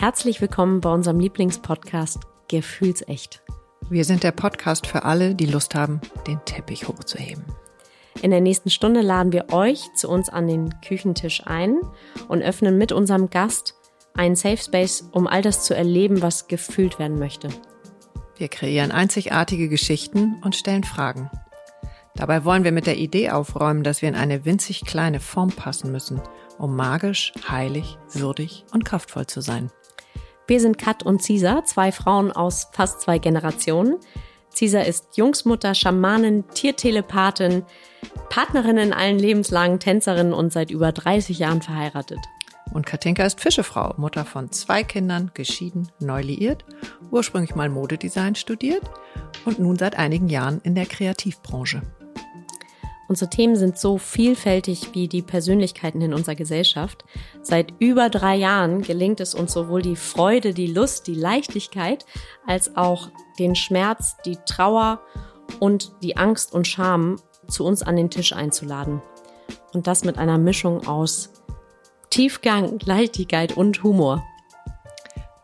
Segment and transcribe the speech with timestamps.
[0.00, 3.42] Herzlich willkommen bei unserem Lieblingspodcast Gefühlsecht.
[3.90, 7.44] Wir sind der Podcast für alle, die Lust haben, den Teppich hochzuheben.
[8.22, 11.76] In der nächsten Stunde laden wir euch zu uns an den Küchentisch ein
[12.28, 13.74] und öffnen mit unserem Gast
[14.14, 17.50] einen Safe Space, um all das zu erleben, was gefühlt werden möchte.
[18.38, 21.30] Wir kreieren einzigartige Geschichten und stellen Fragen.
[22.14, 25.92] Dabei wollen wir mit der Idee aufräumen, dass wir in eine winzig kleine Form passen
[25.92, 26.22] müssen,
[26.56, 29.70] um magisch, heilig, würdig und kraftvoll zu sein.
[30.50, 33.98] Wir sind Kat und Cisa, zwei Frauen aus fast zwei Generationen.
[34.52, 37.62] Cisa ist Jungsmutter, Schamanin, Tiertelepathin,
[38.30, 42.18] Partnerin in allen lebenslangen Tänzerin und seit über 30 Jahren verheiratet.
[42.74, 46.64] Und Katinka ist Fischefrau, Mutter von zwei Kindern, geschieden, neu liiert,
[47.12, 48.82] ursprünglich mal Modedesign studiert
[49.44, 51.82] und nun seit einigen Jahren in der Kreativbranche.
[53.10, 57.04] Unsere Themen sind so vielfältig wie die Persönlichkeiten in unserer Gesellschaft.
[57.42, 62.06] Seit über drei Jahren gelingt es uns sowohl die Freude, die Lust, die Leichtigkeit,
[62.46, 63.08] als auch
[63.40, 65.00] den Schmerz, die Trauer
[65.58, 67.16] und die Angst und Scham
[67.48, 69.02] zu uns an den Tisch einzuladen.
[69.72, 71.30] Und das mit einer Mischung aus
[72.10, 74.24] Tiefgang, Leichtigkeit und Humor.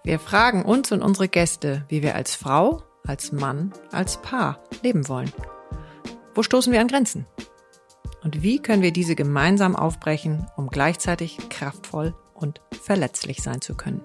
[0.05, 5.09] Wir fragen uns und unsere Gäste, wie wir als Frau, als Mann, als Paar leben
[5.09, 5.33] wollen.
[6.37, 7.27] Wo stoßen wir an Grenzen?
[8.23, 14.01] Und wie können wir diese gemeinsam aufbrechen, um gleichzeitig kraftvoll und verletzlich sein zu können?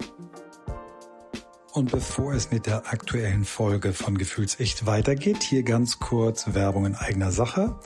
[1.74, 6.96] Und bevor es mit der aktuellen Folge von Gefühlsecht weitergeht, hier ganz kurz Werbung in
[6.96, 7.80] eigener Sache.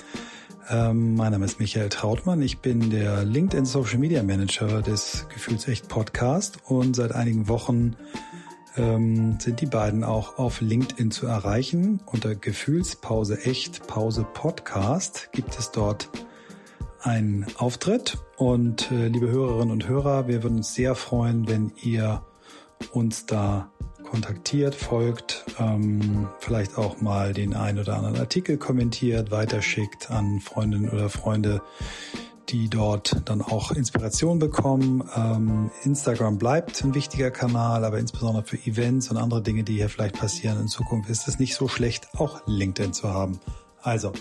[0.68, 2.42] Ähm, mein Name ist Michael Trautmann.
[2.42, 7.96] Ich bin der LinkedIn Social Media Manager des Gefühlsecht Podcast und seit einigen Wochen
[8.78, 12.02] ähm, sind die beiden auch auf LinkedIn zu erreichen.
[12.06, 16.10] Unter Gefühlspause echt Pause Podcast gibt es dort
[17.02, 18.18] einen Auftritt.
[18.38, 22.24] Und äh, liebe Hörerinnen und Hörer, wir würden uns sehr freuen, wenn ihr
[22.92, 23.72] uns da
[24.10, 30.90] kontaktiert, folgt, ähm, vielleicht auch mal den ein oder anderen Artikel kommentiert, weiterschickt an Freundinnen
[30.90, 31.62] oder Freunde,
[32.50, 35.04] die dort dann auch Inspiration bekommen.
[35.16, 39.90] Ähm, Instagram bleibt ein wichtiger Kanal, aber insbesondere für Events und andere Dinge, die hier
[39.90, 43.40] vielleicht passieren in Zukunft, ist es nicht so schlecht, auch LinkedIn zu haben.
[43.82, 44.14] Also,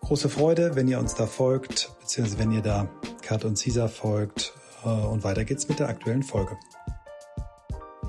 [0.00, 2.88] große Freude, wenn ihr uns da folgt, beziehungsweise wenn ihr da
[3.22, 4.52] Kat und Caesar folgt.
[4.84, 6.56] Äh, und weiter geht's mit der aktuellen Folge.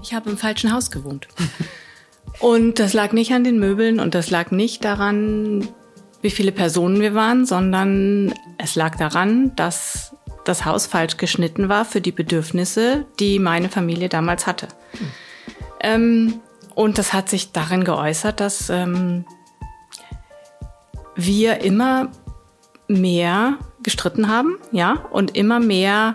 [0.01, 1.27] Ich habe im falschen Haus gewohnt.
[2.39, 5.67] Und das lag nicht an den Möbeln und das lag nicht daran,
[6.21, 11.85] wie viele Personen wir waren, sondern es lag daran, dass das Haus falsch geschnitten war
[11.85, 14.67] für die Bedürfnisse, die meine Familie damals hatte.
[14.91, 15.07] Hm.
[15.81, 16.39] Ähm,
[16.75, 19.25] und das hat sich darin geäußert, dass ähm,
[21.15, 22.11] wir immer
[22.87, 26.13] mehr gestritten haben, ja, und immer mehr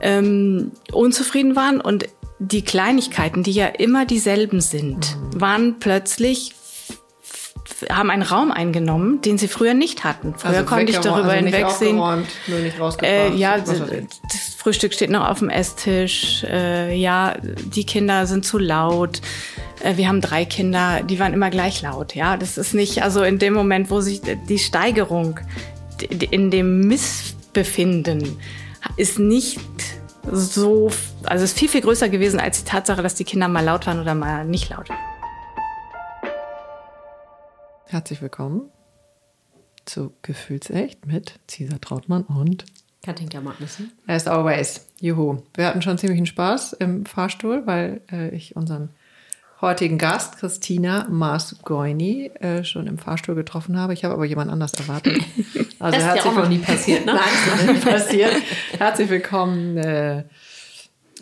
[0.00, 2.06] ähm, unzufrieden waren und
[2.38, 5.40] die Kleinigkeiten, die ja immer dieselben sind, mhm.
[5.40, 6.54] waren plötzlich
[7.90, 10.34] haben einen Raum eingenommen, den sie früher nicht hatten.
[10.36, 11.96] Früher also konnte ich darüber also hinwegsehen.
[11.96, 13.80] Nur nicht äh, ja, das
[14.56, 16.44] Frühstück steht noch auf dem Esstisch.
[16.44, 19.20] Äh, ja, die Kinder sind zu laut.
[19.80, 22.14] Äh, wir haben drei Kinder, die waren immer gleich laut.
[22.14, 25.40] Ja, das ist nicht, also in dem Moment, wo sich die Steigerung
[26.30, 28.36] in dem Missbefinden
[28.96, 29.60] ist nicht
[30.30, 30.90] so,
[31.24, 34.00] also ist viel, viel größer gewesen als die Tatsache, dass die Kinder mal laut waren
[34.00, 34.88] oder mal nicht laut.
[37.94, 38.72] Herzlich willkommen
[39.84, 42.64] zu Gefühlsecht mit Cesar Trautmann und
[43.04, 43.92] Katinka Magnussen.
[44.08, 44.88] As always.
[45.00, 45.44] Juhu.
[45.54, 48.88] Wir hatten schon ziemlichen Spaß im Fahrstuhl, weil äh, ich unseren
[49.60, 53.92] heutigen Gast, Christina Maas-Goini, äh, schon im Fahrstuhl getroffen habe.
[53.92, 55.22] Ich habe aber jemand anders erwartet.
[55.78, 57.12] Also das ist ja auch noch nie passiert, ne?
[57.14, 58.32] Nein, das ist noch nie passiert.
[58.76, 59.76] herzlich willkommen.
[59.76, 60.24] Äh,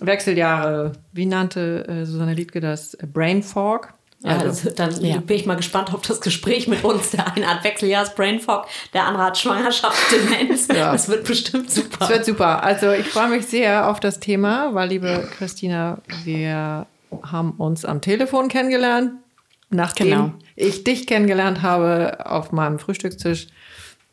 [0.00, 2.96] Wechseljahre, wie nannte äh, Susanne Liedke das?
[3.12, 3.92] Brain Fog.
[4.24, 5.18] Ja, also, dann ja.
[5.18, 7.10] bin ich mal gespannt auf das Gespräch mit uns.
[7.10, 10.68] Der eine hat Wechseljahrs Brain Fog, der andere hat Schwangerschaftsdemenz.
[10.68, 10.92] Ja.
[10.92, 11.96] Das wird bestimmt super.
[11.98, 12.62] Das wird super.
[12.62, 16.86] Also ich freue mich sehr auf das Thema, weil liebe Christina, wir
[17.22, 19.12] haben uns am Telefon kennengelernt,
[19.70, 20.32] nachdem genau.
[20.54, 23.48] ich dich kennengelernt habe auf meinem Frühstückstisch,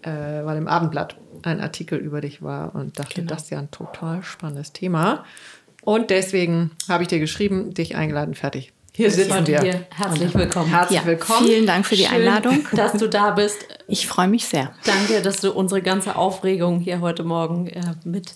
[0.01, 3.29] äh, weil im Abendblatt ein Artikel über dich war und dachte, genau.
[3.29, 5.23] das ist ja ein total spannendes Thema.
[5.81, 8.73] Und deswegen habe ich dir geschrieben, dich eingeladen, fertig.
[8.99, 9.85] Hier sitzen wir.
[9.95, 10.71] Herzlich willkommen.
[10.71, 11.47] Herzlich ja, willkommen.
[11.47, 12.67] Vielen Dank für die Schön, Einladung.
[12.73, 13.65] Dass du da bist.
[13.87, 14.73] Ich freue mich sehr.
[14.83, 18.35] Danke, dass du unsere ganze Aufregung hier heute Morgen äh, mit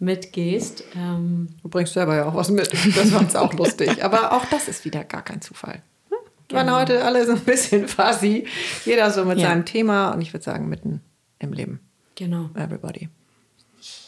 [0.00, 0.82] mitgehst.
[0.96, 2.72] Ähm du bringst selber ja auch was mit.
[2.96, 4.02] Das war uns auch lustig.
[4.04, 5.80] Aber auch das ist wieder gar kein Zufall.
[6.08, 6.18] Wir
[6.58, 6.72] genau.
[6.72, 8.48] waren heute alle so ein bisschen fuzzy.
[8.84, 9.46] Jeder so mit ja.
[9.46, 11.02] seinem Thema und ich würde sagen mitten
[11.38, 11.78] im Leben.
[12.16, 12.50] Genau.
[12.56, 13.10] Everybody.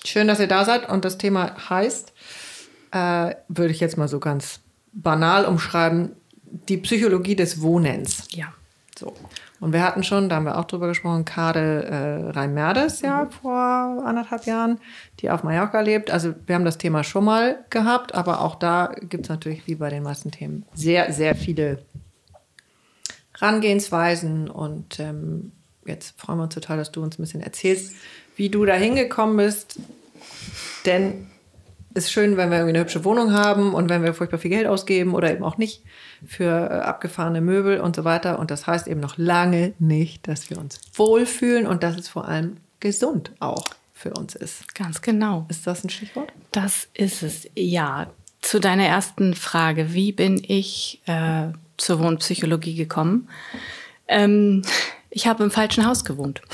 [0.05, 2.13] Schön, dass ihr da seid und das Thema heißt
[2.91, 4.62] äh, würde ich jetzt mal so ganz
[4.93, 6.12] banal umschreiben,
[6.69, 8.29] die Psychologie des Wohnens.
[8.31, 8.53] Ja.
[8.99, 9.15] So.
[9.62, 13.31] Und wir hatten schon, da haben wir auch drüber gesprochen, Kade äh, Rhein-Merdes ja mhm.
[13.31, 13.56] vor
[14.05, 14.81] anderthalb Jahren,
[15.21, 16.11] die auf Mallorca lebt.
[16.11, 19.77] Also wir haben das Thema schon mal gehabt, aber auch da gibt es natürlich, wie
[19.77, 21.79] bei den meisten Themen, sehr, sehr viele
[23.37, 24.50] Rangehensweisen.
[24.50, 25.53] Und ähm,
[25.87, 27.94] jetzt freuen wir uns total, dass du uns ein bisschen erzählst,
[28.35, 29.79] wie du da hingekommen bist.
[30.87, 31.29] Denn
[31.94, 34.67] ist schön, wenn wir irgendwie eine hübsche Wohnung haben und wenn wir furchtbar viel Geld
[34.67, 35.83] ausgeben oder eben auch nicht
[36.27, 38.39] für äh, abgefahrene Möbel und so weiter.
[38.39, 42.29] Und das heißt eben noch lange nicht, dass wir uns wohlfühlen und dass es vor
[42.29, 44.75] allem gesund auch für uns ist.
[44.75, 45.47] Ganz genau.
[45.49, 46.33] Ist das ein Stichwort?
[46.50, 48.11] Das ist es, ja.
[48.41, 53.29] Zu deiner ersten Frage, wie bin ich äh, zur Wohnpsychologie gekommen?
[54.09, 54.62] Ähm,
[55.11, 56.43] ich habe im falschen Haus gewohnt.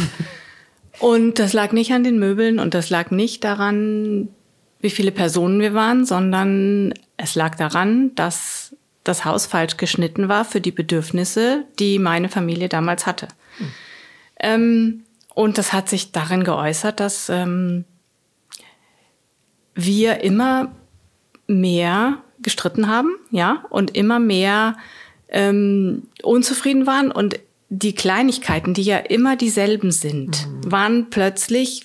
[0.98, 4.28] Und das lag nicht an den Möbeln und das lag nicht daran,
[4.80, 10.44] wie viele Personen wir waren, sondern es lag daran, dass das Haus falsch geschnitten war
[10.44, 13.28] für die Bedürfnisse, die meine Familie damals hatte.
[13.58, 13.72] Mhm.
[14.40, 15.04] Ähm,
[15.34, 17.84] und das hat sich darin geäußert, dass ähm,
[19.74, 20.72] wir immer
[21.46, 24.76] mehr gestritten haben, ja, und immer mehr
[25.28, 27.38] ähm, unzufrieden waren und
[27.70, 30.72] die Kleinigkeiten, die ja immer dieselben sind, mhm.
[30.72, 31.84] waren plötzlich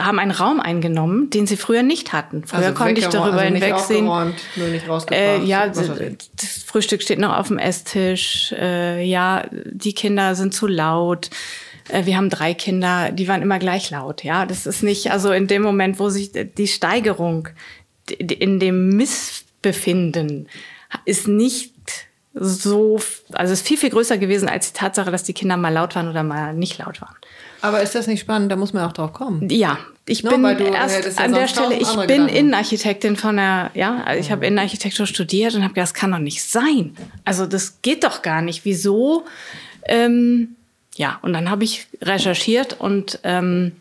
[0.00, 2.44] haben einen Raum eingenommen, den sie früher nicht hatten.
[2.46, 4.04] Früher also konnte ich darüber also hinwegsehen.
[4.04, 5.88] Nur nicht äh, ja, das
[6.64, 8.52] Frühstück steht noch auf dem Esstisch.
[8.52, 11.30] Äh, ja, die Kinder sind zu laut.
[11.88, 14.24] Äh, wir haben drei Kinder, die waren immer gleich laut.
[14.24, 17.48] Ja, das ist nicht, also in dem Moment, wo sich die Steigerung
[18.18, 20.48] in dem Missbefinden
[21.04, 21.72] ist nicht
[22.32, 23.00] so,
[23.32, 26.08] also ist viel, viel größer gewesen als die Tatsache, dass die Kinder mal laut waren
[26.08, 27.16] oder mal nicht laut waren.
[27.62, 28.52] Aber ist das nicht spannend?
[28.52, 29.48] Da muss man auch drauf kommen.
[29.50, 32.28] Ja, ich no, bin erst an der Stelle, ich bin Gedanken.
[32.28, 36.18] Innenarchitektin von der, ja, also ich habe Innenarchitektur studiert und habe gedacht, das kann doch
[36.18, 36.96] nicht sein.
[37.24, 38.64] Also das geht doch gar nicht.
[38.64, 39.24] Wieso?
[39.84, 40.54] Ähm,
[40.94, 43.72] ja, und dann habe ich recherchiert und ähm,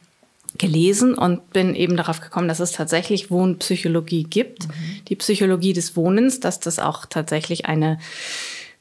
[0.58, 4.74] gelesen und bin eben darauf gekommen, dass es tatsächlich Wohnpsychologie gibt, mhm.
[5.08, 8.00] die Psychologie des Wohnens, dass das auch tatsächlich eine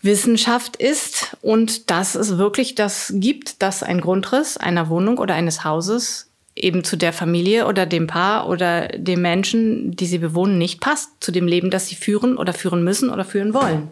[0.04, 5.64] Wissenschaft ist und dass es wirklich das gibt, dass ein Grundriss einer Wohnung oder eines
[5.64, 10.80] Hauses eben zu der Familie oder dem Paar oder dem Menschen, die sie bewohnen, nicht
[10.80, 13.88] passt, zu dem Leben, das sie führen oder führen müssen oder führen wollen.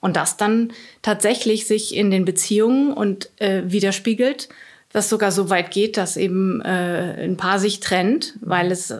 [0.00, 4.48] Und das dann tatsächlich sich in den Beziehungen und äh, widerspiegelt
[4.96, 8.94] das sogar so weit geht, dass eben äh, ein Paar sich trennt, weil es,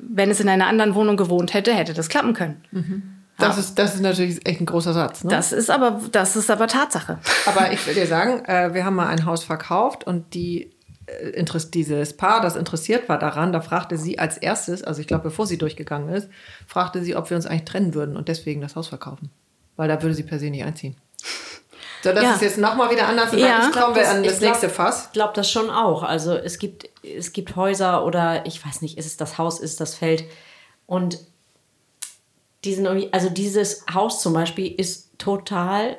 [0.00, 2.64] wenn es in einer anderen Wohnung gewohnt hätte, hätte das klappen können.
[2.70, 3.02] Mhm.
[3.42, 5.24] Das, ist, das ist natürlich echt ein großer Satz.
[5.24, 5.30] Ne?
[5.30, 7.18] Das, ist aber, das ist aber Tatsache.
[7.46, 10.70] Aber ich will dir sagen, äh, wir haben mal ein Haus verkauft und die,
[11.06, 15.24] äh, dieses Paar, das interessiert war daran, da fragte sie als erstes, also ich glaube,
[15.24, 16.28] bevor sie durchgegangen ist,
[16.66, 19.30] fragte sie, ob wir uns eigentlich trennen würden und deswegen das Haus verkaufen.
[19.76, 20.96] Weil da würde sie per se nicht einziehen.
[22.02, 22.34] So, das ja.
[22.34, 23.32] ist jetzt nochmal wieder anders.
[23.32, 23.66] Ja.
[23.66, 25.06] Ich glaube, an das nächste Fass.
[25.06, 26.02] Ich glaube das schon auch.
[26.02, 29.70] Also es gibt, es gibt Häuser oder ich weiß nicht, ist es das Haus, ist
[29.70, 30.24] es das Feld.
[30.86, 31.18] Und
[32.64, 35.98] diesen also dieses Haus zum Beispiel ist total,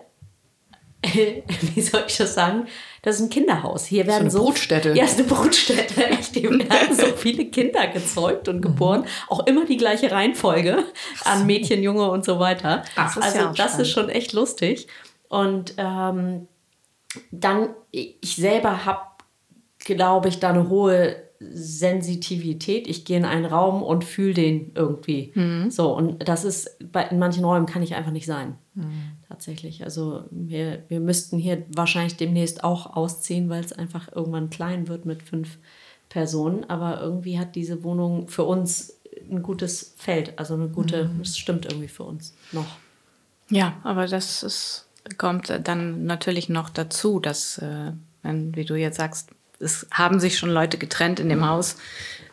[1.03, 2.67] wie soll ich das sagen?
[3.01, 3.85] Das ist ein Kinderhaus.
[3.85, 4.39] Hier werden so.
[4.39, 4.93] Eine Brutstätte.
[4.93, 6.05] Ja, ist eine Brutstätte.
[6.05, 6.35] Echt.
[6.35, 9.01] Hier werden so viele Kinder gezeugt und geboren.
[9.01, 9.07] Mhm.
[9.27, 10.85] Auch immer die gleiche Reihenfolge
[11.25, 12.83] an Mädchen, Junge und so weiter.
[12.95, 14.87] Ach, das also, ja das ist schon echt lustig.
[15.27, 16.47] Und ähm,
[17.31, 19.01] dann, ich selber habe,
[19.79, 22.87] glaube ich, da eine hohe Sensitivität.
[22.87, 25.31] Ich gehe in einen Raum und fühle den irgendwie.
[25.35, 25.69] Mhm.
[25.71, 28.55] So, und das ist, bei, in manchen Räumen kann ich einfach nicht sein.
[28.75, 29.13] Mhm.
[29.27, 29.83] Tatsächlich.
[29.83, 35.05] Also wir, wir müssten hier wahrscheinlich demnächst auch ausziehen, weil es einfach irgendwann klein wird
[35.05, 35.57] mit fünf
[36.09, 36.69] Personen.
[36.69, 40.37] Aber irgendwie hat diese Wohnung für uns ein gutes Feld.
[40.37, 41.21] Also eine gute, mhm.
[41.21, 42.77] es stimmt irgendwie für uns noch.
[43.49, 48.97] Ja, aber das ist kommt dann natürlich noch dazu, dass, äh, wenn, wie du jetzt
[48.97, 49.31] sagst,
[49.63, 51.77] es haben sich schon Leute getrennt in dem Haus,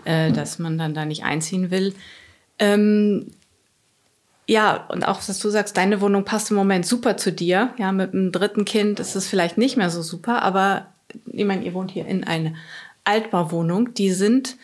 [0.04, 1.94] äh, dass man dann da nicht einziehen will.
[2.58, 3.28] Ähm,
[4.46, 7.72] ja, und auch, was du sagst, deine Wohnung passt im Moment super zu dir.
[7.78, 10.86] Ja, mit einem dritten Kind ist es vielleicht nicht mehr so super, aber
[11.26, 12.54] ich meine, ihr wohnt hier in einer
[13.04, 13.94] Altbauwohnung.
[13.94, 14.56] Die sind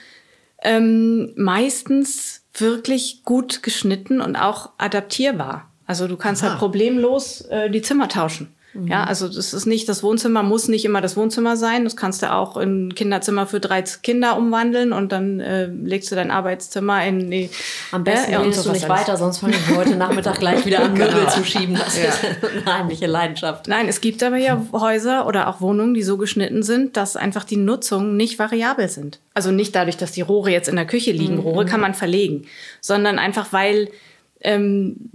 [0.63, 5.71] ähm, meistens wirklich gut geschnitten und auch adaptierbar.
[5.87, 6.61] Also du kannst halt Aha.
[6.61, 8.56] halt problemlos äh, die Zimmer tauschen.
[8.77, 8.89] Mhm.
[8.89, 11.85] Ja, also das ist nicht, das Wohnzimmer muss nicht immer das Wohnzimmer sein.
[11.85, 16.15] Das kannst du auch in Kinderzimmer für drei Kinder umwandeln und dann äh, legst du
[16.15, 17.51] dein Arbeitszimmer in die.
[17.93, 20.93] Am besten äh, redest du nicht weiter, sonst fange ich heute Nachmittag gleich wieder an,
[20.93, 21.31] Möbel genau.
[21.31, 21.75] zu schieben.
[21.75, 22.09] Das ja.
[22.09, 23.69] ist eine heimliche Leidenschaft.
[23.69, 27.45] Nein, es gibt aber ja Häuser oder auch Wohnungen, die so geschnitten sind, dass einfach
[27.45, 29.21] die Nutzung nicht variabel sind.
[29.35, 31.35] Also nicht dadurch, dass die Rohre jetzt in der Küche liegen.
[31.35, 31.41] Mhm.
[31.41, 32.47] Rohre kann man verlegen,
[32.81, 33.89] sondern einfach, weil
[34.41, 35.11] ähm,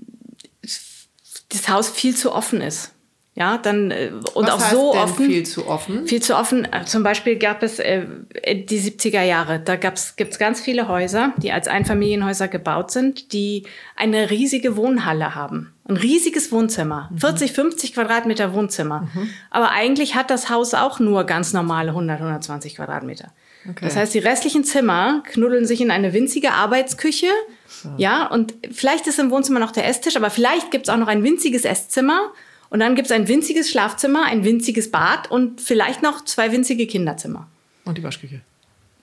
[1.49, 2.90] das Haus viel zu offen ist.
[3.33, 5.25] Ja, dann äh, und Was auch so offen.
[5.25, 6.05] Viel zu offen.
[6.05, 6.65] Viel zu offen.
[6.65, 8.05] Äh, zum Beispiel gab es äh,
[8.53, 9.59] die 70er Jahre.
[9.59, 13.63] Da gab's gibt's ganz viele Häuser, die als Einfamilienhäuser gebaut sind, die
[13.95, 17.19] eine riesige Wohnhalle haben, ein riesiges Wohnzimmer, mhm.
[17.19, 19.07] 40, 50 Quadratmeter Wohnzimmer.
[19.13, 19.29] Mhm.
[19.49, 23.31] Aber eigentlich hat das Haus auch nur ganz normale 100, 120 Quadratmeter.
[23.63, 23.85] Okay.
[23.85, 27.27] Das heißt, die restlichen Zimmer knuddeln sich in eine winzige Arbeitsküche.
[27.67, 27.89] So.
[27.95, 31.23] Ja, und vielleicht ist im Wohnzimmer noch der Esstisch, aber vielleicht gibt's auch noch ein
[31.23, 32.33] winziges Esszimmer
[32.71, 36.87] und dann gibt es ein winziges Schlafzimmer, ein winziges Bad und vielleicht noch zwei winzige
[36.87, 37.47] Kinderzimmer.
[37.83, 38.39] Und die Waschküche.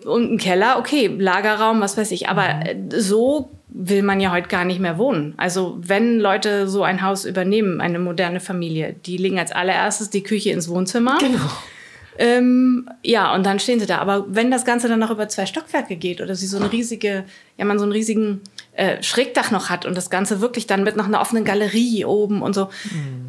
[0.04, 2.30] Und ein Keller, okay, Lagerraum, was weiß ich.
[2.30, 2.90] Aber mhm.
[2.92, 5.34] so will man ja heute gar nicht mehr wohnen.
[5.37, 10.22] Also wenn Leute so ein Haus übernehmen, eine moderne Familie, die legen als allererstes die
[10.22, 11.18] Küche ins Wohnzimmer.
[11.20, 11.50] Genau.
[12.16, 13.98] Ähm, ja, und dann stehen sie da.
[13.98, 17.25] Aber wenn das Ganze dann noch über zwei Stockwerke geht oder sie so eine riesige,
[17.58, 18.40] ja, man so einen riesigen
[18.72, 22.40] äh, Schrägdach noch hat und das Ganze wirklich dann mit noch einer offenen Galerie oben
[22.40, 23.27] und so, mhm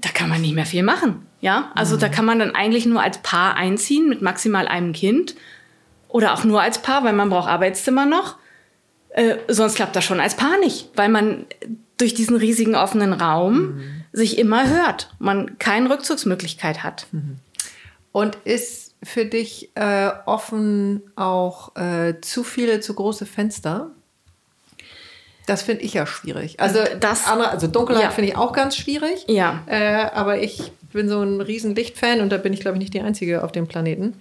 [0.00, 1.26] da kann man nicht mehr viel machen.
[1.40, 2.00] Ja, also mhm.
[2.00, 5.34] da kann man dann eigentlich nur als Paar einziehen mit maximal einem Kind
[6.08, 8.36] oder auch nur als Paar, weil man braucht Arbeitszimmer noch.
[9.10, 11.46] Äh, sonst klappt das schon als Paar nicht, weil man
[11.98, 14.04] durch diesen riesigen offenen Raum mhm.
[14.12, 17.06] sich immer hört, man keine Rückzugsmöglichkeit hat.
[17.12, 17.38] Mhm.
[18.12, 23.90] Und ist für dich äh, offen auch äh, zu viele, zu große Fenster?
[25.46, 26.60] Das finde ich ja schwierig.
[26.60, 28.10] Also das, andere, also Dunkelheit ja.
[28.10, 29.24] finde ich auch ganz schwierig.
[29.28, 29.62] Ja.
[29.66, 32.94] Äh, aber ich bin so ein riesen Lichtfan und da bin ich, glaube ich, nicht
[32.94, 34.14] die Einzige auf dem Planeten.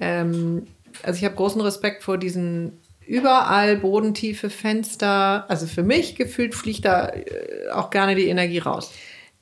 [0.00, 0.66] Ähm,
[1.02, 2.72] also ich habe großen Respekt vor diesen
[3.06, 5.44] überall bodentiefe Fenster.
[5.48, 8.90] Also für mich gefühlt fliegt da äh, auch gerne die Energie raus.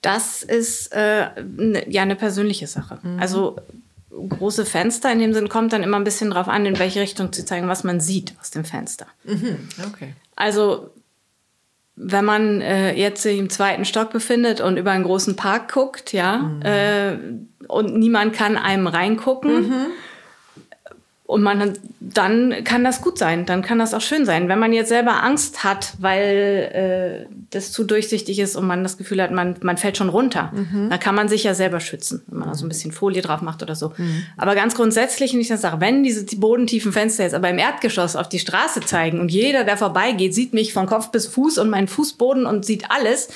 [0.01, 2.99] Das ist äh, ne, ja eine persönliche Sache.
[3.03, 3.21] Mhm.
[3.21, 3.57] Also
[4.11, 7.33] große Fenster in dem Sinn kommt dann immer ein bisschen drauf an, in welche Richtung
[7.33, 9.07] zu zeigen, was man sieht aus dem Fenster.
[9.25, 9.69] Mhm.
[9.89, 10.15] Okay.
[10.37, 10.91] Also
[12.05, 16.13] wenn man äh, jetzt sich im zweiten Stock befindet und über einen großen Park guckt,
[16.13, 16.63] ja, mhm.
[16.63, 17.17] äh,
[17.69, 19.87] und niemand kann einem reingucken, mhm.
[21.33, 24.51] Und man, dann kann das gut sein, dann kann das auch schön sein.
[24.51, 28.99] Wenn man jetzt selber Angst hat, weil äh, das zu durchsichtig ist und man das
[28.99, 30.91] Gefühl hat, man, man fällt schon runter, mhm.
[30.91, 33.41] dann kann man sich ja selber schützen, wenn man da so ein bisschen Folie drauf
[33.41, 33.95] macht oder so.
[33.97, 34.25] Mhm.
[34.37, 37.59] Aber ganz grundsätzlich, wenn ich das sage, wenn diese die bodentiefen Fenster jetzt aber im
[37.59, 41.57] Erdgeschoss auf die Straße zeigen und jeder, der vorbeigeht, sieht mich von Kopf bis Fuß
[41.57, 43.31] und meinen Fußboden und sieht alles,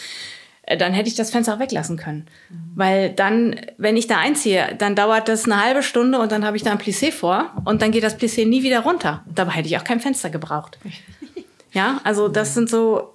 [0.79, 2.27] dann hätte ich das Fenster auch weglassen können.
[2.51, 2.73] Mhm.
[2.75, 6.57] Weil dann, wenn ich da einziehe, dann dauert das eine halbe Stunde und dann habe
[6.57, 9.25] ich da ein Plissé vor und dann geht das Plissé nie wieder runter.
[9.33, 10.79] Dabei hätte ich auch kein Fenster gebraucht.
[11.73, 13.15] Ja, also das sind so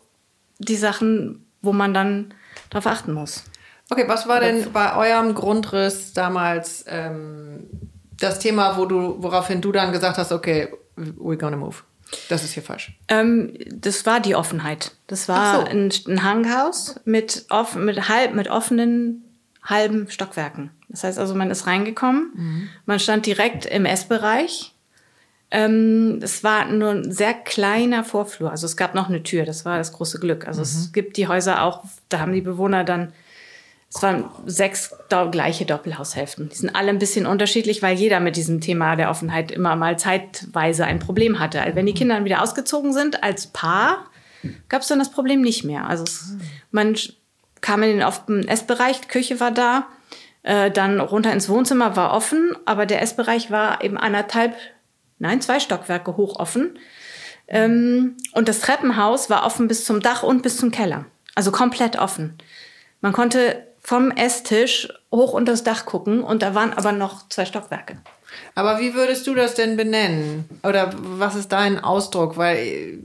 [0.59, 2.33] die Sachen, wo man dann
[2.69, 3.43] darauf achten muss.
[3.89, 7.67] Okay, was war denn bei eurem Grundriss damals ähm,
[8.17, 11.77] das Thema, wo du, woraufhin du dann gesagt hast, okay, we're gonna move?
[12.29, 12.93] Das ist hier falsch.
[13.07, 14.91] Ähm, das war die Offenheit.
[15.07, 15.65] Das war so.
[15.65, 19.23] ein, ein Hanghaus mit, off, mit, halb, mit offenen
[19.63, 20.71] halben Stockwerken.
[20.89, 22.69] Das heißt also, man ist reingekommen, mhm.
[22.85, 24.73] man stand direkt im Essbereich.
[25.51, 28.51] Ähm, es war nur ein sehr kleiner Vorflur.
[28.51, 30.47] Also es gab noch eine Tür, das war das große Glück.
[30.47, 30.63] Also mhm.
[30.63, 33.13] es gibt die Häuser auch, da haben die Bewohner dann
[33.93, 34.95] es waren sechs
[35.31, 36.47] gleiche Doppelhaushälften.
[36.47, 39.99] Die sind alle ein bisschen unterschiedlich, weil jeder mit diesem Thema der Offenheit immer mal
[39.99, 41.61] zeitweise ein Problem hatte.
[41.61, 44.05] Also wenn die Kinder dann wieder ausgezogen sind als Paar,
[44.69, 45.87] gab es dann das Problem nicht mehr.
[45.87, 46.35] Also es,
[46.71, 46.95] man
[47.59, 49.87] kam in den Essbereich, Küche war da,
[50.43, 54.55] äh, dann runter ins Wohnzimmer war offen, aber der Essbereich war eben anderthalb,
[55.19, 56.79] nein, zwei Stockwerke hoch offen.
[57.49, 61.05] Ähm, und das Treppenhaus war offen bis zum Dach und bis zum Keller.
[61.35, 62.37] Also komplett offen.
[63.01, 67.45] Man konnte vom Esstisch hoch unter das Dach gucken und da waren aber noch zwei
[67.45, 67.97] Stockwerke.
[68.55, 70.45] Aber wie würdest du das denn benennen?
[70.63, 72.37] Oder was ist dein Ausdruck?
[72.37, 72.99] Weil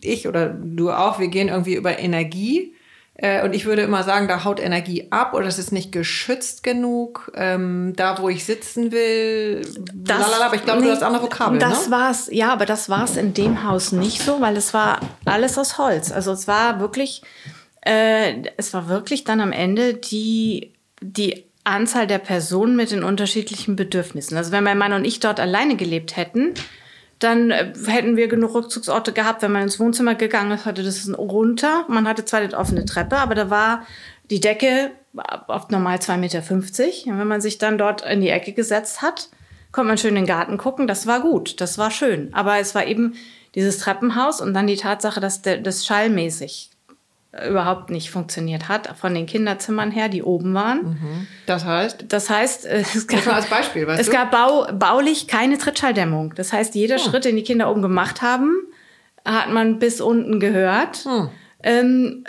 [0.00, 2.74] ich oder du auch, wir gehen irgendwie über Energie.
[3.20, 6.62] Äh, und ich würde immer sagen, da haut Energie ab oder es ist nicht geschützt
[6.62, 7.32] genug.
[7.34, 9.62] Ähm, da, wo ich sitzen will.
[9.92, 11.58] Das, lalala, aber ich glaube, nee, du hast andere Vokabeln.
[11.58, 11.92] Das ne?
[11.92, 15.58] war's, ja, aber das war es in dem Haus nicht so, weil es war alles
[15.58, 16.12] aus Holz.
[16.12, 17.22] Also es war wirklich
[17.88, 23.76] äh, es war wirklich dann am Ende die, die Anzahl der Personen mit den unterschiedlichen
[23.76, 24.36] Bedürfnissen.
[24.36, 26.52] Also wenn mein Mann und ich dort alleine gelebt hätten,
[27.18, 29.40] dann äh, hätten wir genug Rückzugsorte gehabt.
[29.40, 31.86] Wenn man ins Wohnzimmer gegangen ist, hatte das runter.
[31.88, 33.86] Man hatte zwar die offene Treppe, aber da war
[34.30, 34.90] die Decke
[35.46, 36.42] oft normal 2,50 Meter.
[37.12, 39.30] Und wenn man sich dann dort in die Ecke gesetzt hat,
[39.72, 40.86] konnte man schön in den Garten gucken.
[40.86, 42.28] Das war gut, das war schön.
[42.34, 43.14] Aber es war eben
[43.54, 46.67] dieses Treppenhaus und dann die Tatsache, dass das schallmäßig
[47.46, 50.82] überhaupt nicht funktioniert hat, von den Kinderzimmern her, die oben waren.
[50.82, 51.26] Mhm.
[51.46, 52.06] Das heißt?
[52.08, 54.12] Das heißt, äh, es gab, als Beispiel, weißt es du?
[54.12, 56.34] gab bau, baulich keine Trittschalldämmung.
[56.34, 56.98] Das heißt, jeder oh.
[56.98, 58.52] Schritt, den die Kinder oben gemacht haben,
[59.24, 61.04] hat man bis unten gehört.
[61.04, 61.28] Hm.
[61.62, 62.24] Ähm,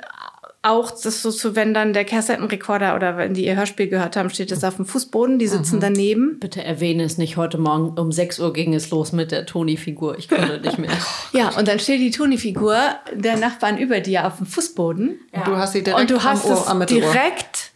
[0.61, 4.29] auch das so zu, wenn dann der Kassettenrekorder oder wenn die ihr Hörspiel gehört haben,
[4.29, 5.81] steht das auf dem Fußboden, die sitzen mhm.
[5.81, 6.39] daneben.
[6.39, 10.17] Bitte erwähne es nicht, heute Morgen um 6 Uhr ging es los mit der Toni-Figur.
[10.17, 10.91] Ich konnte nicht mehr.
[11.33, 12.77] ja, und dann steht die Toni-Figur
[13.13, 15.21] der Nachbarn über dir auf dem Fußboden.
[15.33, 15.43] Ja.
[15.45, 17.68] Du hast sie direkt und du hast am Ohr, am direkt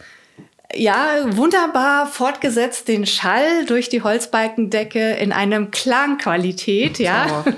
[0.75, 7.43] ja, wunderbar fortgesetzt den Schall durch die Holzbalkendecke in einem Klangqualität, ja.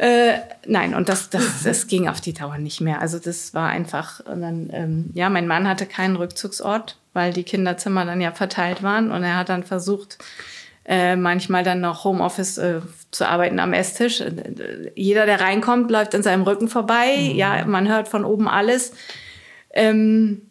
[0.00, 3.00] Äh, nein, und das, das, das ging auf die Dauer nicht mehr.
[3.00, 7.42] Also das war einfach, und dann, ähm, ja, mein Mann hatte keinen Rückzugsort, weil die
[7.42, 10.18] Kinderzimmer dann ja verteilt waren und er hat dann versucht,
[10.84, 12.80] äh, manchmal dann noch Homeoffice äh,
[13.10, 14.20] zu arbeiten am Esstisch.
[14.20, 17.16] Äh, jeder, der reinkommt, läuft in seinem Rücken vorbei.
[17.18, 17.36] Mhm.
[17.36, 18.92] Ja, man hört von oben alles.
[19.72, 20.47] Ähm,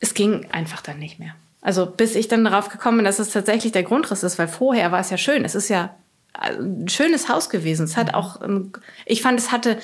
[0.00, 1.34] es ging einfach dann nicht mehr.
[1.62, 4.92] Also bis ich dann darauf gekommen bin, dass es tatsächlich der Grundriss ist, weil vorher
[4.92, 5.44] war es ja schön.
[5.44, 5.94] Es ist ja
[6.32, 7.84] ein schönes Haus gewesen.
[7.84, 8.40] Es hat auch,
[9.04, 9.78] ich fand, es hatte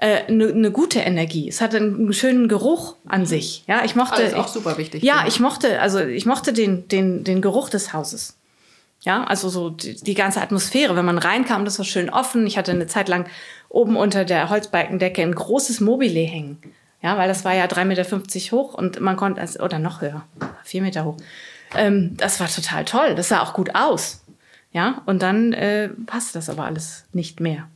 [0.00, 1.48] eine, äh, eine gute Energie.
[1.48, 3.64] Es hatte einen schönen Geruch an sich.
[3.66, 4.16] Ja, ich mochte.
[4.16, 5.02] Alles auch super wichtig.
[5.02, 8.36] Ja, ich mochte, also ich mochte den, den, den Geruch des Hauses.
[9.02, 10.96] Ja, also so die, die ganze Atmosphäre.
[10.96, 12.46] Wenn man reinkam, das war schön offen.
[12.46, 13.26] Ich hatte eine Zeit lang
[13.68, 16.58] oben unter der Holzbalkendecke ein großes Mobile hängen.
[17.02, 20.22] Ja, weil das war ja 3,50 Meter hoch und man konnte, oder noch höher,
[20.64, 21.16] vier Meter hoch.
[21.74, 23.14] Ähm, das war total toll.
[23.14, 24.22] Das sah auch gut aus.
[24.72, 27.68] Ja, und dann äh, passt das aber alles nicht mehr.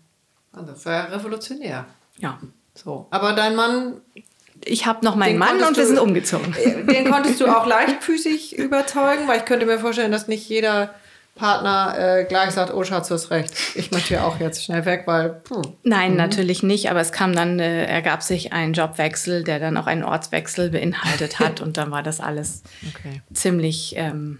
[0.52, 1.87] Also das war ja revolutionär.
[2.19, 2.38] Ja.
[2.75, 3.07] So.
[3.11, 4.00] Aber dein Mann.
[4.64, 6.54] Ich habe noch meinen Mann und wir sind umgezogen.
[6.54, 10.95] Äh, den konntest du auch leichtfüßig überzeugen, weil ich könnte mir vorstellen, dass nicht jeder
[11.35, 13.53] Partner äh, gleich sagt, oh Schatz, du hast recht.
[13.75, 15.31] Ich möchte ja auch jetzt schnell weg, weil.
[15.31, 15.62] Puh.
[15.83, 16.17] Nein, mhm.
[16.17, 16.91] natürlich nicht.
[16.91, 21.38] Aber es kam dann, äh, ergab sich ein Jobwechsel, der dann auch einen Ortswechsel beinhaltet
[21.41, 21.61] hat.
[21.61, 23.23] und dann war das alles okay.
[23.33, 24.38] ziemlich ähm,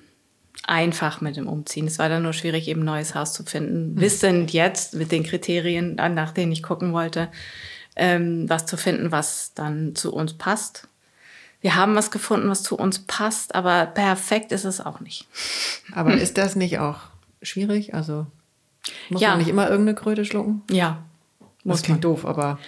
[0.67, 1.87] einfach mit dem Umziehen.
[1.87, 3.95] Es war dann nur schwierig, eben ein neues Haus zu finden.
[3.95, 4.01] Mhm.
[4.01, 7.29] Wissend jetzt mit den Kriterien, nach denen ich gucken wollte,
[7.97, 10.89] ähm, was zu finden, was dann zu uns passt.
[11.65, 15.27] Wir haben was gefunden, was zu uns passt, aber perfekt ist es auch nicht.
[15.95, 16.19] Aber hm.
[16.19, 16.99] ist das nicht auch
[17.41, 17.95] schwierig?
[17.95, 18.27] Also
[19.09, 19.31] muss ja.
[19.31, 20.61] man nicht immer irgendeine Kröte schlucken?
[20.71, 21.03] Ja.
[21.63, 22.13] Muss das klingt man.
[22.13, 22.59] doof, aber.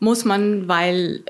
[0.00, 1.24] Muss man, weil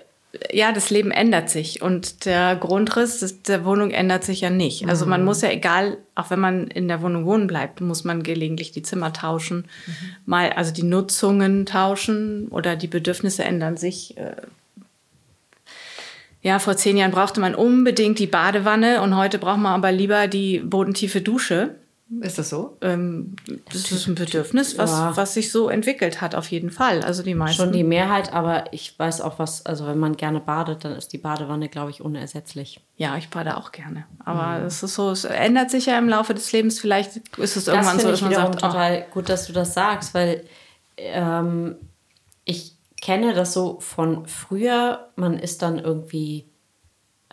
[0.51, 4.89] ja, das Leben ändert sich und der Grundriss der Wohnung ändert sich ja nicht.
[4.89, 5.27] Also man mhm.
[5.27, 8.83] muss ja egal, auch wenn man in der Wohnung wohnen bleibt, muss man gelegentlich die
[8.83, 9.93] Zimmer tauschen, mhm.
[10.27, 14.17] mal also die Nutzungen tauschen oder die Bedürfnisse ändern sich.
[16.43, 20.27] Ja, vor zehn Jahren brauchte man unbedingt die Badewanne und heute braucht man aber lieber
[20.27, 21.77] die bodentiefe Dusche.
[22.21, 22.77] Ist das so?
[22.83, 23.37] Ähm,
[23.73, 25.17] das ist ein Bedürfnis, was, ja.
[25.17, 27.03] was sich so entwickelt hat, auf jeden Fall.
[27.03, 27.57] Also die meisten.
[27.57, 31.15] Schon die Mehrheit, aber ich weiß auch was, also wenn man gerne badet, dann ist
[31.15, 32.81] die Badewanne, glaube ich, unersetzlich.
[32.99, 34.05] Ja, ich bade auch gerne.
[34.25, 34.67] Aber mhm.
[34.67, 36.81] es ist so, es ändert sich ja im Laufe des Lebens.
[36.81, 38.61] Vielleicht ist es irgendwann das so, dass man sagt.
[38.61, 39.15] total oh.
[39.15, 40.45] gut, dass du das sagst, weil
[40.99, 41.77] ähm,
[42.45, 42.72] ich
[43.03, 46.49] kenne das so von früher, man ist dann irgendwie,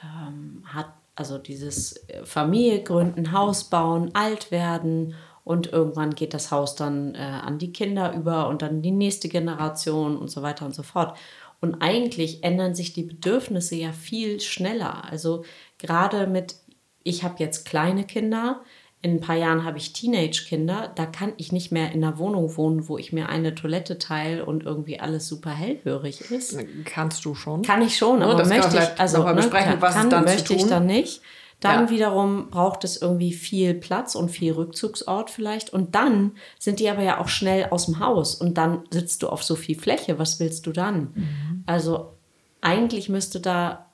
[0.03, 6.51] ähm, hat also dieses äh, Familie gründen, Haus bauen, alt werden und irgendwann geht das
[6.51, 10.65] Haus dann äh, an die Kinder über und dann die nächste Generation und so weiter
[10.65, 11.17] und so fort.
[11.61, 15.05] Und eigentlich ändern sich die Bedürfnisse ja viel schneller.
[15.05, 15.43] Also
[15.77, 16.55] gerade mit,
[17.03, 18.61] ich habe jetzt kleine Kinder,
[19.01, 22.57] in ein paar Jahren habe ich Teenage-Kinder, da kann ich nicht mehr in einer Wohnung
[22.57, 26.57] wohnen, wo ich mir eine Toilette teile und irgendwie alles super hellhörig ist.
[26.83, 27.61] Kannst du schon?
[27.61, 30.65] Kann ich schon, aber das möchte ich, also ne, besprechen, was kann, dann möchte ich
[30.65, 31.21] dann nicht.
[31.61, 31.89] Dann ja.
[31.89, 35.71] wiederum braucht es irgendwie viel Platz und viel Rückzugsort vielleicht.
[35.71, 39.27] Und dann sind die aber ja auch schnell aus dem Haus und dann sitzt du
[39.27, 40.19] auf so viel Fläche.
[40.19, 41.11] Was willst du dann?
[41.15, 41.63] Mhm.
[41.65, 42.13] Also
[42.61, 43.87] eigentlich müsste da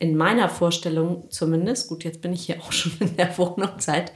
[0.00, 4.12] in meiner Vorstellung zumindest, gut, jetzt bin ich hier auch schon in der Wohnung seit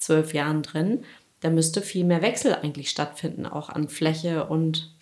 [0.00, 1.04] zwölf Jahren drin,
[1.40, 4.92] da müsste viel mehr Wechsel eigentlich stattfinden, auch an Fläche und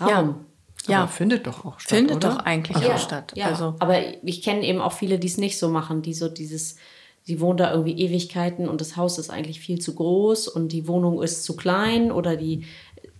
[0.00, 0.46] Raum.
[0.86, 1.98] Ja, aber findet doch auch statt.
[1.98, 2.30] Findet oder?
[2.30, 3.32] doch eigentlich ja, auch statt.
[3.36, 3.74] Ja, also.
[3.78, 6.76] aber ich kenne eben auch viele, die es nicht so machen, die so dieses,
[7.24, 10.88] sie wohnen da irgendwie Ewigkeiten und das Haus ist eigentlich viel zu groß und die
[10.88, 12.64] Wohnung ist zu klein oder die.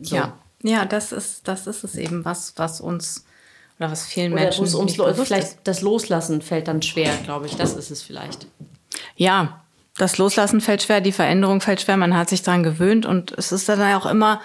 [0.00, 0.16] So.
[0.16, 3.24] Ja, ja, das ist, das ist es eben, was, was uns
[3.78, 4.74] oder was vielen oder Menschen.
[4.74, 5.58] Uns, vielleicht ist.
[5.64, 7.56] das Loslassen fällt dann schwer, glaube ich.
[7.56, 8.46] Das ist es vielleicht.
[9.16, 9.64] Ja,
[9.98, 13.52] das Loslassen fällt schwer, die Veränderung fällt schwer, man hat sich daran gewöhnt und es
[13.52, 14.40] ist dann auch immer,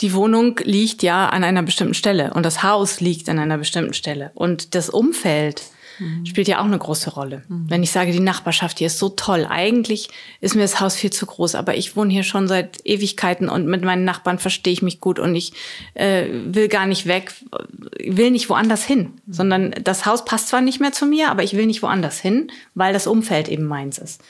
[0.00, 3.94] die Wohnung liegt ja an einer bestimmten Stelle und das Haus liegt an einer bestimmten
[3.94, 5.62] Stelle und das Umfeld
[5.98, 6.26] mhm.
[6.26, 7.42] spielt ja auch eine große Rolle.
[7.48, 7.66] Mhm.
[7.68, 11.10] Wenn ich sage, die Nachbarschaft hier ist so toll, eigentlich ist mir das Haus viel
[11.10, 14.82] zu groß, aber ich wohne hier schon seit Ewigkeiten und mit meinen Nachbarn verstehe ich
[14.82, 15.52] mich gut und ich
[15.94, 17.32] äh, will gar nicht weg,
[17.98, 19.32] will nicht woanders hin, mhm.
[19.32, 22.52] sondern das Haus passt zwar nicht mehr zu mir, aber ich will nicht woanders hin,
[22.74, 24.22] weil das Umfeld eben meins ist.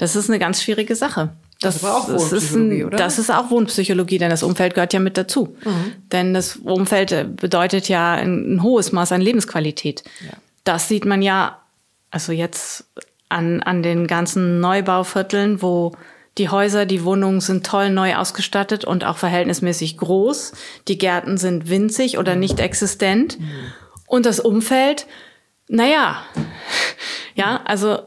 [0.00, 1.28] Das ist eine ganz schwierige Sache.
[1.60, 2.96] Das, das, auch das ist ein, oder?
[2.96, 5.54] Das ist auch Wohnpsychologie, denn das Umfeld gehört ja mit dazu.
[5.62, 5.92] Mhm.
[6.10, 10.02] Denn das Umfeld bedeutet ja ein, ein hohes Maß an Lebensqualität.
[10.24, 10.32] Ja.
[10.64, 11.60] Das sieht man ja,
[12.10, 12.86] also jetzt
[13.28, 15.92] an, an den ganzen Neubauvierteln, wo
[16.38, 20.52] die Häuser, die Wohnungen sind toll neu ausgestattet und auch verhältnismäßig groß.
[20.88, 23.38] Die Gärten sind winzig oder nicht existent.
[23.38, 23.50] Mhm.
[24.06, 25.06] Und das Umfeld,
[25.68, 26.22] naja,
[27.34, 27.98] ja, also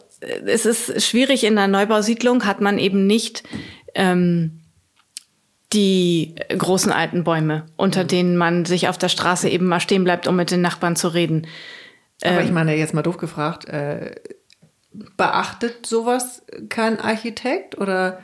[0.45, 3.43] es ist schwierig in der Neubausiedlung, hat man eben nicht
[3.95, 4.61] ähm,
[5.73, 8.07] die großen alten Bäume, unter mhm.
[8.07, 11.07] denen man sich auf der Straße eben mal stehen bleibt, um mit den Nachbarn zu
[11.07, 11.47] reden.
[12.23, 14.15] Aber ähm, ich meine, jetzt mal doof gefragt, äh,
[15.17, 18.19] beachtet sowas kein Architekt oder?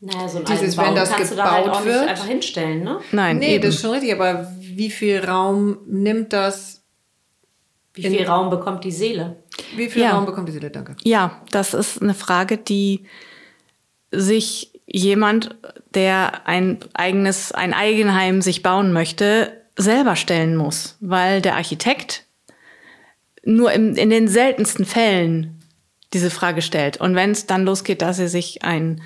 [0.00, 3.00] Naja, so ein dieses, wenn das gebaut da halt wird, einfach hinstellen, ne?
[3.12, 3.62] Nein, nee, eben.
[3.62, 4.12] das ist schon richtig.
[4.12, 6.84] Aber wie viel Raum nimmt das?
[7.94, 9.42] Wie viel Raum bekommt die Seele?
[9.74, 10.12] Wie viel ja.
[10.12, 10.70] Raum bekommt die Seele?
[10.70, 10.96] Danke.
[11.04, 13.04] Ja, das ist eine Frage, die
[14.10, 15.56] sich jemand,
[15.94, 22.24] der ein eigenes, ein Eigenheim sich bauen möchte, selber stellen muss, weil der Architekt
[23.44, 25.62] nur im, in den seltensten Fällen
[26.12, 26.98] diese Frage stellt.
[26.98, 29.02] Und wenn es dann losgeht, dass er sich ein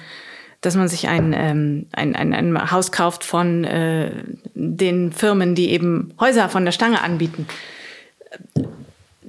[0.63, 4.11] dass man sich ein, ähm, ein, ein, ein Haus kauft von äh,
[4.53, 7.47] den Firmen, die eben Häuser von der Stange anbieten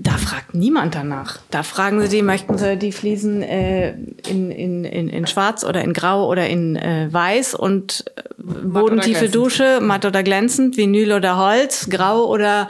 [0.04, 1.38] da fragt niemand danach.
[1.52, 3.92] Da fragen sie die, möchten sie die Fliesen äh,
[4.28, 8.24] in, in, in, in schwarz oder in grau oder in äh, weiß und äh,
[8.64, 12.70] bodentiefe Dusche, matt oder glänzend, Vinyl oder Holz, grau oder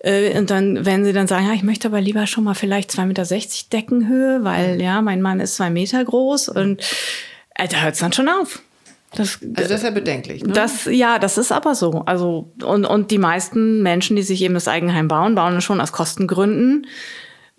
[0.00, 2.90] äh, und dann, wenn sie dann sagen, ja, ich möchte aber lieber schon mal vielleicht
[2.90, 3.24] 2,60 Meter
[3.72, 6.82] Deckenhöhe, weil ja, mein Mann ist zwei Meter groß und
[7.54, 8.60] äh, da hört es dann schon auf.
[9.14, 10.44] Das, also das ist ja bedenklich.
[10.44, 10.52] Ne?
[10.52, 12.02] Das, ja, das ist aber so.
[12.06, 15.80] Also und, und die meisten Menschen, die sich eben das Eigenheim bauen, bauen es schon
[15.80, 16.86] aus Kostengründen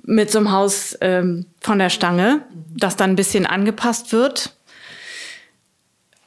[0.04, 2.42] mit so einem Haus ähm, von der Stange,
[2.76, 4.57] das dann ein bisschen angepasst wird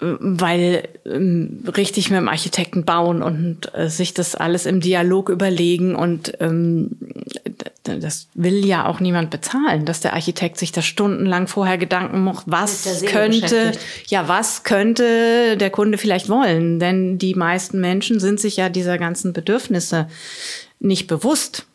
[0.01, 5.95] weil ähm, richtig mit dem Architekten bauen und äh, sich das alles im Dialog überlegen
[5.95, 6.97] und ähm,
[7.83, 12.45] das will ja auch niemand bezahlen, dass der Architekt sich da stundenlang vorher Gedanken macht,
[12.47, 13.73] was könnte,
[14.07, 18.99] ja, was könnte der Kunde vielleicht wollen, denn die meisten Menschen sind sich ja dieser
[18.99, 20.09] ganzen Bedürfnisse
[20.79, 21.67] nicht bewusst.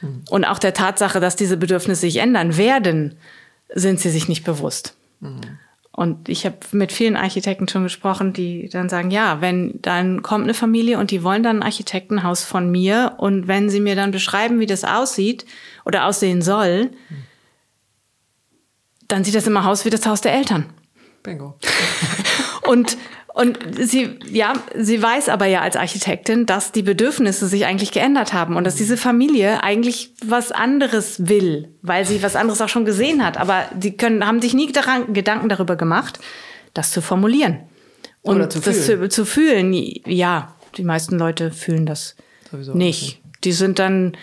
[0.00, 0.22] Hm.
[0.28, 3.16] Und auch der Tatsache, dass diese Bedürfnisse sich ändern werden,
[3.74, 4.94] sind sie sich nicht bewusst.
[5.20, 5.40] Hm.
[5.96, 10.44] Und ich habe mit vielen Architekten schon gesprochen, die dann sagen, ja, wenn dann kommt
[10.44, 14.10] eine Familie und die wollen dann ein Architektenhaus von mir und wenn sie mir dann
[14.10, 15.46] beschreiben, wie das aussieht
[15.86, 16.90] oder aussehen soll,
[19.08, 20.66] dann sieht das immer aus wie das Haus der Eltern.
[21.22, 21.58] Bingo.
[22.66, 22.98] und
[23.36, 28.32] und sie, ja, sie weiß aber ja als Architektin, dass die Bedürfnisse sich eigentlich geändert
[28.32, 32.86] haben und dass diese Familie eigentlich was anderes will, weil sie was anderes auch schon
[32.86, 33.36] gesehen hat.
[33.36, 36.18] Aber die können, haben sich nie daran, Gedanken darüber gemacht,
[36.72, 37.58] das zu formulieren.
[38.22, 39.02] Und Oder zu das fühlen.
[39.02, 39.74] Zu, zu fühlen.
[40.06, 42.16] Ja, die meisten Leute fühlen das
[42.50, 43.20] Sowieso nicht.
[43.44, 44.16] Die sind dann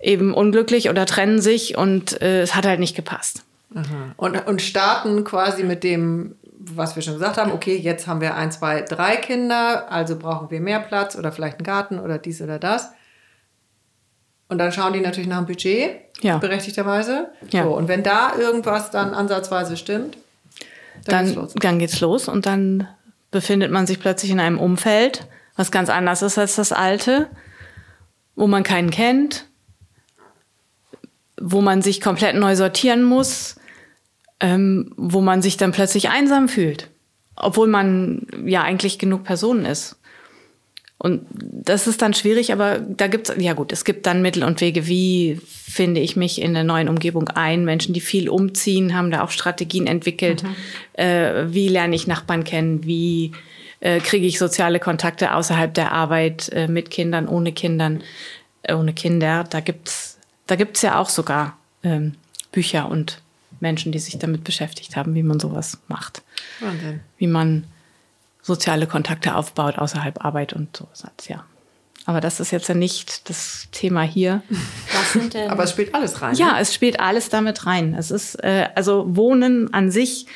[0.00, 3.44] eben unglücklich oder trennen sich und äh, es hat halt nicht gepasst.
[3.72, 4.14] Aha.
[4.16, 6.34] Und, und starten quasi mit dem
[6.76, 10.50] was wir schon gesagt haben, okay, jetzt haben wir ein, zwei, drei Kinder, also brauchen
[10.50, 12.90] wir mehr Platz oder vielleicht einen Garten oder dies oder das.
[14.48, 16.38] Und dann schauen die natürlich nach dem Budget, ja.
[16.38, 17.28] berechtigterweise.
[17.50, 17.64] Ja.
[17.64, 20.16] So, und wenn da irgendwas dann ansatzweise stimmt,
[21.04, 21.54] dann, dann geht's los.
[21.54, 22.88] Dann geht's los und dann
[23.30, 25.26] befindet man sich plötzlich in einem Umfeld,
[25.56, 27.28] was ganz anders ist als das alte,
[28.36, 29.46] wo man keinen kennt,
[31.40, 33.56] wo man sich komplett neu sortieren muss,
[34.40, 36.88] ähm, wo man sich dann plötzlich einsam fühlt,
[37.36, 39.96] obwohl man ja eigentlich genug Personen ist.
[41.00, 44.60] Und das ist dann schwierig, aber da gibt's ja gut, es gibt dann Mittel und
[44.60, 47.64] Wege, wie finde ich mich in der neuen Umgebung ein.
[47.64, 50.42] Menschen, die viel umziehen, haben da auch Strategien entwickelt.
[50.42, 50.56] Mhm.
[50.94, 52.84] Äh, wie lerne ich Nachbarn kennen?
[52.84, 53.30] Wie
[53.78, 58.02] äh, kriege ich soziale Kontakte außerhalb der Arbeit äh, mit Kindern, ohne Kindern,
[58.62, 59.44] äh, ohne Kinder?
[59.44, 62.14] Da gibt's, da gibt's ja auch sogar ähm,
[62.50, 63.22] Bücher und
[63.60, 66.22] Menschen, die sich damit beschäftigt haben, wie man sowas macht.
[66.60, 67.00] Wahnsinn.
[67.16, 67.64] Wie man
[68.42, 71.04] soziale Kontakte aufbaut außerhalb Arbeit und sowas.
[71.28, 71.44] Ja.
[72.06, 74.42] Aber das ist jetzt ja nicht das Thema hier.
[74.94, 75.50] Was sind denn?
[75.50, 76.34] Aber es spielt alles rein.
[76.36, 76.60] Ja, ne?
[76.60, 77.94] es spielt alles damit rein.
[77.94, 80.26] Es ist äh, also Wohnen an sich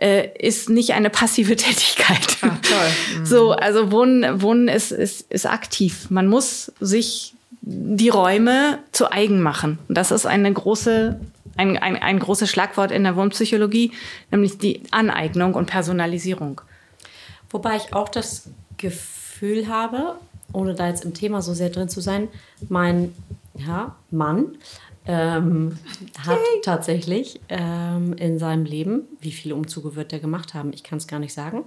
[0.00, 2.38] äh, ist nicht eine passive Tätigkeit.
[2.40, 3.18] Ach, toll.
[3.18, 3.26] Mhm.
[3.26, 6.08] So, also Wohnen, Wohnen ist, ist, ist aktiv.
[6.08, 9.78] Man muss sich die Räume zu eigen machen.
[9.88, 11.20] Das ist eine große,
[11.60, 13.92] ein, ein, ein großes Schlagwort in der Wohnpsychologie,
[14.30, 16.62] nämlich die Aneignung und Personalisierung.
[17.50, 20.16] Wobei ich auch das Gefühl habe,
[20.52, 22.28] ohne da jetzt im Thema so sehr drin zu sein,
[22.68, 23.14] mein
[23.54, 24.56] ja, Mann
[25.06, 25.76] ähm,
[26.26, 30.98] hat tatsächlich ähm, in seinem Leben, wie viele Umzüge wird er gemacht haben, ich kann
[30.98, 31.64] es gar nicht sagen,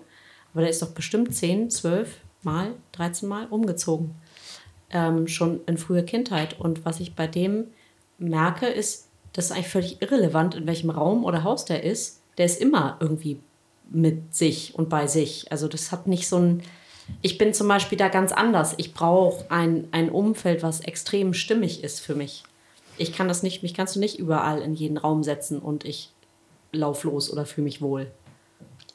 [0.53, 4.15] aber der ist doch bestimmt 10, 12 Mal, 13 Mal umgezogen.
[4.89, 6.59] Ähm, schon in früher Kindheit.
[6.59, 7.65] Und was ich bei dem
[8.19, 12.21] merke, ist, das ist eigentlich völlig irrelevant, in welchem Raum oder Haus der ist.
[12.37, 13.39] Der ist immer irgendwie
[13.89, 15.51] mit sich und bei sich.
[15.51, 16.63] Also das hat nicht so ein.
[17.21, 18.75] Ich bin zum Beispiel da ganz anders.
[18.77, 22.43] Ich brauche ein, ein Umfeld, was extrem stimmig ist für mich.
[22.97, 26.11] Ich kann das nicht, mich kannst du nicht überall in jeden Raum setzen und ich
[26.71, 28.11] lauf los oder fühle mich wohl.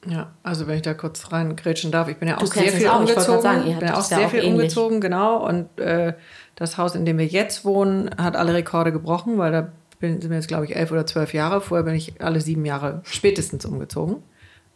[0.07, 3.01] Ja, also wenn ich da kurz reingrätschen darf, ich bin ja auch sehr viel auch.
[3.01, 3.43] umgezogen.
[3.43, 4.53] Sagen, ich bin auch sehr auch viel ähnlich.
[4.53, 5.45] umgezogen, genau.
[5.45, 6.15] Und äh,
[6.55, 10.31] das Haus, in dem wir jetzt wohnen, hat alle Rekorde gebrochen, weil da bin, sind
[10.31, 11.61] wir jetzt, glaube ich, elf oder zwölf Jahre.
[11.61, 14.17] Vorher bin ich alle sieben Jahre spätestens umgezogen.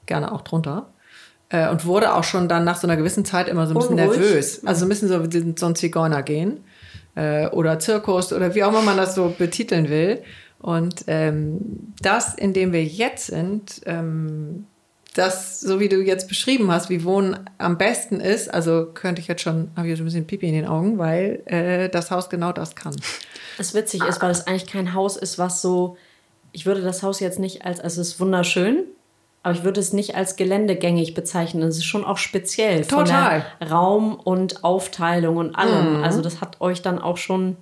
[0.06, 0.92] Gerne auch drunter.
[1.48, 3.98] Äh, und wurde auch schon dann nach so einer gewissen Zeit immer so ein bisschen
[3.98, 4.18] Unruhig.
[4.18, 4.66] nervös.
[4.66, 5.22] Also ein bisschen so
[5.56, 6.64] so ein Zigeuner gehen.
[7.14, 10.22] Äh, oder Zirkus oder wie auch immer man das so betiteln will.
[10.60, 14.66] Und ähm, das, in dem wir jetzt sind, ähm,
[15.14, 19.28] das, so wie du jetzt beschrieben hast, wie Wohnen am besten ist, also könnte ich
[19.28, 22.30] jetzt schon, habe ich jetzt ein bisschen Pipi in den Augen, weil äh, das Haus
[22.30, 22.96] genau das kann.
[23.58, 25.98] Es witzig ist, weil es eigentlich kein Haus ist, was so,
[26.52, 28.84] ich würde das Haus jetzt nicht als, also es ist wunderschön,
[29.42, 31.62] aber ich würde es nicht als geländegängig bezeichnen.
[31.64, 33.44] Es ist schon auch speziell Total.
[33.58, 35.98] von Raum und Aufteilung und allem.
[35.98, 36.04] Mhm.
[36.04, 37.56] Also das hat euch dann auch schon,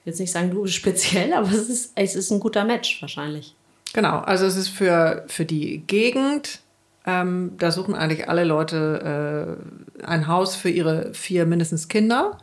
[0.00, 2.64] ich will jetzt nicht sagen, du bist speziell, aber es ist, es ist ein guter
[2.64, 3.54] Match wahrscheinlich.
[3.94, 6.60] Genau, also es ist für, für die Gegend
[7.06, 9.58] ähm, da suchen eigentlich alle Leute
[10.02, 12.38] äh, ein Haus für ihre vier mindestens Kinder.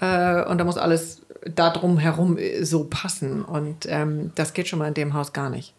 [0.00, 1.22] Äh, und da muss alles
[1.54, 3.44] darum herum so passen.
[3.44, 5.74] Und ähm, das geht schon mal in dem Haus gar nicht.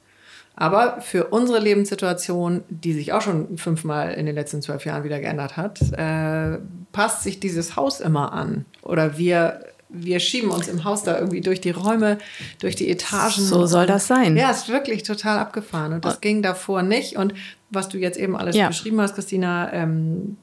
[0.55, 5.19] Aber für unsere Lebenssituation, die sich auch schon fünfmal in den letzten zwölf Jahren wieder
[5.19, 6.59] geändert hat, äh,
[6.91, 8.65] passt sich dieses Haus immer an.
[8.81, 12.17] Oder wir wir schieben uns im Haus da irgendwie durch die Räume,
[12.59, 13.41] durch die Etagen.
[13.41, 14.37] So soll das sein.
[14.37, 15.93] Ja, ist wirklich total abgefahren.
[15.93, 17.17] Und das und ging davor nicht.
[17.17, 17.33] Und
[17.69, 18.67] was du jetzt eben alles ja.
[18.67, 20.37] beschrieben hast, Christina, ähm,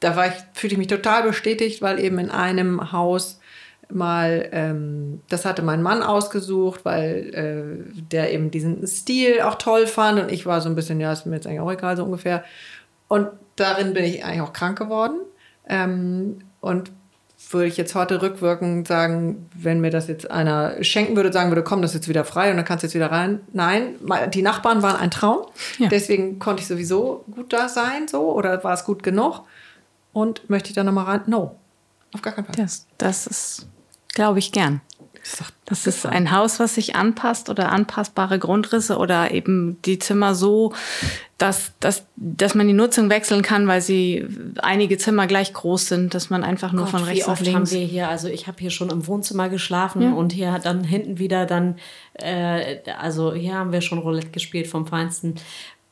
[0.00, 3.40] da war ich, fühlte ich mich total bestätigt, weil eben in einem Haus
[3.88, 9.86] mal, ähm, das hatte mein Mann ausgesucht, weil äh, der eben diesen Stil auch toll
[9.86, 12.04] fand und ich war so ein bisschen, ja, ist mir jetzt eigentlich auch egal, so
[12.04, 12.44] ungefähr.
[13.08, 15.20] Und darin bin ich eigentlich auch krank geworden.
[15.68, 16.90] Ähm, und
[17.50, 21.62] würde ich jetzt heute rückwirkend sagen, wenn mir das jetzt einer schenken würde, sagen würde,
[21.62, 23.40] komm, das ist jetzt wieder frei und dann kannst du jetzt wieder rein.
[23.52, 23.94] Nein,
[24.32, 25.46] die Nachbarn waren ein Traum.
[25.78, 25.88] Ja.
[25.88, 29.42] Deswegen konnte ich sowieso gut da sein, so, oder war es gut genug?
[30.12, 31.20] Und möchte ich da nochmal rein?
[31.26, 31.56] No.
[32.12, 32.54] Auf gar keinen Fall.
[32.56, 33.66] Das, das ist,
[34.14, 34.80] glaube ich, gern.
[35.64, 40.72] Das ist ein Haus, was sich anpasst oder anpassbare Grundrisse oder eben die Zimmer so,
[41.38, 44.26] dass, dass, dass man die Nutzung wechseln kann, weil sie
[44.58, 47.54] einige Zimmer gleich groß sind, dass man einfach nur Gott, von rechts auf links.
[47.54, 50.12] haben wir hier, also ich habe hier schon im Wohnzimmer geschlafen ja.
[50.12, 51.76] und hier dann hinten wieder dann,
[52.14, 55.34] äh, also hier haben wir schon Roulette gespielt vom Feinsten.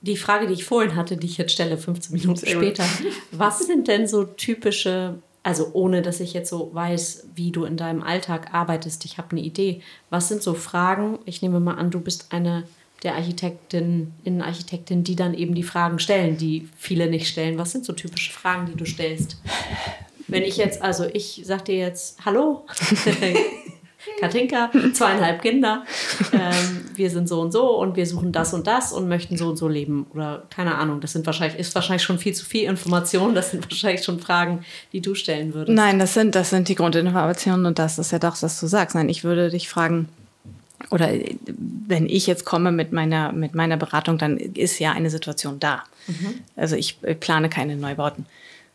[0.00, 2.84] Die Frage, die ich vorhin hatte, die ich jetzt stelle, 15 Minuten später,
[3.32, 7.76] was sind denn so typische also ohne dass ich jetzt so weiß, wie du in
[7.76, 9.82] deinem Alltag arbeitest, ich habe eine Idee.
[10.10, 11.18] Was sind so Fragen?
[11.26, 12.64] Ich nehme mal an, du bist eine
[13.02, 17.58] der Architektin, Innenarchitektin, die dann eben die Fragen stellen, die viele nicht stellen.
[17.58, 19.36] Was sind so typische Fragen, die du stellst?
[20.26, 22.64] Wenn ich jetzt, also ich sag dir jetzt, hallo,
[24.20, 25.84] Katinka, zweieinhalb Kinder.
[26.32, 29.48] Ähm, wir sind so und so und wir suchen das und das und möchten so
[29.48, 30.06] und so leben.
[30.14, 33.34] Oder keine Ahnung, das sind wahrscheinlich, ist wahrscheinlich schon viel zu viel Information.
[33.34, 35.76] Das sind wahrscheinlich schon Fragen, die du stellen würdest.
[35.76, 38.94] Nein, das sind, das sind die Grundinformationen und das ist ja doch, was du sagst.
[38.94, 40.08] Nein, ich würde dich fragen,
[40.90, 41.10] oder
[41.46, 45.84] wenn ich jetzt komme mit meiner, mit meiner Beratung, dann ist ja eine Situation da.
[46.06, 46.34] Mhm.
[46.56, 48.26] Also ich plane keine Neubauten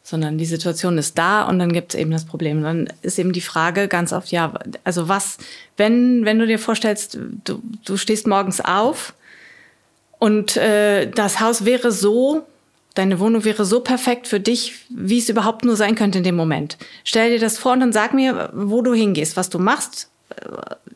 [0.09, 2.63] sondern die Situation ist da und dann gibt es eben das Problem.
[2.63, 5.37] Dann ist eben die Frage ganz oft, ja, also was,
[5.77, 9.13] wenn, wenn du dir vorstellst, du, du stehst morgens auf
[10.17, 12.43] und äh, das Haus wäre so,
[12.95, 16.35] deine Wohnung wäre so perfekt für dich, wie es überhaupt nur sein könnte in dem
[16.35, 16.77] Moment.
[17.03, 20.09] Stell dir das vor und dann sag mir, wo du hingehst, was du machst,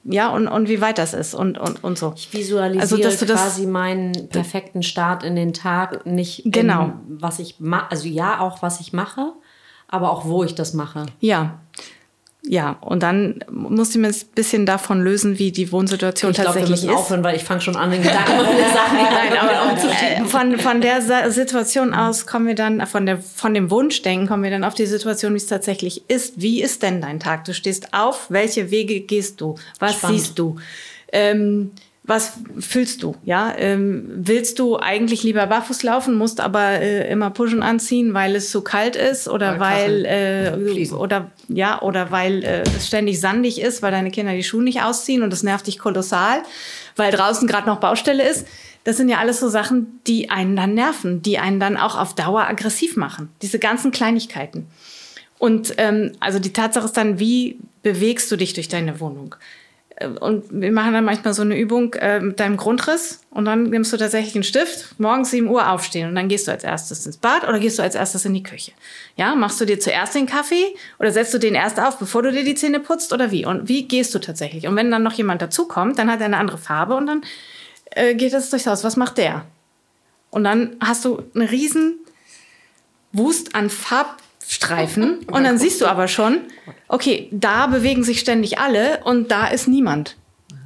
[0.03, 2.13] ja, und, und wie weit das ist und, und, und so.
[2.15, 6.85] Ich visualisiere also, dass du quasi meinen perfekten Start in den Tag, nicht genau.
[6.85, 9.33] In, was ich mache, also ja, auch was ich mache,
[9.87, 11.05] aber auch wo ich das mache.
[11.19, 11.59] Ja.
[12.45, 16.65] Ja, und dann musste ich mir ein bisschen davon lösen, wie die Wohnsituation ich tatsächlich
[16.65, 16.95] glaub, wir müssen ist.
[16.95, 21.31] aufhören, weil ich fange schon an, den Gedanken Sachen Nein, aber äh, von, von der
[21.31, 24.85] Situation aus kommen wir dann, von, der, von dem Wunschdenken kommen wir dann auf die
[24.85, 26.41] Situation, wie es tatsächlich ist.
[26.41, 27.45] Wie ist denn dein Tag?
[27.45, 29.55] Du stehst auf, welche Wege gehst du?
[29.79, 30.19] Was Spannend.
[30.19, 30.57] siehst du?
[31.13, 31.71] Ähm,
[32.05, 33.15] was fühlst du?
[33.23, 38.35] Ja, ähm, willst du eigentlich lieber barfuß laufen, musst aber äh, immer Pushen anziehen, weil
[38.35, 43.21] es zu kalt ist oder weil, weil äh, oder ja oder weil äh, es ständig
[43.21, 46.43] sandig ist, weil deine Kinder die Schuhe nicht ausziehen und das nervt dich kolossal,
[46.97, 48.45] weil draußen gerade noch Baustelle ist.
[48.83, 52.15] Das sind ja alles so Sachen, die einen dann nerven, die einen dann auch auf
[52.15, 53.29] Dauer aggressiv machen.
[53.41, 54.67] Diese ganzen Kleinigkeiten.
[55.39, 59.35] Und ähm, also die Tatsache ist dann, wie bewegst du dich durch deine Wohnung?
[60.19, 63.91] Und wir machen dann manchmal so eine Übung äh, mit deinem Grundriss und dann nimmst
[63.93, 67.17] du tatsächlich einen Stift, morgens 7 Uhr aufstehen und dann gehst du als erstes ins
[67.17, 68.71] Bad oder gehst du als erstes in die Küche.
[69.15, 72.31] Ja, machst du dir zuerst den Kaffee oder setzt du den erst auf, bevor du
[72.31, 73.45] dir die Zähne putzt oder wie?
[73.45, 74.67] Und wie gehst du tatsächlich?
[74.67, 77.21] Und wenn dann noch jemand dazukommt, dann hat er eine andere Farbe und dann
[77.91, 78.83] äh, geht das durchs Haus.
[78.83, 79.45] Was macht der?
[80.29, 81.99] Und dann hast du einen riesen
[83.11, 86.41] Wust an Farb Streifen und dann siehst du aber schon,
[86.87, 90.15] okay, da bewegen sich ständig alle und da ist niemand.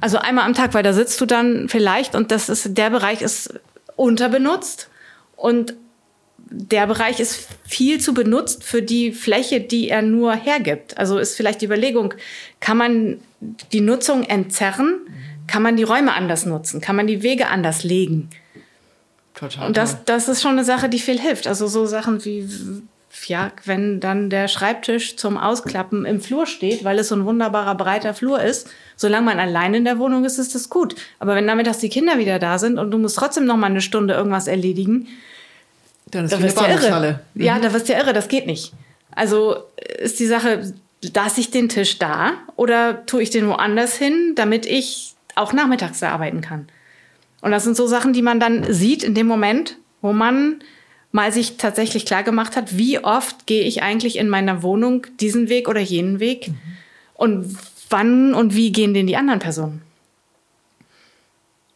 [0.00, 3.22] Also einmal am Tag, weil da sitzt du dann vielleicht und das ist, der Bereich
[3.22, 3.54] ist
[3.96, 4.88] unterbenutzt
[5.36, 5.74] und
[6.50, 10.96] der Bereich ist viel zu benutzt für die Fläche, die er nur hergibt.
[10.96, 12.14] Also ist vielleicht die Überlegung,
[12.60, 13.20] kann man
[13.72, 15.00] die Nutzung entzerren?
[15.46, 16.80] Kann man die Räume anders nutzen?
[16.80, 18.30] Kann man die Wege anders legen?
[19.34, 19.68] Total.
[19.68, 21.46] Und das, das ist schon eine Sache, die viel hilft.
[21.46, 22.48] Also so Sachen wie
[23.26, 27.74] ja, wenn dann der Schreibtisch zum Ausklappen im Flur steht, weil es so ein wunderbarer
[27.74, 30.94] breiter Flur ist, solange man allein in der Wohnung ist, ist das gut.
[31.18, 33.66] Aber wenn damit dass die Kinder wieder da sind und du musst trotzdem noch mal
[33.66, 35.08] eine Stunde irgendwas erledigen,
[36.10, 37.20] dann ist da wirst du irre.
[37.34, 37.42] Mhm.
[37.42, 38.72] Ja, da wirst du ja irre, das geht nicht.
[39.14, 39.56] Also
[39.98, 40.72] ist die Sache,
[41.14, 46.00] lasse ich den Tisch da oder tue ich den woanders hin, damit ich auch nachmittags
[46.00, 46.68] da arbeiten kann?
[47.40, 50.60] Und das sind so Sachen, die man dann sieht in dem Moment, wo man
[51.12, 55.48] mal sich tatsächlich klar gemacht hat, wie oft gehe ich eigentlich in meiner Wohnung diesen
[55.48, 56.58] Weg oder jenen Weg mhm.
[57.14, 57.56] und
[57.90, 59.82] wann und wie gehen denn die anderen Personen.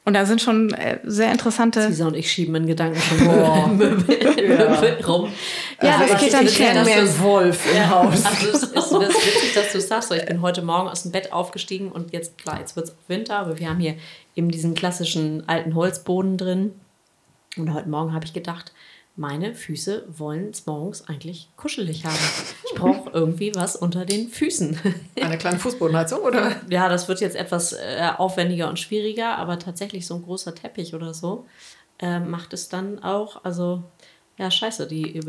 [0.04, 1.86] Und da sind schon äh, sehr interessante.
[1.86, 3.66] Lisa und ich schieben in Gedanken schon oh.
[3.72, 5.06] Möbel, ja.
[5.06, 5.32] rum.
[5.80, 6.84] Ja, also, das geht dann schnell.
[6.84, 7.88] mehr ein Wolf im ja.
[7.88, 8.24] Haus.
[8.24, 10.12] Also es ist, das ist witzig, dass du es sagst.
[10.12, 13.38] Ich bin heute Morgen aus dem Bett aufgestiegen und jetzt, klar, jetzt wird es Winter,
[13.38, 13.94] aber wir haben hier
[14.34, 16.72] eben diesen klassischen alten Holzboden drin.
[17.56, 18.72] Und heute Morgen habe ich gedacht,
[19.14, 22.16] meine Füße wollen es morgens eigentlich kuschelig haben.
[22.64, 24.78] Ich brauche irgendwie was unter den Füßen.
[25.20, 26.56] Eine kleine Fußbodenheizung, oder?
[26.70, 30.94] Ja, das wird jetzt etwas äh, aufwendiger und schwieriger, aber tatsächlich so ein großer Teppich
[30.94, 31.46] oder so
[31.98, 33.44] äh, macht es dann auch.
[33.44, 33.82] Also,
[34.38, 35.20] ja, scheiße, die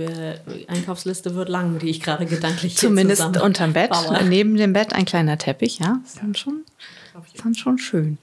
[0.68, 4.24] Einkaufsliste wird lang, die ich gerade gedanklich Zumindest unterm Bett, baue.
[4.24, 6.00] neben dem Bett ein kleiner Teppich, ja.
[6.06, 6.64] Ist dann schon,
[7.34, 8.18] ist dann schon schön.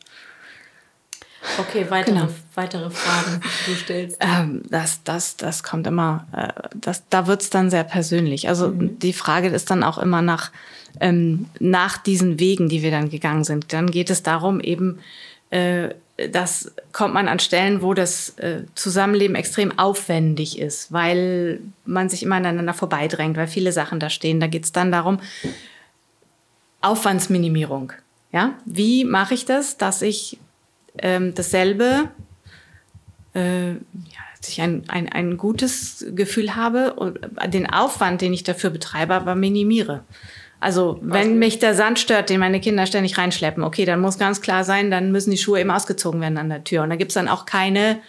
[1.59, 2.29] Okay, weitere, genau.
[2.55, 4.16] weitere Fragen, die du stellst.
[4.20, 8.48] Ähm, das, das, das kommt immer, äh, das, da wird's dann sehr persönlich.
[8.48, 8.98] Also mhm.
[8.98, 10.50] die Frage ist dann auch immer nach,
[11.00, 13.72] ähm, nach diesen Wegen, die wir dann gegangen sind.
[13.72, 14.98] Dann geht es darum, eben,
[15.50, 15.90] äh,
[16.31, 22.22] das kommt man an Stellen, wo das äh, Zusammenleben extrem aufwendig ist, weil man sich
[22.22, 24.40] immer aneinander vorbeidrängt, weil viele Sachen da stehen.
[24.40, 25.20] Da geht's dann darum,
[26.83, 27.92] Aufwandsminimierung.
[28.33, 30.38] Ja, wie mache ich das, dass ich
[30.98, 32.11] ähm, dasselbe,
[33.35, 33.76] äh, ja,
[34.40, 39.14] dass ich ein, ein, ein gutes Gefühl habe und den Aufwand, den ich dafür betreibe,
[39.14, 40.05] aber minimiere.
[40.61, 44.42] Also wenn mich der Sand stört, den meine Kinder ständig reinschleppen, okay, dann muss ganz
[44.42, 46.83] klar sein, dann müssen die Schuhe eben ausgezogen werden an der Tür.
[46.83, 48.00] Und da gibt's dann auch keine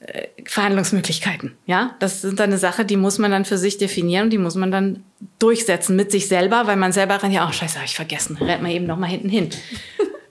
[0.00, 1.56] äh, Verhandlungsmöglichkeiten.
[1.64, 4.38] Ja, das ist dann eine Sache, die muss man dann für sich definieren und die
[4.38, 5.04] muss man dann
[5.38, 8.62] durchsetzen mit sich selber, weil man selber rennt ja, oh scheiße, habe ich vergessen, rennt
[8.62, 9.48] man eben noch mal hinten hin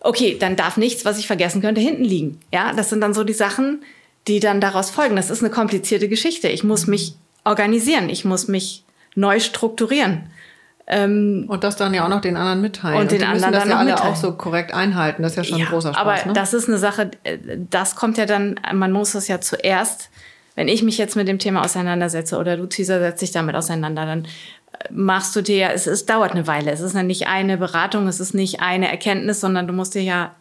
[0.05, 2.39] okay, dann darf nichts, was ich vergessen könnte, hinten liegen.
[2.53, 3.83] Ja, das sind dann so die Sachen,
[4.27, 5.15] die dann daraus folgen.
[5.15, 6.47] Das ist eine komplizierte Geschichte.
[6.47, 8.83] Ich muss mich organisieren, ich muss mich
[9.15, 10.29] neu strukturieren.
[10.87, 12.99] Ähm, und das dann ja auch noch den anderen mitteilen.
[12.99, 14.13] Und den und anderen das dann ja alle mitteilen.
[14.13, 15.23] auch so korrekt einhalten.
[15.23, 16.01] Das ist ja schon ja, ein großer Spaß.
[16.01, 16.33] Aber ne?
[16.33, 17.37] das ist eine Sache, äh,
[17.69, 20.09] das kommt ja dann, man muss das ja zuerst,
[20.53, 24.05] wenn ich mich jetzt mit dem Thema auseinandersetze oder du, Teaser, setzt dich damit auseinander,
[24.05, 24.27] dann
[24.91, 26.71] machst du dir, es, es dauert eine Weile.
[26.71, 30.03] Es ist ja nicht eine Beratung, es ist nicht eine Erkenntnis, sondern du musst dir
[30.03, 30.35] ja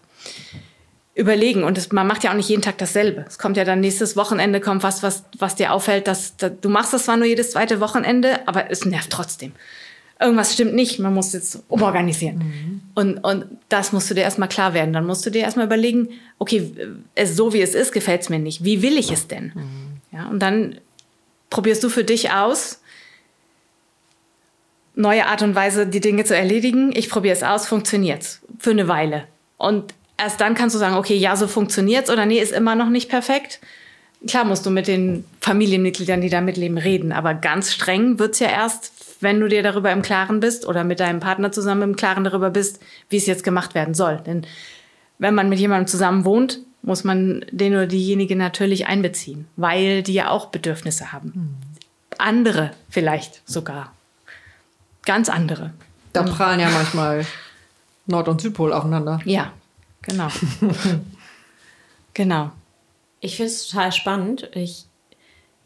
[1.14, 1.62] überlegen.
[1.64, 3.24] Und es, man macht ja auch nicht jeden Tag dasselbe.
[3.28, 6.68] Es kommt ja dann nächstes Wochenende, kommt was, was, was dir auffällt, dass, dass du
[6.68, 9.52] machst das zwar nur jedes zweite Wochenende, aber es nervt trotzdem.
[10.20, 12.38] Irgendwas stimmt nicht, man muss jetzt umorganisieren.
[12.38, 12.82] Mhm.
[12.94, 14.92] Und, und das musst du dir erstmal klar werden.
[14.92, 16.72] Dann musst du dir erstmal überlegen, okay,
[17.14, 18.64] es, so wie es ist, gefällt es mir nicht.
[18.64, 19.52] Wie will ich es denn?
[19.54, 20.16] Mhm.
[20.16, 20.76] Ja, und dann
[21.50, 22.80] probierst du für dich aus,
[24.94, 26.92] neue Art und Weise, die Dinge zu erledigen.
[26.94, 29.24] Ich probiere es aus, funktioniert's für eine Weile.
[29.56, 32.88] Und erst dann kannst du sagen, okay, ja, so funktioniert's oder nee, ist immer noch
[32.88, 33.60] nicht perfekt.
[34.26, 38.48] Klar musst du mit den Familienmitgliedern, die da mitleben, reden, aber ganz streng wird's ja
[38.48, 42.24] erst, wenn du dir darüber im Klaren bist oder mit deinem Partner zusammen im Klaren
[42.24, 42.80] darüber bist,
[43.10, 44.22] wie es jetzt gemacht werden soll.
[44.26, 44.46] Denn
[45.18, 50.14] wenn man mit jemandem zusammen wohnt, muss man den oder diejenige natürlich einbeziehen, weil die
[50.14, 51.32] ja auch Bedürfnisse haben.
[51.34, 51.54] Hm.
[52.18, 53.93] Andere vielleicht sogar.
[55.04, 55.72] Ganz andere.
[56.12, 57.26] Da prallen ja manchmal
[58.06, 59.20] Nord- und Südpol aufeinander.
[59.24, 59.52] Ja,
[60.02, 60.28] genau.
[62.14, 62.50] genau.
[63.20, 64.50] Ich finde es total spannend.
[64.54, 64.86] Ich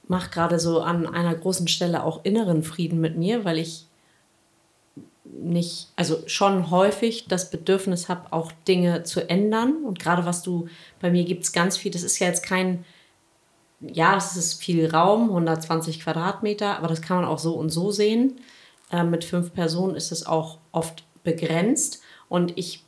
[0.07, 3.87] mache gerade so an einer großen Stelle auch inneren Frieden mit mir, weil ich
[5.25, 9.85] nicht, also schon häufig das Bedürfnis habe, auch Dinge zu ändern.
[9.85, 10.69] Und gerade was du,
[11.01, 12.85] bei mir gibt es ganz viel, das ist ja jetzt kein,
[13.81, 17.91] ja, es ist viel Raum, 120 Quadratmeter, aber das kann man auch so und so
[17.91, 18.41] sehen.
[18.91, 22.01] Äh, mit fünf Personen ist es auch oft begrenzt.
[22.29, 22.85] Und ich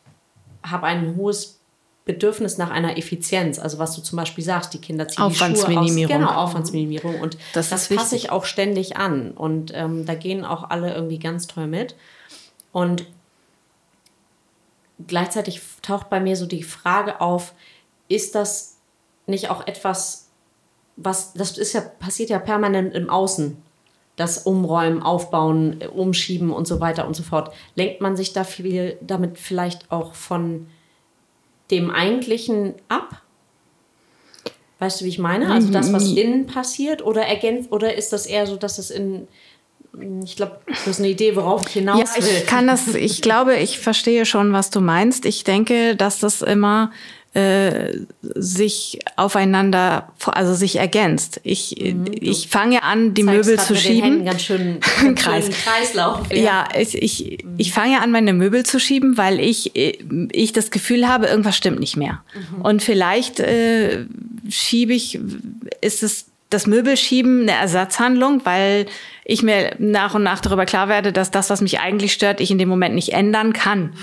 [0.62, 1.61] habe ein hohes
[2.05, 3.59] Bedürfnis nach einer Effizienz.
[3.59, 5.96] Also was du zum Beispiel sagst, die Kinder ziehen Aufwandsminimierung.
[5.96, 6.28] Die Schuhe aus.
[6.30, 7.20] Genau, Aufwandsminimierung.
[7.20, 9.32] Und das, das passe ich auch ständig an.
[9.32, 11.94] Und ähm, da gehen auch alle irgendwie ganz toll mit.
[12.72, 13.07] Und
[15.07, 17.55] gleichzeitig taucht bei mir so die Frage auf,
[18.09, 18.76] ist das
[19.26, 20.28] nicht auch etwas,
[20.96, 23.62] was, das ist ja, passiert ja permanent im Außen.
[24.21, 27.55] Das Umräumen, Aufbauen, Umschieben und so weiter und so fort.
[27.75, 30.66] Lenkt man sich da viel damit vielleicht auch von
[31.71, 33.23] dem Eigentlichen ab?
[34.79, 35.51] Weißt du, wie ich meine?
[35.51, 39.27] Also das, was innen passiert, oder ergänzt, oder ist das eher so, dass es in
[40.23, 42.23] ich glaube, du hast eine Idee, worauf ich hinaus will.
[42.23, 45.25] Ja, ich kann das, ich glaube, ich verstehe schon, was du meinst.
[45.25, 46.93] Ich denke, dass das immer
[47.33, 51.41] äh, sich aufeinander, also sich ergänzt.
[51.45, 54.24] Ich, mhm, ich fange an, die Möbel zu schieben.
[54.24, 55.49] ganz schön, ganz Kreis.
[55.51, 56.22] Kreislauf.
[56.33, 57.55] Ja, ja ich, ich, mhm.
[57.57, 61.78] ich fange an, meine Möbel zu schieben, weil ich, ich das Gefühl habe, irgendwas stimmt
[61.78, 62.22] nicht mehr.
[62.35, 62.62] Mhm.
[62.62, 64.07] Und vielleicht äh,
[64.49, 65.20] schiebe ich,
[65.81, 68.87] ist es das Möbelschieben eine Ersatzhandlung, weil
[69.24, 72.51] ich mir nach und nach darüber klar werde, dass das, was mich eigentlich stört, ich
[72.51, 73.93] in dem Moment nicht ändern kann.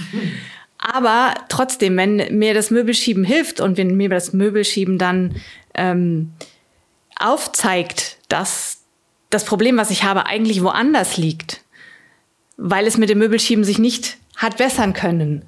[0.90, 5.36] Aber trotzdem, wenn mir das Möbelschieben hilft und wenn mir das Möbelschieben dann
[5.74, 6.32] ähm,
[7.20, 8.84] aufzeigt, dass
[9.30, 11.62] das Problem, was ich habe, eigentlich woanders liegt,
[12.56, 15.44] weil es mit dem Möbelschieben sich nicht hat bessern können,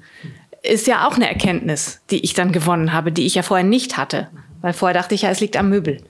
[0.62, 3.96] ist ja auch eine Erkenntnis, die ich dann gewonnen habe, die ich ja vorher nicht
[3.96, 4.28] hatte.
[4.60, 6.02] Weil vorher dachte ich ja, es liegt am Möbel.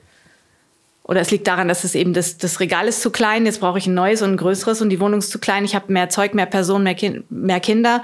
[1.03, 3.77] Oder es liegt daran, dass es eben das, das Regal ist zu klein, jetzt brauche
[3.77, 6.09] ich ein neues und ein größeres und die Wohnung ist zu klein, ich habe mehr
[6.09, 8.03] Zeug, mehr Personen, mehr, kind, mehr Kinder.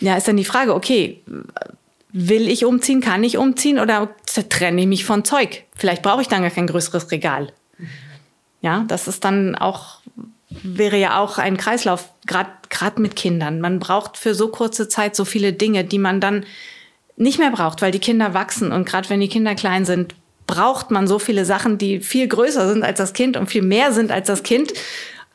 [0.00, 1.22] Ja, ist dann die Frage, okay,
[2.12, 4.08] will ich umziehen, kann ich umziehen oder
[4.48, 5.64] trenne ich mich von Zeug?
[5.74, 7.52] Vielleicht brauche ich dann gar kein größeres Regal.
[8.62, 10.00] Ja, das ist dann auch,
[10.48, 13.60] wäre ja auch ein Kreislauf, gerade mit Kindern.
[13.60, 16.44] Man braucht für so kurze Zeit so viele Dinge, die man dann
[17.16, 20.14] nicht mehr braucht, weil die Kinder wachsen und gerade wenn die Kinder klein sind,
[20.46, 23.92] braucht man so viele Sachen, die viel größer sind als das Kind und viel mehr
[23.92, 24.72] sind als das Kind.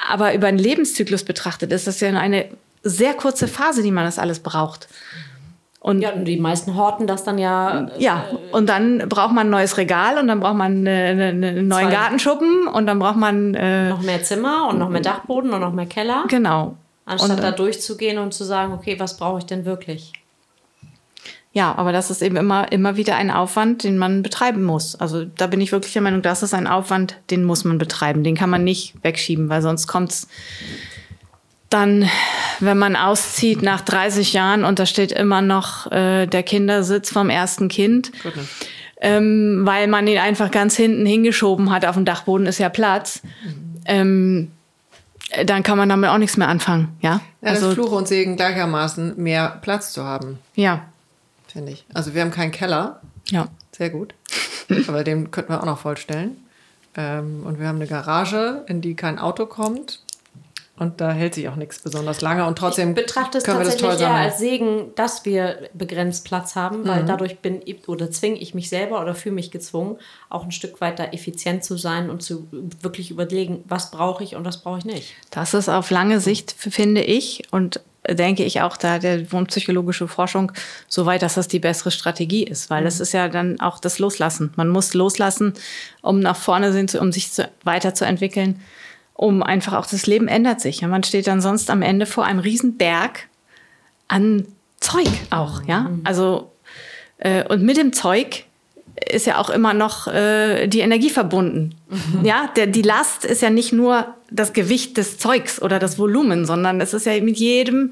[0.10, 2.50] Aber über einen Lebenszyklus betrachtet ist das ja eine
[2.84, 4.88] sehr kurze Phase, die man das alles braucht.
[5.80, 7.88] Und ja, und die meisten horten das dann ja.
[7.98, 11.90] Ja, und dann braucht man ein neues Regal und dann braucht man einen eine neuen
[11.90, 15.74] Gartenschuppen und dann braucht man äh, noch mehr Zimmer und noch mehr Dachboden und noch
[15.74, 16.26] mehr Keller.
[16.28, 16.78] Genau.
[17.06, 20.14] Anstatt und, da durchzugehen und zu sagen, okay, was brauche ich denn wirklich?
[21.54, 24.96] Ja, aber das ist eben immer, immer wieder ein Aufwand, den man betreiben muss.
[24.96, 28.24] Also da bin ich wirklich der Meinung, das ist ein Aufwand, den muss man betreiben.
[28.24, 30.28] Den kann man nicht wegschieben, weil sonst kommt's
[31.72, 32.08] dann,
[32.60, 37.30] wenn man auszieht nach 30 Jahren und da steht immer noch äh, der Kindersitz vom
[37.30, 38.12] ersten Kind,
[39.00, 41.86] ähm, weil man ihn einfach ganz hinten hingeschoben hat.
[41.86, 43.22] Auf dem Dachboden ist ja Platz.
[43.24, 43.82] Mhm.
[43.86, 44.52] Ähm,
[45.46, 47.22] dann kann man damit auch nichts mehr anfangen, ja?
[47.42, 50.40] ja also Fluch und Segen gleichermaßen, mehr Platz zu haben.
[50.56, 50.84] Ja,
[51.48, 51.86] finde ich.
[51.94, 53.00] Also wir haben keinen Keller.
[53.30, 53.48] Ja.
[53.72, 54.14] Sehr gut.
[54.88, 56.38] Aber den könnten wir auch noch vollstellen.
[56.96, 60.02] Ähm, und wir haben eine Garage, in die kein Auto kommt.
[60.82, 62.48] Und da hält sich auch nichts besonders lange.
[62.48, 67.04] Und trotzdem ich betrachte es tatsächlich eher als Segen, dass wir begrenzt Platz haben, weil
[67.04, 67.06] mhm.
[67.06, 70.82] dadurch bin ich oder zwinge ich mich selber oder fühle mich gezwungen, auch ein Stück
[70.82, 72.48] weiter effizient zu sein und zu
[72.82, 75.14] wirklich überlegen, was brauche ich und was brauche ich nicht.
[75.30, 77.80] Das ist auf lange Sicht, finde ich, und
[78.10, 80.52] denke ich auch da der wohnpsychologische Forschung
[80.88, 82.86] so weit, dass das die bessere Strategie ist, weil mhm.
[82.86, 84.52] das ist ja dann auch das Loslassen.
[84.56, 85.54] Man muss loslassen,
[86.02, 88.60] um nach vorne sind, um sich zu, weiterzuentwickeln,
[89.22, 90.82] um einfach auch das Leben ändert sich.
[90.82, 93.28] Ja, man steht dann sonst am Ende vor einem riesen Berg
[94.08, 94.48] an
[94.80, 95.82] Zeug auch, ja.
[95.82, 96.02] Mhm.
[96.06, 96.52] Also
[97.20, 98.46] äh, und mit dem Zeug
[99.08, 101.76] ist ja auch immer noch äh, die Energie verbunden.
[101.90, 102.26] Mhm.
[102.26, 106.48] Ja, der, die Last ist ja nicht nur das Gewicht des Zeugs oder das Volumen,
[106.48, 107.92] sondern es ist ja mit jedem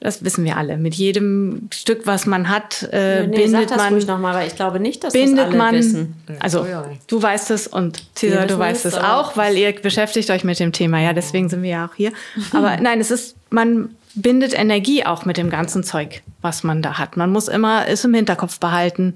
[0.00, 0.76] das wissen wir alle.
[0.76, 3.92] Mit jedem Stück, was man hat, äh, nee, nee, bindet sag das man.
[3.94, 6.14] ruhig nochmal, weil ich glaube nicht, dass bindet das alle man, wissen.
[6.40, 6.66] Also
[7.06, 10.72] du weißt es und Cesar, du weißt es auch, weil ihr beschäftigt euch mit dem
[10.72, 11.00] Thema.
[11.00, 12.12] Ja, deswegen sind wir ja auch hier.
[12.52, 16.98] Aber nein, es ist, man bindet Energie auch mit dem ganzen Zeug, was man da
[16.98, 17.16] hat.
[17.16, 19.14] Man muss immer es im Hinterkopf behalten.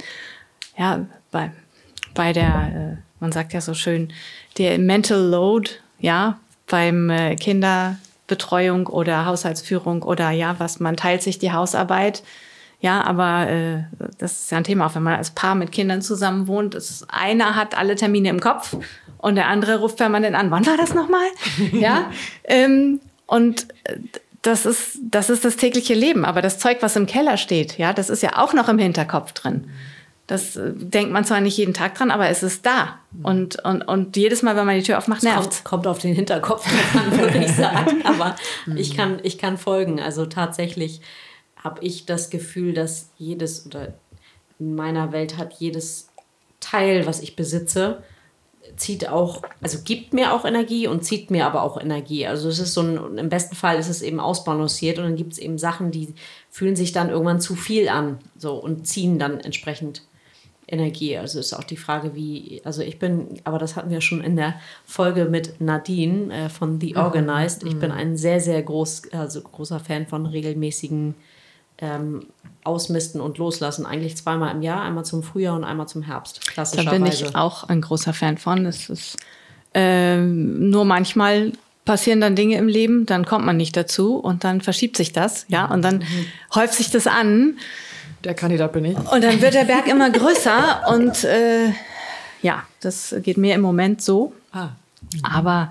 [0.79, 1.51] Ja, bei,
[2.14, 4.12] bei der, äh, man sagt ja so schön,
[4.57, 5.70] der Mental Load,
[6.01, 7.99] ja, beim äh, Kinder
[8.29, 12.22] Betreuung oder Haushaltsführung oder ja, was man teilt sich die Hausarbeit.
[12.81, 13.83] Ja, aber äh,
[14.18, 16.76] das ist ja ein Thema, auch wenn man als Paar mit Kindern zusammen wohnt.
[16.76, 18.76] Ist, einer hat alle Termine im Kopf
[19.16, 20.53] und der andere ruft permanent an.
[20.53, 21.26] Wann war das nochmal?
[21.72, 22.11] ja.
[22.45, 23.97] Ähm, und äh,
[24.43, 26.24] das ist, das ist das tägliche Leben.
[26.24, 29.33] Aber das Zeug, was im Keller steht, ja, das ist ja auch noch im Hinterkopf
[29.33, 29.68] drin.
[30.29, 33.01] Das äh, denkt man zwar nicht jeden Tag dran, aber es ist da.
[33.22, 36.14] Und, und, und jedes Mal, wenn man die Tür aufmacht, nervt kommt, kommt auf den
[36.14, 36.64] Hinterkopf,
[37.11, 38.03] würde ich sagen.
[38.05, 38.37] Aber
[38.76, 39.99] ich kann, ich kann folgen.
[40.01, 41.01] Also tatsächlich
[41.57, 43.95] habe ich das Gefühl, dass jedes oder
[44.59, 46.11] in meiner Welt hat jedes
[46.61, 48.03] Teil, was ich besitze,
[48.76, 52.26] zieht auch, also gibt mir auch Energie und zieht mir aber auch Energie.
[52.26, 55.33] Also es ist so ein, im besten Fall ist es eben ausbalanciert und dann gibt
[55.33, 56.14] es eben Sachen, die
[56.51, 60.03] fühlen sich dann irgendwann zu viel an so und ziehen dann entsprechend
[60.69, 61.16] Energie.
[61.16, 64.37] Also ist auch die Frage, wie, also ich bin, aber das hatten wir schon in
[64.37, 64.55] der
[64.85, 67.01] Folge mit Nadine äh, von The mhm.
[67.01, 67.64] Organized.
[67.64, 67.97] Ich bin mhm.
[67.97, 71.14] ein sehr, sehr groß, also großer Fan von regelmäßigen
[71.79, 72.27] ähm,
[72.64, 73.87] Ausmisten und Loslassen.
[73.87, 76.47] Eigentlich zweimal im Jahr, einmal zum Frühjahr und einmal zum Herbst.
[76.47, 76.99] Klassischerweise.
[76.99, 78.66] Da bin ich auch ein großer Fan von.
[78.66, 79.16] Es ist
[79.75, 81.53] ähm, nur manchmal
[81.85, 85.47] passieren dann Dinge im Leben, dann kommt man nicht dazu und dann verschiebt sich das,
[85.49, 86.27] ja, und dann mhm.
[86.55, 87.57] häuft sich das an
[88.25, 88.99] der Kandidat bin ich.
[88.99, 91.73] Und dann wird der Berg immer größer und äh,
[92.43, 94.33] ja, das geht mir im Moment so.
[94.53, 94.69] Ah.
[95.23, 95.71] Aber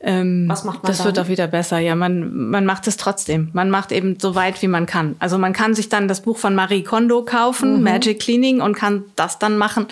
[0.00, 1.06] ähm, Was macht man das dann?
[1.06, 1.78] wird auch wieder besser.
[1.78, 3.50] Ja, man, man macht es trotzdem.
[3.54, 5.16] Man macht eben so weit, wie man kann.
[5.18, 7.82] Also man kann sich dann das Buch von Marie Kondo kaufen, mhm.
[7.82, 9.86] Magic Cleaning, und kann das dann machen.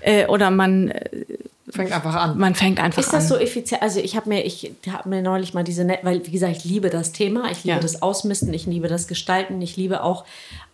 [0.00, 1.24] Äh, oder man äh,
[1.70, 2.38] Fängt einfach an.
[2.38, 3.04] Man fängt einfach an.
[3.04, 3.28] Ist das an.
[3.28, 3.82] so effizient?
[3.82, 6.64] Also ich habe mir, ich habe mir neulich mal diese, Net weil wie gesagt, ich
[6.64, 7.82] liebe das Thema, ich liebe ja.
[7.82, 10.24] das Ausmisten, ich liebe das Gestalten, ich liebe auch,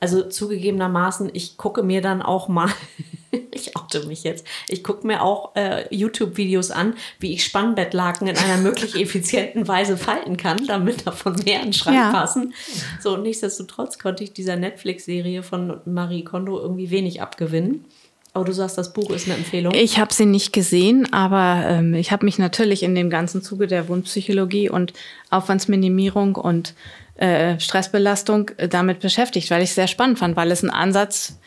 [0.00, 2.68] also zugegebenermaßen, ich gucke mir dann auch mal,
[3.50, 8.36] ich oute mich jetzt, ich gucke mir auch äh, YouTube-Videos an, wie ich Spannbettlaken in
[8.36, 12.12] einer möglich effizienten Weise falten kann, damit davon mehr in den Schrank ja.
[12.12, 12.54] passen.
[13.00, 17.84] So, und nichtsdestotrotz konnte ich dieser Netflix-Serie von Marie Kondo irgendwie wenig abgewinnen.
[18.34, 19.72] Aber du sagst, das Buch ist eine Empfehlung.
[19.74, 23.68] Ich habe sie nicht gesehen, aber ähm, ich habe mich natürlich in dem ganzen Zuge
[23.68, 24.92] der Wundpsychologie und
[25.30, 26.74] Aufwandsminimierung und
[27.14, 31.38] äh, Stressbelastung äh, damit beschäftigt, weil ich es sehr spannend fand, weil es ein Ansatz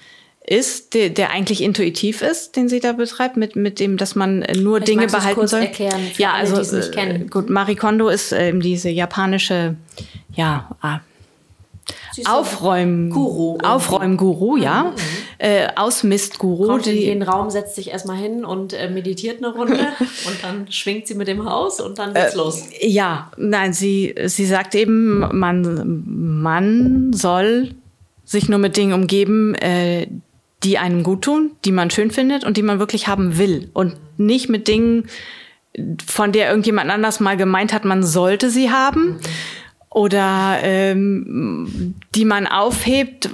[0.45, 4.39] ist, der, der eigentlich intuitiv ist, den sie da betreibt, mit, mit dem, dass man
[4.55, 5.63] nur Vielleicht Dinge behalten soll.
[5.63, 7.23] Erklären ja, alle, also nicht kennen.
[7.23, 9.75] Äh, gut, Marie Kondo ist äh, diese japanische,
[10.33, 11.01] ja, ah,
[12.25, 13.59] Aufräumen-Guru.
[13.63, 14.83] Aufräumen-Guru, ja.
[14.83, 14.95] Mhm.
[15.37, 16.67] Äh, Ausmist-Guru.
[16.67, 19.75] Kommt in jeden Raum, setzt sich erstmal hin und äh, meditiert eine Runde
[20.27, 22.63] und dann schwingt sie mit dem Haus und dann geht's äh, los.
[22.81, 26.03] Ja, nein, sie, sie sagt eben, man,
[26.41, 27.75] man soll
[28.25, 30.07] sich nur mit Dingen umgeben, äh,
[30.63, 33.69] die einem gut tun, die man schön findet und die man wirklich haben will.
[33.73, 35.07] Und nicht mit Dingen,
[36.05, 39.09] von der irgendjemand anders mal gemeint hat, man sollte sie haben.
[39.09, 39.19] Mhm
[39.89, 43.29] oder ähm, die man aufhebt,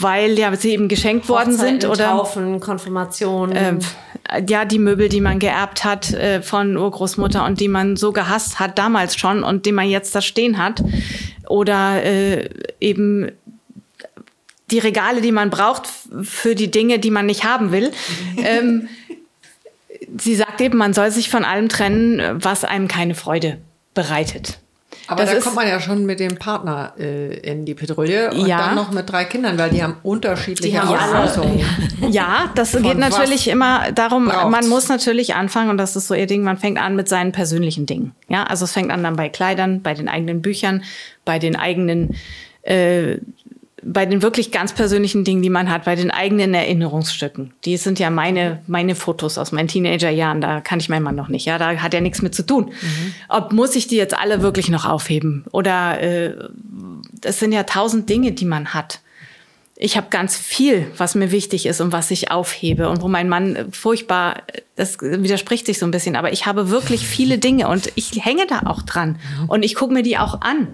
[0.00, 3.80] weil ja sie eben geschenkt worden sind oder Taufen, Konfirmationen.
[4.28, 8.12] Äh, ja, die Möbel, die man geerbt hat äh, von Urgroßmutter und die man so
[8.12, 10.82] gehasst hat damals schon und die man jetzt da stehen hat
[11.48, 12.48] oder äh,
[12.80, 13.30] eben
[14.70, 15.88] die Regale, die man braucht
[16.22, 17.90] für die Dinge, die man nicht haben will.
[18.38, 18.88] ähm,
[20.16, 23.58] sie sagt eben, man soll sich von allem trennen, was einem keine Freude
[23.94, 24.60] bereitet.
[25.06, 28.46] Aber das da kommt man ja schon mit dem Partner äh, in die Patrouille und
[28.46, 28.58] ja.
[28.58, 31.64] dann noch mit drei Kindern, weil die haben unterschiedliche die Ausrüstungen.
[32.10, 34.50] Ja, das geht natürlich immer darum, braucht's.
[34.50, 37.32] man muss natürlich anfangen und das ist so ihr Ding, man fängt an mit seinen
[37.32, 38.14] persönlichen Dingen.
[38.28, 40.82] Ja, also es fängt an dann bei Kleidern, bei den eigenen Büchern,
[41.24, 42.16] bei den eigenen
[42.62, 43.18] äh,
[43.82, 47.52] bei den wirklich ganz persönlichen Dingen, die man hat, bei den eigenen Erinnerungsstücken.
[47.64, 50.40] Die sind ja meine, meine Fotos aus meinen Teenagerjahren.
[50.40, 51.46] Da kann ich mein Mann noch nicht.
[51.46, 52.66] Ja, da hat er nichts mit zu tun.
[52.66, 53.14] Mhm.
[53.28, 55.44] Ob muss ich die jetzt alle wirklich noch aufheben?
[55.52, 56.34] Oder äh,
[57.20, 59.00] das sind ja tausend Dinge, die man hat.
[59.82, 63.30] Ich habe ganz viel, was mir wichtig ist und was ich aufhebe und wo mein
[63.30, 64.42] Mann furchtbar,
[64.76, 68.46] das widerspricht sich so ein bisschen, aber ich habe wirklich viele Dinge und ich hänge
[68.46, 69.18] da auch dran
[69.48, 70.68] und ich gucke mir die auch an.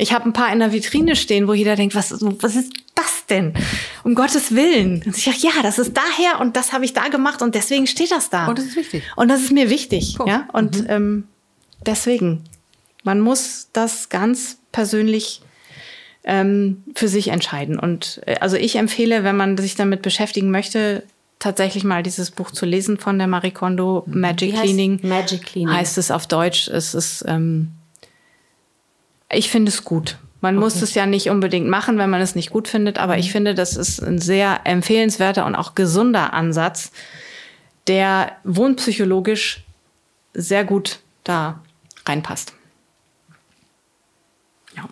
[0.00, 3.26] Ich habe ein paar in der Vitrine stehen, wo jeder denkt, was, was ist das
[3.26, 3.54] denn?
[4.02, 5.02] Um Gottes Willen.
[5.04, 7.86] Und ich dachte, ja, das ist daher und das habe ich da gemacht und deswegen
[7.86, 8.46] steht das da.
[8.46, 9.02] Und das ist wichtig.
[9.16, 10.16] Und das ist mir wichtig.
[10.16, 10.32] Punkt.
[10.32, 10.48] Ja?
[10.52, 11.24] Und ähm,
[11.84, 12.44] deswegen,
[13.04, 15.42] man muss das ganz persönlich
[16.24, 17.78] ähm, für sich entscheiden.
[17.78, 21.02] Und äh, also ich empfehle, wenn man sich damit beschäftigen möchte,
[21.38, 25.00] tatsächlich mal dieses Buch zu lesen von der Marie Kondo, Magic Wie heißt Cleaning.
[25.02, 25.74] Magic Cleaning.
[25.74, 26.68] Heißt es auf Deutsch.
[26.68, 27.72] Es ist, ähm,
[29.32, 30.18] ich finde es gut.
[30.40, 33.30] Man muss es ja nicht unbedingt machen, wenn man es nicht gut findet, aber ich
[33.30, 36.92] finde, das ist ein sehr empfehlenswerter und auch gesunder Ansatz,
[37.86, 39.64] der wohnpsychologisch
[40.32, 41.60] sehr gut da
[42.06, 42.54] reinpasst.
[44.74, 44.88] Ja.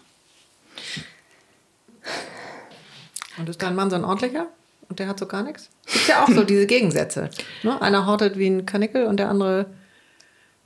[3.39, 4.49] Und ist dein Mann so ein ordentlicher?
[4.91, 5.71] Und der hat so gar nichts?
[5.87, 7.31] Gibt ja auch so diese Gegensätze.
[7.63, 7.81] Ne?
[7.81, 9.67] Einer hortet wie ein Kanickel und der andere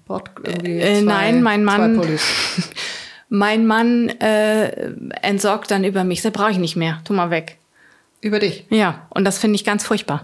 [0.06, 0.78] baut irgendwie.
[0.80, 2.00] Äh, zwei, nein, mein Mann-.
[3.34, 6.20] Mein Mann äh, entsorgt dann über mich.
[6.20, 7.00] Das brauche ich nicht mehr.
[7.06, 7.56] Tu mal weg.
[8.20, 8.66] Über dich.
[8.68, 10.20] Ja, und das finde ich ganz furchtbar.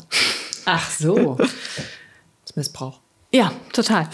[0.66, 1.36] Ach so.
[1.38, 1.48] Das
[2.44, 3.00] ist Missbrauch.
[3.32, 4.06] Ja, total.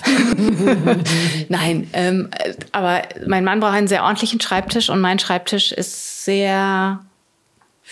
[1.49, 6.25] Nein, ähm, äh, aber mein Mann braucht einen sehr ordentlichen Schreibtisch und mein Schreibtisch ist
[6.25, 7.01] sehr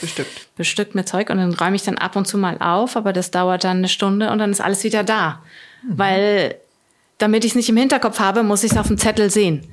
[0.00, 0.55] Bestückt.
[0.55, 3.32] bestückt mit Zeug und dann räume ich dann ab und zu mal auf, aber das
[3.32, 5.42] dauert dann eine Stunde und dann ist alles wieder da.
[5.82, 6.55] Weil
[7.18, 9.66] damit ich es nicht im Hinterkopf habe, muss ich es auf dem Zettel sehen.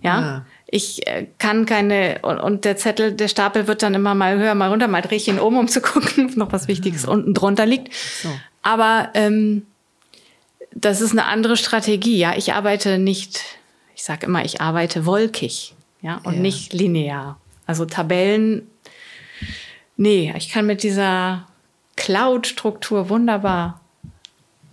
[0.00, 0.18] Ja.
[0.18, 0.46] Ah.
[0.74, 4.54] Ich äh, kann keine, und, und der Zettel, der Stapel wird dann immer mal höher,
[4.54, 7.34] mal runter, mal drehe ich ihn um, um zu gucken, ob noch was Wichtiges unten
[7.34, 7.92] drunter liegt.
[7.94, 8.30] So.
[8.62, 9.66] Aber ähm,
[10.74, 12.16] das ist eine andere Strategie.
[12.16, 13.42] Ja, ich arbeite nicht,
[13.94, 16.40] ich sage immer, ich arbeite wolkig, ja, und Ja.
[16.40, 17.38] nicht linear.
[17.66, 18.66] Also Tabellen,
[19.98, 21.46] nee, ich kann mit dieser
[21.96, 23.81] Cloud-Struktur wunderbar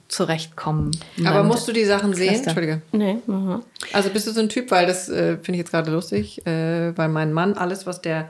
[0.10, 0.92] zurechtkommen.
[1.24, 2.30] Aber musst du die Sachen sehen?
[2.30, 2.50] Cluster.
[2.50, 2.82] Entschuldige.
[2.92, 3.62] Nee, aha.
[3.94, 6.98] Also bist du so ein Typ, weil das äh, finde ich jetzt gerade lustig, äh,
[6.98, 8.30] weil mein Mann alles, was der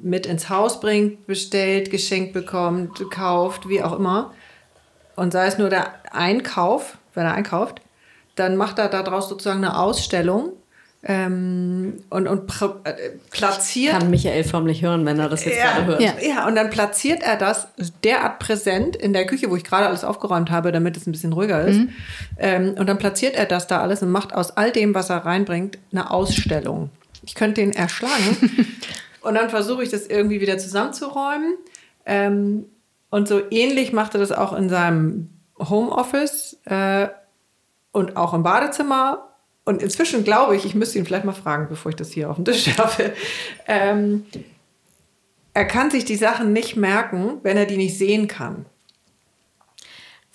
[0.00, 4.32] mit ins Haus bringt, bestellt, geschenkt bekommt, kauft, wie auch immer,
[5.16, 7.80] und sei es nur der Einkauf, wenn er einkauft,
[8.34, 10.52] dann macht er daraus sozusagen eine Ausstellung
[11.06, 12.50] ähm, und, und
[12.84, 12.92] äh,
[13.30, 16.00] platziert Kann Michael förmlich hören, wenn er das jetzt gerade hört.
[16.00, 16.14] Ja.
[16.20, 17.68] ja, und dann platziert er das
[18.02, 21.34] derart präsent in der Küche, wo ich gerade alles aufgeräumt habe, damit es ein bisschen
[21.34, 21.80] ruhiger ist.
[22.38, 25.18] Ähm, und dann platziert er das da alles und macht aus all dem, was er
[25.18, 26.88] reinbringt, eine Ausstellung.
[27.22, 28.66] Ich könnte den erschlagen.
[29.20, 31.56] und dann versuche ich das irgendwie wieder zusammenzuräumen.
[32.06, 32.64] Ähm,
[33.10, 35.28] und so ähnlich macht er das auch in seinem
[35.58, 37.08] Homeoffice äh,
[37.92, 39.33] und auch im Badezimmer.
[39.64, 42.36] Und inzwischen glaube ich, ich müsste ihn vielleicht mal fragen, bevor ich das hier auf
[42.36, 43.14] den Tisch werfe.
[43.66, 44.26] Ähm,
[45.54, 48.66] er kann sich die Sachen nicht merken, wenn er die nicht sehen kann.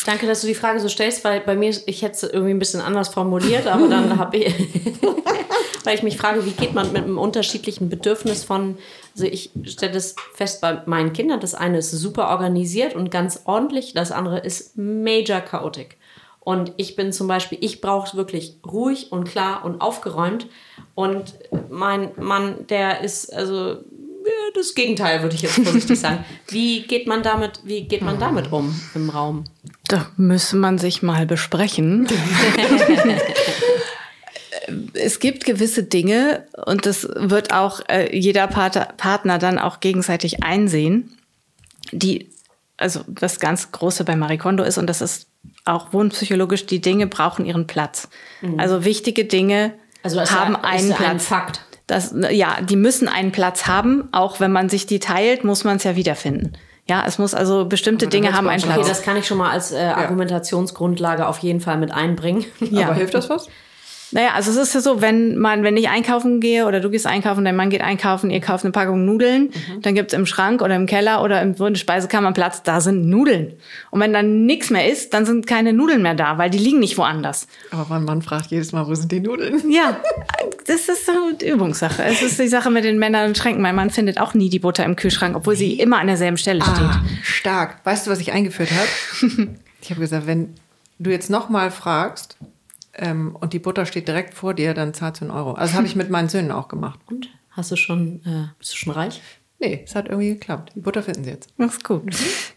[0.06, 2.60] Danke, dass du die Frage so stellst, weil bei mir, ich hätte es irgendwie ein
[2.60, 4.56] bisschen anders formuliert, aber dann habe ich,
[5.84, 8.78] weil ich mich frage, wie geht man mit einem unterschiedlichen Bedürfnis von,
[9.14, 13.42] also ich stelle das fest bei meinen Kindern, das eine ist super organisiert und ganz
[13.44, 15.98] ordentlich, das andere ist major chaotic.
[16.40, 20.48] Und ich bin zum Beispiel, ich brauche wirklich ruhig und klar und aufgeräumt.
[20.96, 21.36] Und
[21.70, 23.78] mein Mann, der ist also
[24.54, 26.26] das Gegenteil, würde ich jetzt vorsichtig sagen.
[26.48, 29.44] Wie geht man damit, wie geht man damit um im Raum?
[29.88, 32.08] Da müsste man sich mal besprechen.
[34.94, 40.44] es gibt gewisse Dinge und das wird auch äh, jeder Part Partner dann auch gegenseitig
[40.44, 41.18] einsehen,
[41.92, 42.30] die,
[42.78, 45.29] also das ganz Große bei Marie Kondo ist und das ist
[45.70, 48.10] auch wohnpsychologisch, die Dinge brauchen ihren Platz.
[48.58, 51.26] Also wichtige Dinge Also das haben ist einen ein Platz.
[51.26, 51.62] Fakt.
[51.88, 54.10] Das, ja, die müssen einen Platz haben.
[54.12, 56.54] Auch wenn man sich die teilt, muss man es ja wiederfinden.
[56.88, 58.88] Ja, es muss also bestimmte Aber Dinge haben einen uns Okay, Platz.
[58.88, 62.46] das kann ich schon mal als äh, Argumentationsgrundlage auf jeden Fall mit einbringen.
[62.60, 62.88] Ja.
[62.88, 63.48] Aber hilft das was?
[64.12, 67.06] Naja, also es ist ja so, wenn man, wenn ich einkaufen gehe oder du gehst
[67.06, 69.52] einkaufen, dein Mann geht einkaufen, ihr kauft eine Packung Nudeln,
[69.82, 73.54] dann gibt's im Schrank oder im Keller oder im Speisekammer Platz, da sind Nudeln.
[73.92, 76.80] Und wenn dann nichts mehr ist, dann sind keine Nudeln mehr da, weil die liegen
[76.80, 77.48] nicht woanders.
[77.72, 79.70] Aber mein Mann fragt jedes Mal, wo sind die Nudeln?
[79.70, 80.00] Ja,
[80.66, 82.04] das ist so eine Übungssache.
[82.04, 83.62] Es ist die Sache mit den Männern und Schränken.
[83.62, 86.62] Mein Mann findet auch nie die Butter im Kühlschrank, obwohl sie immer an derselben Stelle
[86.62, 86.80] steht.
[86.80, 87.78] Ah, stark.
[87.84, 89.50] Weißt du, was ich eingeführt habe?
[89.82, 90.56] ich habe gesagt, wenn
[90.98, 92.38] du jetzt nochmal fragst
[93.00, 95.52] ähm, und die Butter steht direkt vor dir, dann zahlst du einen Euro.
[95.52, 97.00] Also das habe ich mit meinen Söhnen auch gemacht.
[97.08, 97.30] Und?
[97.52, 99.22] Hast du schon, äh, bist du schon reich?
[99.60, 100.72] Nee, es hat irgendwie geklappt.
[100.76, 101.50] Die Butter finden sie jetzt.
[101.58, 102.04] Das ist gut.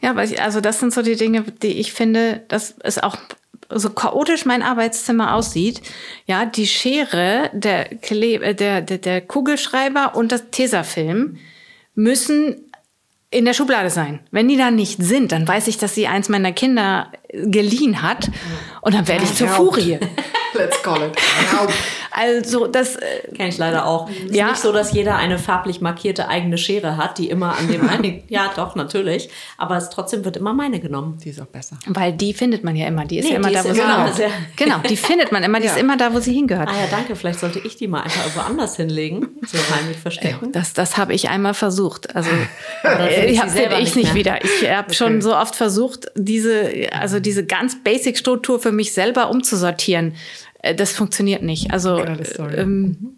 [0.00, 3.16] Ja, aber ich, also das sind so die Dinge, die ich finde, dass es auch
[3.70, 5.82] so chaotisch mein Arbeitszimmer aussieht.
[6.26, 11.38] Ja, die Schere, der, Kle äh, der, der, der Kugelschreiber und das Tesafilm
[11.94, 12.72] müssen
[13.30, 14.20] in der Schublade sein.
[14.30, 18.30] Wenn die da nicht sind, dann weiß ich, dass sie eins meiner Kinder geliehen hat
[18.82, 19.48] und dann werde ich zur.
[19.48, 19.98] Furie.
[20.54, 21.16] Let's call it.
[22.14, 23.02] Also das äh,
[23.34, 24.06] kenne ich leider auch.
[24.10, 24.48] Ist Ja.
[24.48, 28.22] nicht so, dass jeder eine farblich markierte eigene Schere hat, die immer an dem einen.
[28.28, 29.30] ja, doch natürlich.
[29.56, 31.16] Aber es trotzdem wird immer meine genommen.
[31.24, 31.78] Die ist auch besser.
[31.86, 33.06] Weil die findet man ja immer.
[33.06, 34.14] Die ist Nee, ja immer da, ist wo sie hingehört.
[34.16, 35.58] sehr- Genau, die findet man immer.
[35.58, 35.72] Die Ja.
[35.72, 36.68] ist immer da, wo sie hingehört.
[36.68, 37.16] Ah ja, danke.
[37.16, 39.28] Vielleicht sollte ich die mal einfach irgendwo anders hinlegen.
[39.50, 40.52] So heimlich verstecken.
[40.52, 42.14] Das, das habe ich einmal versucht.
[42.14, 42.28] Also
[42.82, 44.14] finde äh, ich nicht nicht mehr.
[44.14, 44.38] wieder.
[44.44, 49.30] Ich habe schon so oft versucht, diese, also diese ganz basic Struktur für mich selber
[49.30, 50.14] umzusortieren.
[50.62, 51.72] Äh, Das funktioniert nicht.
[51.72, 52.54] Also Story.
[52.56, 53.16] ähm,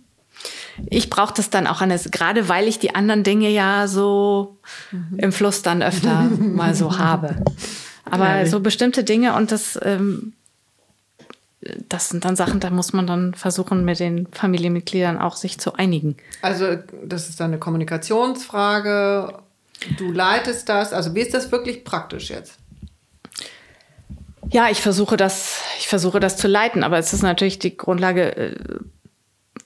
[0.90, 4.58] ich brauche das dann auch anders, gerade weil ich die anderen Dinge ja so
[5.16, 7.36] im Fluss dann öfter mal so habe.
[8.10, 8.50] Aber Herrlich.
[8.50, 10.34] so bestimmte Dinge und das, ähm,
[11.88, 15.74] das sind dann Sachen, da muss man dann versuchen, mit den Familienmitgliedern auch sich zu
[15.74, 16.16] einigen.
[16.42, 19.38] Also, das ist dann eine Kommunikationsfrage.
[19.96, 20.92] Du leitest das.
[20.92, 22.58] Also, wie ist das wirklich praktisch jetzt?
[24.54, 28.36] Ja, ich versuche das, ich versuche das zu leiten, aber es ist natürlich die Grundlage
[28.36, 28.54] äh,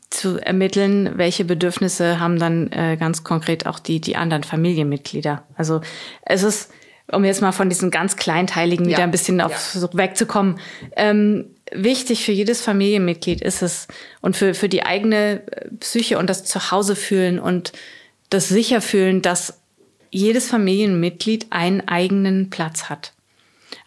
[0.08, 5.42] zu ermitteln, welche Bedürfnisse haben dann äh, ganz konkret auch die, die anderen Familienmitglieder.
[5.56, 5.82] Also
[6.22, 6.72] es ist,
[7.12, 10.58] um jetzt mal von diesen ganz kleinteiligen wieder Ja, ein bisschen auf so wegzukommen,
[10.96, 13.88] ähm, wichtig für jedes Familienmitglied ist es
[14.22, 17.72] und für, für die eigene äh, Psyche und das Zuhause fühlen und
[18.30, 19.60] das sicher fühlen, dass
[20.10, 23.12] jedes Familienmitglied einen eigenen Platz hat.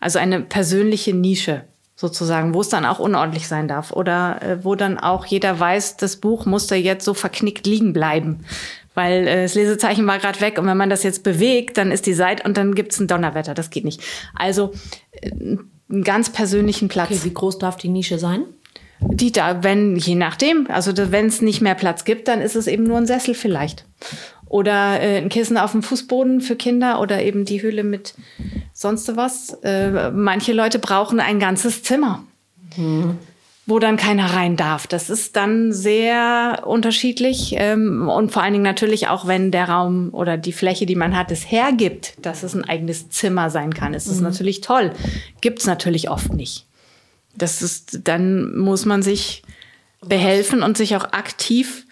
[0.02, 1.64] Also eine persönliche Nische
[1.96, 5.98] sozusagen, wo es dann auch unordentlich sein darf oder äh, wo dann auch jeder weiß,
[5.98, 8.40] das Buch muss da jetzt so verknickt liegen bleiben,
[8.96, 12.08] weil äh, das Lesezeichen war gerade weg und wenn man das jetzt bewegt, dann ist
[12.08, 14.02] die Seite und dann gibt's ein Donnerwetter, das geht nicht.
[14.36, 14.74] Also
[15.12, 17.12] äh, einen ganz persönlichen Platz.
[17.12, 18.46] Okay, wie groß darf die Nische sein?
[19.02, 22.68] Die da, wenn, je nachdem, also wenn es nicht mehr Platz gibt, dann ist es
[22.68, 23.86] eben nur ein Sessel vielleicht.
[24.52, 28.16] Oder äh, ein Kissen auf dem Fußboden für Kinder oder eben die Hülle mit
[28.74, 29.54] sonst was.
[29.64, 32.26] Äh, manche Leute brauchen ein ganzes Zimmer,
[33.66, 34.88] wo dann keiner rein darf.
[34.88, 40.10] Das ist dann sehr unterschiedlich ähm, und vor allen Dingen natürlich auch, wenn der Raum
[40.12, 43.94] oder die Fläche, die man hat, es hergibt, dass es ein eigenes Zimmer sein kann.
[43.94, 44.92] ist Es natürlich toll.
[45.40, 46.66] Gibt's natürlich oft nicht.
[47.38, 49.44] Das ist, dann muss man sich
[50.06, 51.86] behelfen und sich auch aktiv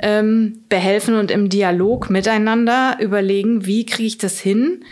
[0.00, 4.84] ähm, behelfen und im Dialog miteinander überlegen, wie kriege ich das hin,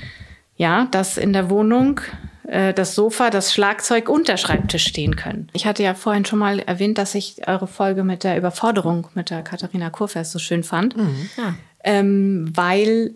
[0.57, 2.01] ja, dass in der Wohnung
[2.47, 5.49] äh, das Sofa, das Schlagzeug und der Schreibtisch stehen können.
[5.53, 9.31] Ich hatte ja vorhin schon mal erwähnt, dass ich eure Folge mit der Überforderung mit
[9.31, 10.95] der Katharina Kurfest so schön fand,
[11.37, 11.55] Ja.
[11.85, 13.13] ähm, weil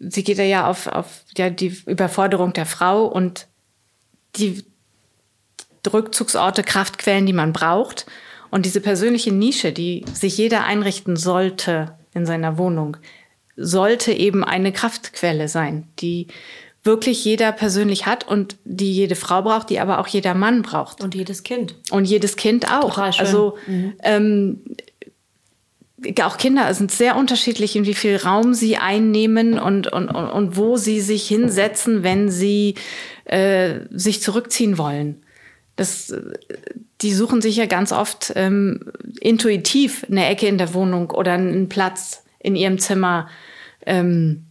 [0.00, 3.46] sie geht ja auf, auf ja, die Überforderung der Frau und
[4.36, 4.64] die
[5.92, 8.06] Rückzugsorte, Kraftquellen, die man braucht.
[8.50, 12.96] Und diese persönliche Nische, die sich jeder einrichten sollte in seiner Wohnung,
[13.56, 16.28] sollte eben eine Kraftquelle sein, die
[16.84, 21.02] wirklich jeder persönlich hat und die jede Frau braucht, die aber auch jeder Mann braucht.
[21.02, 21.74] Und jedes Kind.
[21.90, 22.94] Und jedes Kind auch.
[22.94, 23.26] Total schön.
[23.26, 23.58] Also
[24.02, 24.60] ähm,
[26.22, 30.56] auch Kinder sind sehr unterschiedlich, in wie viel Raum sie einnehmen und, und, und, und
[30.56, 32.76] wo sie sich hinsetzen, wenn sie
[33.24, 35.22] äh, sich zurückziehen wollen.
[35.78, 36.12] Das,
[37.00, 41.68] die suchen sich ja ganz oft ähm, intuitiv eine Ecke in der Wohnung oder einen
[41.68, 43.28] Platz in ihrem Zimmer.
[43.86, 44.47] Ähm,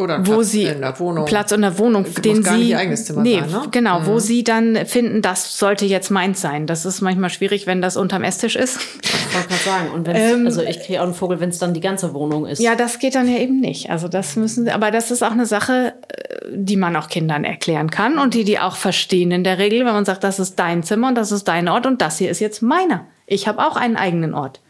[0.00, 1.24] Oder wo Platz sie in der Wohnung.
[1.26, 3.62] Platz in der Wohnung, Muss den gar sie nicht ihr eigenes Zimmer nee, sein, ne?
[3.70, 6.66] genau, wo sie dann finden, das sollte jetzt meins sein.
[6.66, 8.80] Das ist manchmal schwierig, wenn das unterm Esstisch ist.
[9.02, 9.90] Ich wollte gerade sagen.
[9.90, 12.60] Und wenn's, also ich kriege auch einen Vogel, wenn es dann die ganze Wohnung ist.
[12.60, 13.90] Ja, das geht dann ja eben nicht.
[13.90, 17.90] Also das müssen, aber das ist auch eine Sache, äh, die man auch Kindern erklären
[17.90, 20.82] kann und die die auch verstehen in der Regel, wenn man sagt, das ist dein
[20.82, 23.06] Zimmer und das ist dein Ort und das hier ist jetzt meiner.
[23.26, 24.60] Ich habe auch einen eigenen Ort.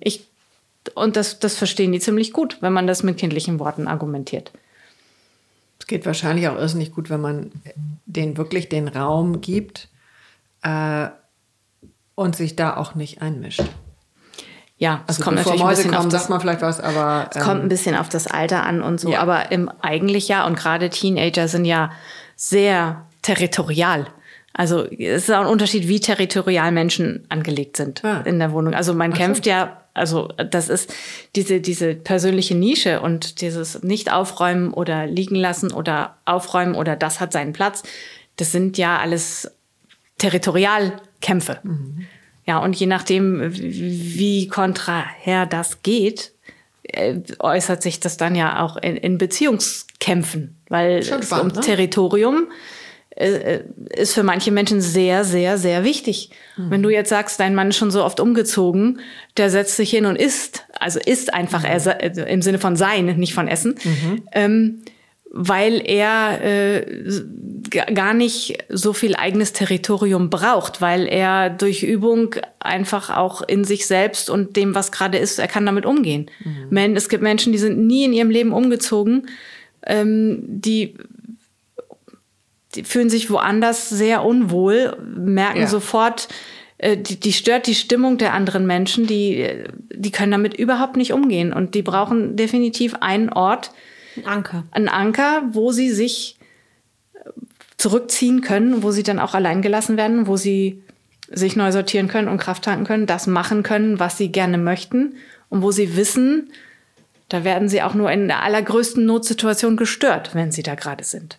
[0.00, 0.28] Ich
[0.94, 4.50] und das, das verstehen die ziemlich gut, wenn man das mit kindlichen Worten argumentiert.
[5.82, 7.50] Es geht wahrscheinlich auch irrsinnig gut, wenn man
[8.06, 9.88] denen wirklich den Raum gibt
[10.62, 11.08] äh,
[12.14, 13.64] und sich da auch nicht einmischt.
[14.78, 16.62] Ja, es Also kommt bevor natürlich ein Mäuse bisschen auf kommen, das, sagt man vielleicht
[16.62, 19.18] was, aber Es kommt ein ähm, bisschen auf das Alter an und so, Ja.
[19.22, 21.90] aber im eigentlich ja und gerade Teenager sind ja
[22.36, 24.06] sehr territorial.
[24.52, 28.20] Also es ist auch ein Unterschied, wie territorial Menschen angelegt sind Ah.
[28.20, 28.74] in der Wohnung.
[28.74, 30.92] Also man kämpft ja, also das ist
[31.36, 37.20] diese diese persönliche Nische und dieses nicht aufräumen oder liegen lassen oder aufräumen oder das
[37.20, 37.82] hat seinen Platz.
[38.36, 39.50] Das sind ja alles
[40.18, 41.58] Territorialkämpfe.
[42.46, 46.32] Ja, und je nachdem, wie kontraher das geht,
[46.82, 51.60] äh, äußert sich das dann ja auch in, in Beziehungskämpfen, weil Schon es spannend, um
[51.60, 51.64] ne?
[51.64, 52.81] Territorium äh,
[53.14, 56.30] ist für manche Menschen sehr, sehr, sehr wichtig.
[56.56, 59.00] Wenn du jetzt sagst, dein Mann ist schon so oft umgezogen,
[59.36, 63.34] der setzt sich hin und isst, also isst einfach äh, im Sinne von sein, nicht
[63.34, 63.74] von essen,
[64.32, 64.82] ähm,
[65.30, 66.84] weil er äh,
[67.70, 73.86] gar nicht so viel eigenes Territorium braucht, weil er durch Übung einfach auch in sich
[73.86, 76.30] selbst und dem, was gerade ist, er kann damit umgehen.
[76.70, 76.96] Mhm.
[76.96, 79.26] Es gibt Menschen, die sind nie in ihrem Leben umgezogen,
[79.86, 80.96] ähm, die,
[82.74, 85.66] die fühlen sich woanders sehr unwohl, merken ja.
[85.66, 86.28] sofort,
[86.78, 89.48] äh, die, die stört die Stimmung der anderen Menschen, die,
[89.94, 93.72] die können damit überhaupt nicht umgehen und die brauchen definitiv einen Ort,
[94.16, 94.64] ein Anker.
[94.72, 96.36] Ein Anker, wo sie sich
[97.78, 100.82] zurückziehen können, wo sie dann auch allein gelassen werden, wo sie
[101.30, 105.14] sich neu sortieren können und Kraft tanken können, das machen können, was sie gerne möchten
[105.48, 106.52] und wo sie wissen,
[107.28, 111.38] da werden sie auch nur in der allergrößten Notsituation gestört, wenn sie da gerade sind.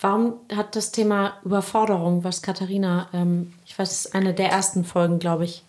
[0.00, 4.84] Warum hat das Thema Überforderung, was Katharina, ähm, ich weiß, es ist eine der ersten
[4.84, 5.62] Folgen, glaube ich,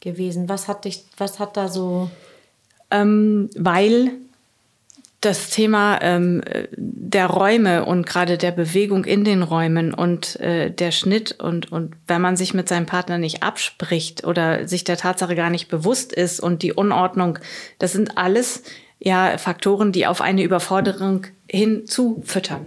[0.00, 0.48] gewesen.
[0.48, 2.10] Was hat dich, was hat da so?
[2.90, 4.12] Ähm, weil
[5.22, 6.42] das Thema ähm,
[6.76, 11.94] der Räume und gerade der Bewegung in den Räumen und äh, der Schnitt und, und
[12.08, 16.12] wenn man sich mit seinem Partner nicht abspricht oder sich der Tatsache gar nicht bewusst
[16.12, 17.38] ist und die Unordnung,
[17.78, 18.64] das sind alles
[18.98, 22.66] ja Faktoren, die auf eine Überforderung hinzufüttern.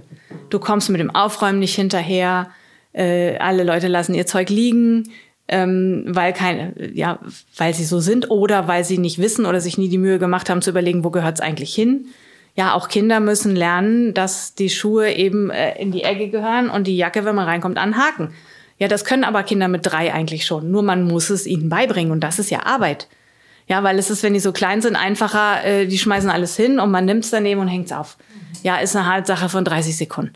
[0.49, 2.49] Du kommst mit dem Aufräumen nicht hinterher,
[2.93, 5.11] äh, alle Leute lassen ihr Zeug liegen,
[5.47, 7.19] ähm, weil keine, ja,
[7.57, 10.49] weil sie so sind oder weil sie nicht wissen oder sich nie die Mühe gemacht
[10.49, 12.07] haben zu überlegen, wo gehört es eigentlich hin
[12.55, 16.87] ja, auch Kinder müssen lernen, dass die Schuhe eben äh, in die Ecke gehören und
[16.87, 18.33] die Jacke, wenn man reinkommt, anhaken.
[18.79, 20.71] Ja, das können aber Kinder mit drei eigentlich schon.
[20.71, 23.07] Nur man muss es ihnen beibringen und das ist ja Arbeit.
[23.67, 26.79] Ja, weil es ist, wenn die so klein sind, einfacher, äh, die schmeißen alles hin
[26.79, 28.17] und man nimmt es daneben und hängt es auf.
[28.63, 30.33] Ja, ist eine Halbsache von 30 Sekunden.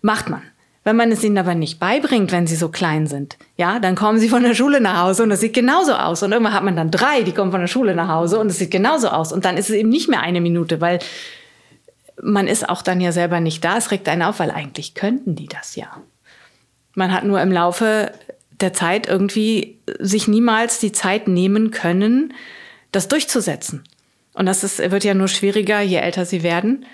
[0.00, 0.42] Macht man.
[0.84, 4.18] Wenn man es ihnen aber nicht beibringt, wenn sie so klein sind, ja, dann kommen
[4.18, 6.24] sie von der Schule nach Hause und es sieht genauso aus.
[6.24, 8.58] Und irgendwann hat man dann drei, die kommen von der Schule nach Hause und es
[8.58, 9.32] sieht genauso aus.
[9.32, 10.98] Und dann ist es eben nicht mehr eine Minute, weil
[12.20, 13.76] man ist auch dann ja selber nicht da.
[13.76, 15.86] Es regt einen auf, weil eigentlich könnten die das ja.
[16.94, 18.12] Man hat nur im Laufe
[18.62, 22.32] der Zeit irgendwie sich niemals die Zeit nehmen können,
[22.92, 23.84] das durchzusetzen.
[24.34, 26.86] Und das ist, wird ja nur schwieriger, je älter sie werden.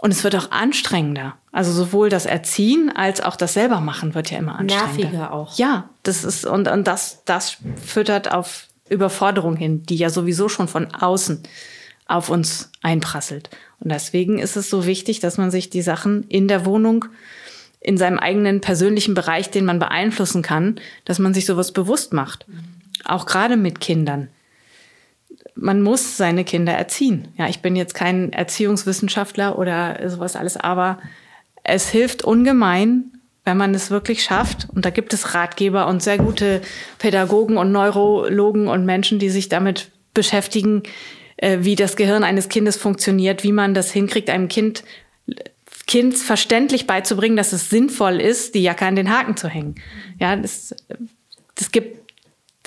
[0.00, 1.36] Und es wird auch anstrengender.
[1.50, 5.02] Also sowohl das Erziehen als auch das selber machen wird ja immer anstrengender.
[5.02, 5.58] Nerviger auch.
[5.58, 10.68] Ja, das ist, und, und das, das füttert auf Überforderung hin, die ja sowieso schon
[10.68, 11.42] von außen
[12.06, 13.50] auf uns einprasselt.
[13.80, 17.04] Und deswegen ist es so wichtig, dass man sich die Sachen in der Wohnung,
[17.80, 22.46] in seinem eigenen persönlichen Bereich, den man beeinflussen kann, dass man sich sowas bewusst macht.
[23.04, 24.28] Auch gerade mit Kindern.
[25.54, 27.28] Man muss seine Kinder erziehen.
[27.36, 30.98] Ja, ich bin jetzt kein Erziehungswissenschaftler oder sowas alles, aber
[31.64, 33.12] es hilft ungemein,
[33.44, 34.68] wenn man es wirklich schafft.
[34.74, 36.60] Und da gibt es Ratgeber und sehr gute
[36.98, 40.82] Pädagogen und Neurologen und Menschen, die sich damit beschäftigen,
[41.36, 44.84] äh, wie das Gehirn eines Kindes funktioniert, wie man das hinkriegt, einem Kind
[45.88, 49.74] Kind verständlich beizubringen, dass es sinnvoll ist, die Jacke an den Haken zu hängen.
[50.20, 50.74] Ja, das,
[51.56, 51.98] das gibt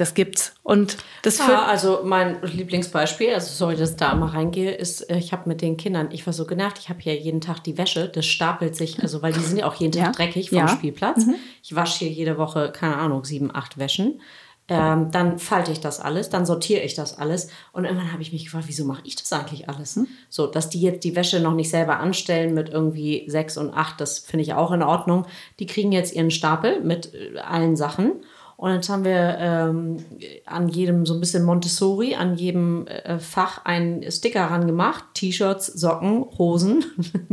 [0.01, 0.55] das gibt's.
[0.63, 5.17] Und das ja, also mein Lieblingsbeispiel, also sorry, dass ich da mal reingehe, ist, äh,
[5.17, 7.77] ich habe mit den Kindern, ich war so genervt, ich habe hier jeden Tag die
[7.77, 10.11] Wäsche, das stapelt sich, also weil die sind ja auch jeden Tag ja.
[10.11, 10.67] dreckig vom ja.
[10.69, 11.27] Spielplatz.
[11.27, 11.35] Mhm.
[11.61, 14.21] Ich wasche hier jede Woche, keine Ahnung, sieben, acht Wäschen.
[14.67, 17.49] Ähm, dann falte ich das alles, dann sortiere ich das alles.
[17.73, 19.95] Und irgendwann habe ich mich gefragt, wieso mache ich das eigentlich alles?
[19.95, 20.07] Hm?
[20.29, 23.99] So, dass die jetzt die Wäsche noch nicht selber anstellen mit irgendwie sechs und acht,
[23.99, 25.25] das finde ich auch in Ordnung.
[25.59, 28.23] Die kriegen jetzt ihren Stapel mit äh, allen Sachen.
[28.61, 29.97] Und jetzt haben wir ähm,
[30.45, 35.03] an jedem so ein bisschen Montessori, an jedem äh, Fach einen Sticker ran gemacht.
[35.15, 36.85] T-Shirts, Socken, Hosen,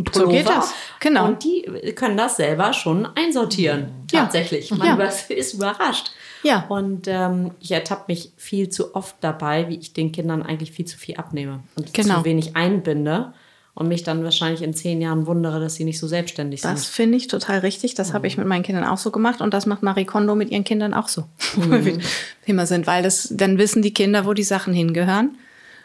[0.04, 0.10] Pullover.
[0.14, 0.72] So geht das.
[1.00, 1.26] Genau.
[1.26, 4.06] Und die können das selber schon einsortieren.
[4.10, 4.22] Ja.
[4.22, 4.70] Tatsächlich.
[4.70, 5.04] Man ja.
[5.28, 6.12] ist überrascht.
[6.44, 6.64] Ja.
[6.70, 10.86] Und ähm, ich ertappe mich viel zu oft dabei, wie ich den Kindern eigentlich viel
[10.86, 12.20] zu viel abnehme und genau.
[12.20, 13.34] zu wenig einbinde
[13.78, 16.72] und mich dann wahrscheinlich in zehn Jahren wundere, dass sie nicht so selbstständig sind.
[16.72, 17.94] Das finde ich total richtig.
[17.94, 18.14] Das mhm.
[18.14, 20.64] habe ich mit meinen Kindern auch so gemacht und das macht Marie Kondo mit ihren
[20.64, 21.26] Kindern auch so.
[21.54, 22.00] Mhm.
[22.46, 25.38] Immer sind, weil das, dann wissen die Kinder, wo die Sachen hingehören.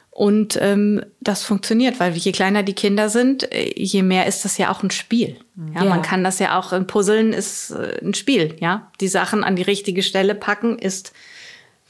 [0.09, 4.57] Und ähm, das funktioniert, weil je kleiner die Kinder sind, äh, je mehr ist das
[4.57, 5.37] ja auch ein Spiel.
[5.75, 5.89] Ja, ja.
[5.89, 8.91] man kann das ja auch, ein Puzzeln ist äh, ein Spiel, ja.
[9.01, 11.13] Die Sachen an die richtige Stelle packen ist,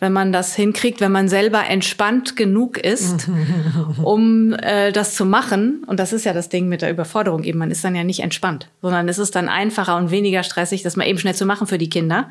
[0.03, 3.29] wenn man das hinkriegt, wenn man selber entspannt genug ist,
[4.03, 5.85] um äh, das zu machen.
[5.87, 7.57] Und das ist ja das Ding mit der Überforderung eben.
[7.57, 10.97] Man ist dann ja nicht entspannt, sondern es ist dann einfacher und weniger stressig, das
[10.97, 12.29] mal eben schnell zu machen für die Kinder,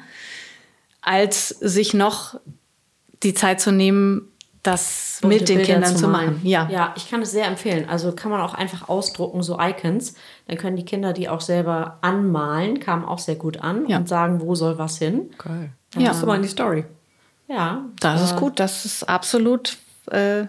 [1.01, 2.39] als sich noch
[3.23, 4.29] die Zeit zu nehmen,
[4.62, 6.41] das Bunte mit den Bilder Kindern zu machen.
[6.43, 6.68] Ja.
[6.70, 7.89] ja, ich kann es sehr empfehlen.
[7.89, 10.12] Also kann man auch einfach ausdrucken, so Icons.
[10.47, 13.97] Dann können die Kinder die auch selber anmalen, kam auch sehr gut an ja.
[13.97, 15.31] und sagen, wo soll was hin.
[15.39, 15.70] Geil.
[15.93, 16.11] Dann ja.
[16.11, 16.85] hast du mal in die Story.
[17.53, 17.84] Ja.
[18.00, 18.59] Das äh, ist gut.
[18.59, 19.76] Das ist absolut
[20.11, 20.46] äh,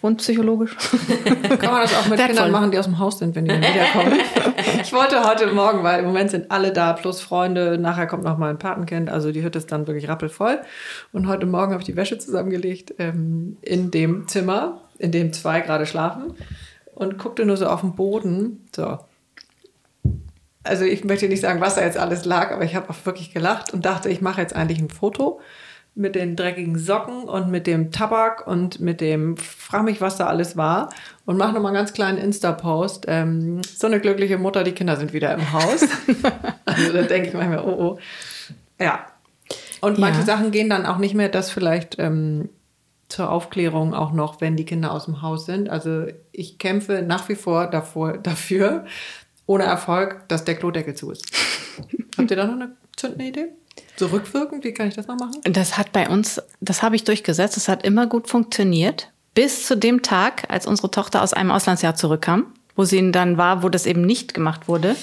[0.00, 0.76] Wohnpsychologisch.
[1.58, 2.26] Kann man das auch mit Wertvoll.
[2.26, 4.20] Kindern machen, die aus dem Haus sind, wenn die dann wiederkommen?
[4.80, 7.78] ich wollte heute Morgen, weil im Moment sind alle da, plus Freunde.
[7.78, 9.10] Nachher kommt noch mal ein Patenkind.
[9.10, 10.60] Also die Hütte ist dann wirklich rappelvoll.
[11.12, 15.60] Und heute Morgen habe ich die Wäsche zusammengelegt ähm, in dem Zimmer, in dem zwei
[15.60, 16.34] gerade schlafen.
[16.94, 18.66] Und guckte nur so auf den Boden.
[18.74, 18.98] So.
[20.62, 23.34] Also ich möchte nicht sagen, was da jetzt alles lag, aber ich habe auch wirklich
[23.34, 25.40] gelacht und dachte, ich mache jetzt eigentlich ein Foto
[25.96, 30.26] mit den dreckigen Socken und mit dem Tabak und mit dem, frag mich, was da
[30.26, 30.90] alles war.
[31.24, 33.06] Und mach nochmal einen ganz kleinen Insta-Post.
[33.08, 35.88] Ähm, so eine glückliche Mutter, die Kinder sind wieder im Haus.
[36.66, 37.98] also da denke ich manchmal, oh oh.
[38.78, 39.06] Ja.
[39.80, 40.26] Und manche ja.
[40.26, 42.50] Sachen gehen dann auch nicht mehr, dass vielleicht ähm,
[43.08, 45.70] zur Aufklärung auch noch, wenn die Kinder aus dem Haus sind.
[45.70, 48.84] Also ich kämpfe nach wie vor davor, dafür,
[49.46, 51.24] ohne Erfolg, dass der Klodeckel zu ist.
[52.18, 53.48] Habt ihr da noch eine zündende Idee?
[53.96, 55.40] So rückwirkend, wie kann ich das noch machen?
[55.44, 59.10] Das hat bei uns, das habe ich durchgesetzt, das hat immer gut funktioniert.
[59.34, 63.62] Bis zu dem Tag, als unsere Tochter aus einem Auslandsjahr zurückkam, wo sie dann war,
[63.62, 64.96] wo das eben nicht gemacht wurde.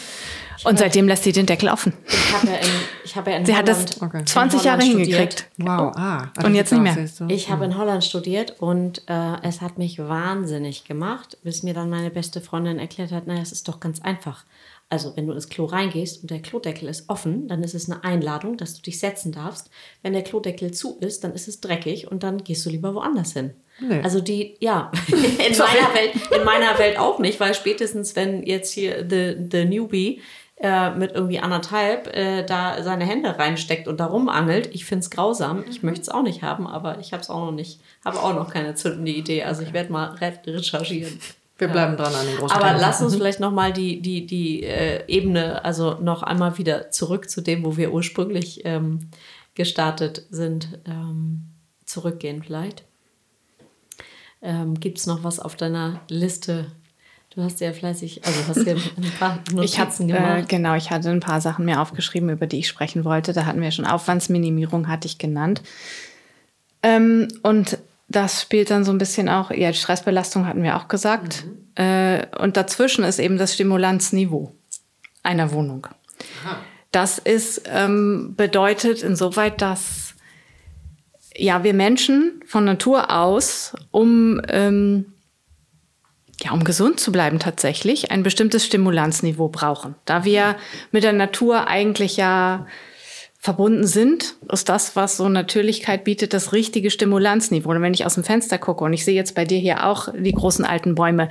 [0.63, 1.93] Und seitdem lässt sie den Deckel offen.
[2.07, 2.69] Ich habe ja in,
[3.03, 4.23] ich hab ja in sie Holland, hat das okay.
[4.25, 5.07] 20 Jahre studiert.
[5.07, 5.49] hingekriegt.
[5.57, 6.31] Wow, ah.
[6.35, 6.97] Also und jetzt nicht mehr.
[7.27, 11.89] Ich habe in Holland studiert und äh, es hat mich wahnsinnig gemacht, bis mir dann
[11.89, 14.45] meine beste Freundin erklärt hat, naja, es ist doch ganz einfach.
[14.93, 18.03] Also wenn du ins Klo reingehst und der Klodeckel ist offen, dann ist es eine
[18.03, 19.71] Einladung, dass du dich setzen darfst.
[20.03, 23.33] Wenn der Klodeckel zu ist, dann ist es dreckig und dann gehst du lieber woanders
[23.33, 23.55] hin.
[23.79, 24.01] Nee.
[24.03, 25.17] Also die, ja, in
[25.57, 30.21] meiner, Welt, in meiner Welt auch nicht, weil spätestens wenn jetzt hier the, the Newbie
[30.57, 35.09] äh, mit irgendwie anderthalb äh, da seine Hände reinsteckt und da rumangelt, ich finde es
[35.09, 35.63] grausam.
[35.71, 38.35] Ich möchte es auch nicht haben, aber ich habe es auch noch nicht, habe auch
[38.35, 39.41] noch keine zündende Idee.
[39.41, 40.09] Also ich werde mal
[40.45, 41.19] recherchieren.
[41.67, 45.03] Wir bleiben dran an den großen Aber lass uns vielleicht nochmal die, die, die äh,
[45.07, 49.09] Ebene, also noch einmal wieder zurück zu dem, wo wir ursprünglich ähm,
[49.55, 51.45] gestartet sind, ähm,
[51.85, 52.83] zurückgehen vielleicht.
[54.41, 56.67] Ähm, Gibt es noch was auf deiner Liste?
[57.33, 60.43] Du hast ja fleißig, also hast ja ein paar Notizen ich hab, gemacht.
[60.43, 63.33] Äh, genau, ich hatte ein paar Sachen mir aufgeschrieben, über die ich sprechen wollte.
[63.33, 65.61] Da hatten wir schon Aufwandsminimierung, hatte ich genannt.
[66.83, 67.77] Ähm, und
[68.15, 71.45] das spielt dann so ein bisschen auch, ja, Stressbelastung hatten wir auch gesagt.
[71.45, 71.83] Mhm.
[71.83, 74.51] Äh, und dazwischen ist eben das Stimulanzniveau
[75.23, 75.87] einer Wohnung.
[76.43, 76.57] Aha.
[76.91, 80.13] Das ist, ähm, bedeutet insoweit, dass
[81.35, 85.13] ja, wir Menschen von Natur aus, um, ähm,
[86.41, 89.95] ja, um gesund zu bleiben tatsächlich, ein bestimmtes Stimulanzniveau brauchen.
[90.05, 90.55] Da wir
[90.91, 92.67] mit der Natur eigentlich ja
[93.43, 97.71] verbunden sind, ist das, was so Natürlichkeit bietet, das richtige Stimulanzniveau.
[97.71, 100.07] Und wenn ich aus dem Fenster gucke und ich sehe jetzt bei dir hier auch
[100.17, 101.27] die großen alten Bäume,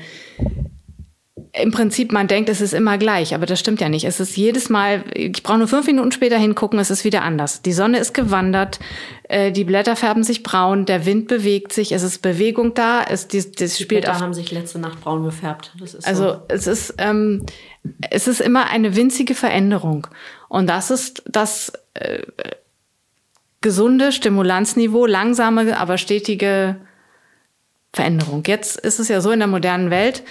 [1.54, 4.04] im Prinzip, man denkt, es ist immer gleich, aber das stimmt ja nicht.
[4.04, 7.62] Es ist jedes Mal, ich brauche nur fünf Minuten später hingucken, es ist wieder anders.
[7.62, 8.78] Die Sonne ist gewandert,
[9.24, 13.28] äh, die Blätter färben sich braun, der Wind bewegt sich, es ist Bewegung da, es
[13.28, 15.72] das, das die spielt Blätter haben sich letzte Nacht braun gefärbt.
[16.02, 16.42] also so.
[16.48, 17.46] es ist ähm,
[18.10, 20.06] es ist immer eine winzige Veränderung
[20.48, 22.22] und das ist das äh,
[23.60, 26.76] gesunde Stimulanzniveau, langsame, aber stetige
[27.92, 28.42] Veränderung.
[28.46, 30.22] Jetzt ist es ja so in der modernen Welt,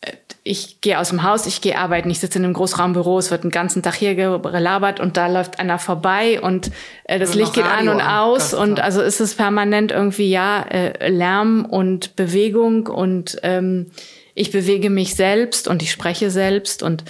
[0.00, 0.12] äh,
[0.44, 3.44] ich gehe aus dem Haus, ich gehe arbeiten, ich sitze in einem Großraumbüro, es wird
[3.44, 6.70] den ganzen Tag hier gelabert und da läuft einer vorbei und
[7.04, 11.10] äh, das Licht geht an und aus und also ist es permanent irgendwie ja äh,
[11.10, 13.90] Lärm und Bewegung und ähm,
[14.34, 17.04] ich bewege mich selbst und ich spreche selbst und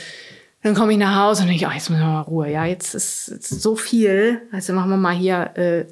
[0.62, 2.50] dann komme ich nach Hause und denke, oh, jetzt müssen wir mal Ruhe.
[2.50, 4.42] Ja, jetzt ist, jetzt so viel.
[4.50, 5.86] Also machen wir mal hier äh,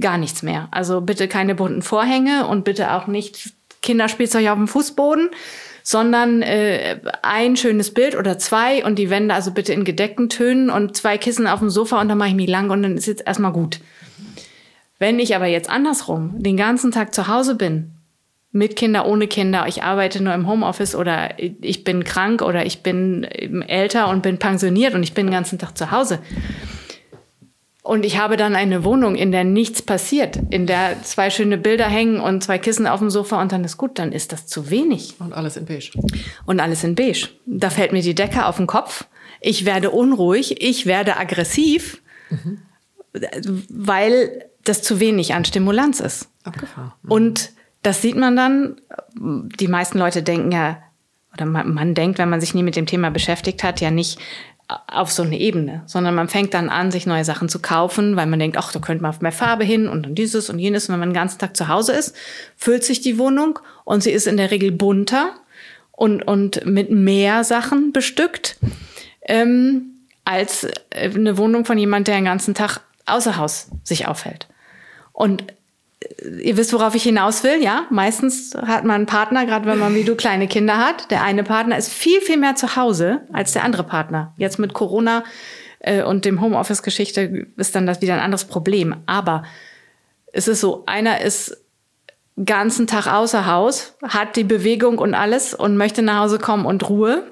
[0.00, 0.68] gar nichts mehr.
[0.70, 5.28] Also bitte keine bunten Vorhänge und bitte auch nicht Kinderspielzeug auf dem Fußboden,
[5.82, 10.70] sondern äh, ein schönes Bild oder zwei und die Wände also bitte in gedeckten Tönen
[10.70, 13.06] und zwei Kissen auf dem Sofa und dann mache ich mich lang und dann ist
[13.06, 13.80] jetzt erstmal gut.
[14.98, 17.93] Wenn ich aber jetzt andersrum den ganzen Tag zu Hause bin
[18.54, 22.84] mit Kinder, ohne Kinder, ich arbeite nur im Homeoffice oder ich bin krank oder ich
[22.84, 26.20] bin älter und bin pensioniert und ich bin den ganzen Tag zu Hause.
[27.82, 31.86] Und ich habe dann eine Wohnung, in der nichts passiert, in der zwei schöne Bilder
[31.86, 34.70] hängen und zwei Kissen auf dem Sofa und dann ist gut, dann ist das zu
[34.70, 35.16] wenig.
[35.18, 35.90] Und alles in beige.
[36.46, 37.30] Und alles in beige.
[37.46, 39.04] Da fällt mir die Decke auf den Kopf.
[39.40, 42.00] Ich werde unruhig, ich werde aggressiv,
[42.30, 42.58] mhm.
[43.68, 46.28] weil das zu wenig an Stimulanz ist.
[46.44, 46.92] Abgefahren.
[47.02, 47.10] Mhm.
[47.10, 47.50] Und
[47.84, 48.80] das sieht man dann.
[49.14, 50.78] Die meisten Leute denken ja,
[51.32, 54.18] oder man, man denkt, wenn man sich nie mit dem Thema beschäftigt hat, ja nicht
[54.86, 58.26] auf so eine Ebene, sondern man fängt dann an, sich neue Sachen zu kaufen, weil
[58.26, 60.88] man denkt, ach, da könnte man auf mehr Farbe hin und dann dieses und jenes.
[60.88, 62.16] Und wenn man den ganzen Tag zu Hause ist,
[62.56, 65.34] füllt sich die Wohnung und sie ist in der Regel bunter
[65.92, 68.56] und, und mit mehr Sachen bestückt,
[69.22, 69.82] ähm,
[70.24, 74.48] als eine Wohnung von jemand, der den ganzen Tag außer Haus sich aufhält.
[75.12, 75.44] Und
[76.40, 77.86] ihr wisst, worauf ich hinaus will, ja?
[77.90, 81.10] Meistens hat man einen Partner, gerade wenn man wie du kleine Kinder hat.
[81.10, 84.34] Der eine Partner ist viel, viel mehr zu Hause als der andere Partner.
[84.36, 85.24] Jetzt mit Corona
[85.80, 88.96] äh, und dem Homeoffice-Geschichte ist dann das wieder ein anderes Problem.
[89.06, 89.44] Aber
[90.32, 91.56] es ist so, einer ist
[92.44, 96.88] ganzen Tag außer Haus, hat die Bewegung und alles und möchte nach Hause kommen und
[96.88, 97.24] Ruhe.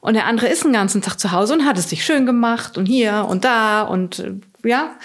[0.00, 2.76] Und der andere ist den ganzen Tag zu Hause und hat es sich schön gemacht
[2.76, 4.96] und hier und da und ja.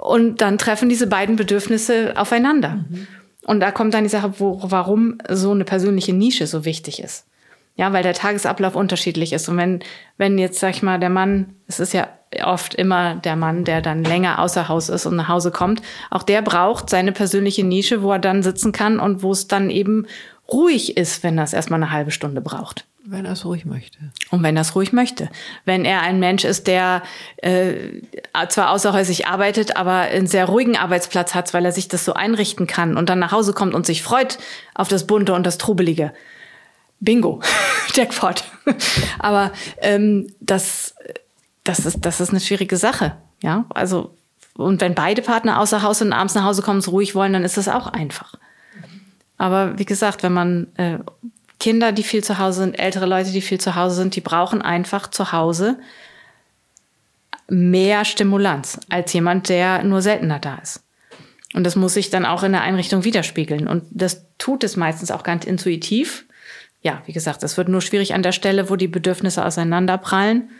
[0.00, 2.84] Und dann treffen diese beiden Bedürfnisse aufeinander.
[2.88, 3.06] Mhm.
[3.44, 7.26] Und da kommt dann die Sache, wo, warum so eine persönliche Nische so wichtig ist.
[7.74, 9.48] Ja, weil der Tagesablauf unterschiedlich ist.
[9.48, 9.80] Und wenn,
[10.18, 12.08] wenn jetzt, sag ich mal, der Mann, es ist ja
[12.44, 16.22] oft immer der Mann, der dann länger außer Haus ist und nach Hause kommt, auch
[16.22, 20.06] der braucht seine persönliche Nische, wo er dann sitzen kann und wo es dann eben
[20.50, 22.86] ruhig ist, wenn es erstmal eine halbe Stunde braucht.
[23.04, 23.98] Wenn er es ruhig möchte.
[24.30, 25.28] Und wenn er es ruhig möchte.
[25.64, 27.02] Wenn er ein Mensch ist, der
[27.38, 28.00] äh,
[28.48, 32.68] zwar außerhäusig arbeitet, aber einen sehr ruhigen Arbeitsplatz hat, weil er sich das so einrichten
[32.68, 34.38] kann und dann nach Hause kommt und sich freut
[34.74, 36.12] auf das Bunte und das Trubelige.
[37.00, 37.42] Bingo,
[37.94, 38.44] Jackpot.
[39.18, 40.94] aber ähm, das,
[41.64, 43.16] das, ist, das ist eine schwierige Sache.
[43.42, 44.14] Ja, also,
[44.54, 47.42] und wenn beide Partner außer Haus und abends nach Hause kommen, so ruhig wollen, dann
[47.42, 48.36] ist das auch einfach.
[49.38, 50.98] Aber wie gesagt, wenn man äh,
[51.62, 54.62] Kinder, die viel zu Hause sind, ältere Leute, die viel zu Hause sind, die brauchen
[54.62, 55.78] einfach zu Hause
[57.46, 60.82] mehr Stimulanz als jemand, der nur seltener da ist.
[61.54, 63.68] Und das muss sich dann auch in der Einrichtung widerspiegeln.
[63.68, 66.26] Und das tut es meistens auch ganz intuitiv.
[66.80, 70.50] Ja, wie gesagt, es wird nur schwierig an der Stelle, wo die Bedürfnisse auseinanderprallen,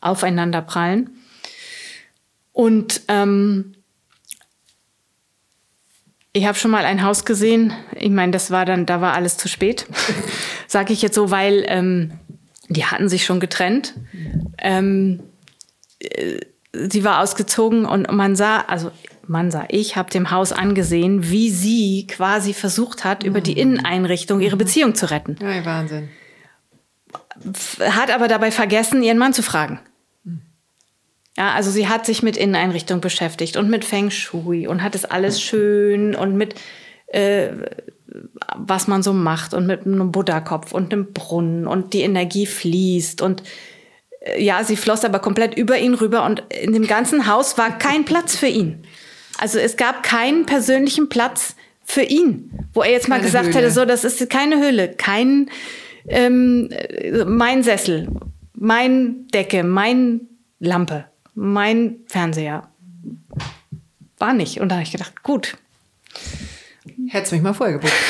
[0.00, 1.10] aufeinanderprallen.
[2.52, 3.74] Und ähm,
[6.32, 7.72] ich habe schon mal ein Haus gesehen.
[7.94, 9.86] Ich meine, das war dann, da war alles zu spät.
[10.66, 12.12] Sage ich jetzt so, weil ähm,
[12.68, 13.94] die hatten sich schon getrennt.
[14.58, 15.22] Ähm,
[16.00, 16.40] äh,
[16.72, 18.90] sie war ausgezogen und man sah, also
[19.26, 23.58] man sah, ich habe dem Haus angesehen, wie sie quasi versucht hat, über die mhm.
[23.58, 24.60] Inneneinrichtung ihre mhm.
[24.60, 25.36] Beziehung zu retten.
[25.40, 26.08] Ja, Wahnsinn.
[27.80, 29.80] Hat aber dabei vergessen, ihren Mann zu fragen.
[31.36, 35.04] Ja, also sie hat sich mit Inneneinrichtung beschäftigt und mit Feng Shui und hat es
[35.04, 36.54] alles schön und mit
[37.06, 37.52] äh,
[38.56, 43.22] was man so macht und mit einem Buddha-Kopf und einem Brunnen und die Energie fließt
[43.22, 43.42] und
[44.20, 47.78] äh, ja, sie floss aber komplett über ihn rüber und in dem ganzen Haus war
[47.78, 48.84] kein Platz für ihn.
[49.38, 53.56] Also es gab keinen persönlichen Platz für ihn, wo er jetzt mal gesagt Höhle.
[53.56, 55.50] hätte, so, das ist keine Höhle, kein
[56.08, 56.68] ähm,
[57.26, 58.08] mein Sessel,
[58.54, 60.28] mein Decke, mein
[60.60, 62.68] Lampe mein Fernseher
[64.18, 64.60] war nicht.
[64.60, 65.56] Und da habe ich gedacht, gut.
[67.08, 67.92] Hättest mich mal vorher gebucht.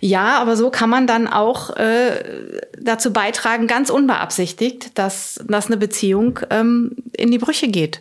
[0.00, 5.76] Ja, aber so kann man dann auch äh, dazu beitragen, ganz unbeabsichtigt, dass, dass eine
[5.76, 8.00] Beziehung ähm, in die Brüche geht.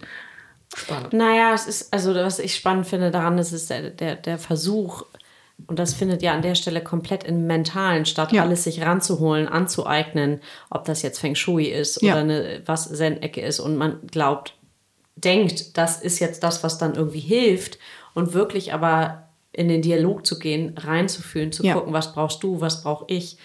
[0.75, 1.13] Spannend.
[1.13, 5.05] Naja, es ist, also was ich spannend finde daran, ist, ist der, der, der Versuch,
[5.65, 8.43] und das findet ja an der Stelle komplett im Mentalen statt, ja.
[8.43, 10.39] alles sich ranzuholen, anzueignen,
[10.69, 12.17] ob das jetzt Feng Shui ist oder ja.
[12.17, 14.53] eine was Zen-Ecke ist und man glaubt,
[15.15, 17.79] denkt, das ist jetzt das, was dann irgendwie hilft
[18.13, 21.73] und wirklich aber in den Dialog zu gehen, reinzufühlen, zu ja.
[21.73, 23.37] gucken, was brauchst du, was brauche ich.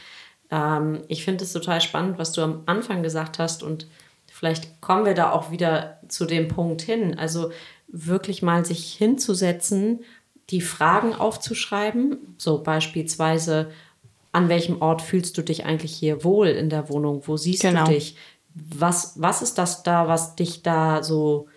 [0.50, 3.86] Ähm, ich finde es total spannend, was du am Anfang gesagt hast und
[4.30, 7.18] vielleicht kommen wir da auch wieder zu dem Punkt hin.
[7.18, 7.50] Also
[7.88, 10.00] wirklich mal sich hinzusetzen,
[10.52, 13.70] die Fragen aufzuschreiben, so beispielsweise,
[14.30, 17.22] an welchem Ort fühlst du dich eigentlich hier wohl in der Wohnung?
[17.26, 17.84] Wo siehst genau.
[17.84, 18.16] du dich?
[18.54, 21.48] Was, was ist das da, was dich da so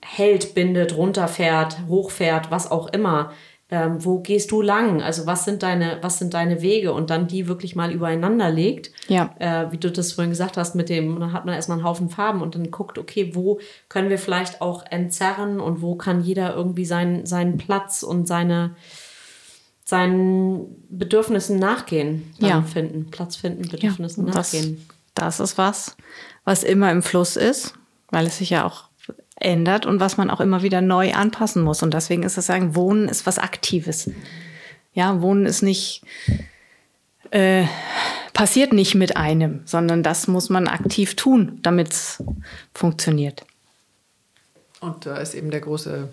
[0.00, 3.32] hält, bindet, runterfährt, hochfährt, was auch immer.
[3.70, 5.02] Ähm, wo gehst du lang?
[5.02, 6.94] Also was sind deine, was sind deine Wege?
[6.94, 8.90] Und dann die wirklich mal übereinander legt.
[9.08, 9.34] Ja.
[9.38, 12.08] Äh, wie du das vorhin gesagt hast, mit dem, dann hat man erstmal einen Haufen
[12.08, 13.60] Farben und dann guckt, okay, wo
[13.90, 18.74] können wir vielleicht auch entzerren und wo kann jeder irgendwie seinen, seinen Platz und seine,
[19.84, 22.62] seinen Bedürfnissen nachgehen, ja.
[22.62, 24.88] finden, Platz finden, Bedürfnissen ja, nachgehen.
[25.14, 25.96] Das, das ist was,
[26.44, 27.74] was immer im Fluss ist,
[28.10, 28.87] weil es sich ja auch
[29.36, 31.82] ändert und was man auch immer wieder neu anpassen muss.
[31.82, 34.10] Und deswegen ist es sagen, Wohnen ist was Aktives.
[34.92, 36.02] Ja, Wohnen ist nicht,
[37.30, 37.64] äh,
[38.32, 42.22] passiert nicht mit einem, sondern das muss man aktiv tun, damit es
[42.74, 43.44] funktioniert.
[44.80, 46.08] Und da ist eben der große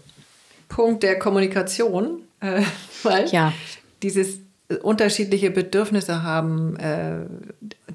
[0.70, 2.62] Punkt der Kommunikation, äh,
[3.04, 3.54] weil ja.
[4.04, 4.40] dieses
[4.82, 7.26] unterschiedliche Bedürfnisse haben, äh,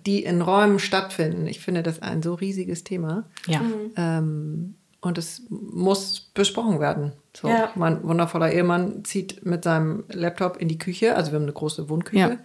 [0.06, 1.46] die in Räumen stattfinden.
[1.46, 3.24] Ich finde das ein so riesiges Thema.
[3.46, 3.60] Ja.
[3.96, 7.12] Ähm, und es muss besprochen werden.
[7.34, 7.70] So, ja.
[7.74, 11.88] Mein wundervoller Ehemann zieht mit seinem Laptop in die Küche, also wir haben eine große
[11.88, 12.38] Wohnküche.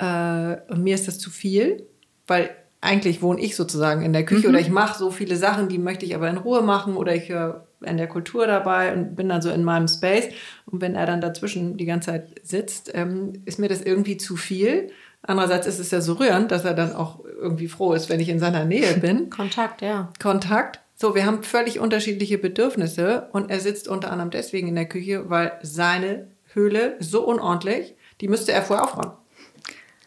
[0.00, 0.52] Ja.
[0.52, 1.86] Äh, und mir ist das zu viel,
[2.26, 2.50] weil
[2.80, 4.54] eigentlich wohne ich sozusagen in der Küche mhm.
[4.54, 7.28] oder ich mache so viele Sachen, die möchte ich aber in Ruhe machen oder ich
[7.28, 10.28] höre in der Kultur dabei und bin dann so in meinem Space.
[10.66, 14.36] Und wenn er dann dazwischen die ganze Zeit sitzt, ähm, ist mir das irgendwie zu
[14.36, 14.90] viel.
[15.22, 18.28] Andererseits ist es ja so rührend, dass er dann auch irgendwie froh ist, wenn ich
[18.28, 19.30] in seiner Nähe bin.
[19.30, 20.12] Kontakt, ja.
[20.20, 20.80] Kontakt.
[21.00, 25.30] So, wir haben völlig unterschiedliche Bedürfnisse und er sitzt unter anderem deswegen in der Küche,
[25.30, 29.12] weil seine Höhle ist so unordentlich, die müsste er vorher aufräumen.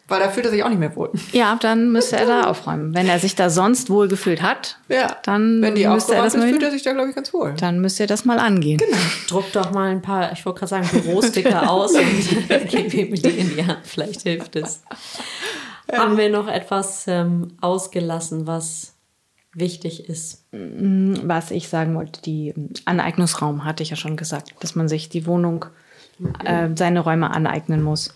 [0.08, 1.10] Weil da fühlt er sich auch nicht mehr wohl.
[1.32, 2.94] Ja, dann müsste er da aufräumen.
[2.94, 5.16] Wenn er sich da sonst wohl gefühlt hat, Ja.
[5.22, 7.14] dann Wenn die müsste er das ist, mal fühlt wieder- er sich da, glaube ich,
[7.14, 7.54] ganz wohl.
[7.58, 8.76] dann müsst ihr das mal angehen.
[8.76, 8.96] Genau.
[9.28, 13.28] Druck doch mal ein paar, ich wollte gerade sagen, Bürosticker aus und gib ihm die
[13.30, 13.78] in die Hand.
[13.84, 14.82] Vielleicht hilft es.
[15.90, 18.91] Haben wir noch etwas ähm, ausgelassen, was
[19.54, 20.44] wichtig ist?
[20.52, 25.08] Was ich sagen wollte, die ähm, Aneignungsraum hatte ich ja schon gesagt, dass man sich
[25.08, 25.66] die Wohnung,
[26.44, 28.14] äh, seine Räume aneignen muss.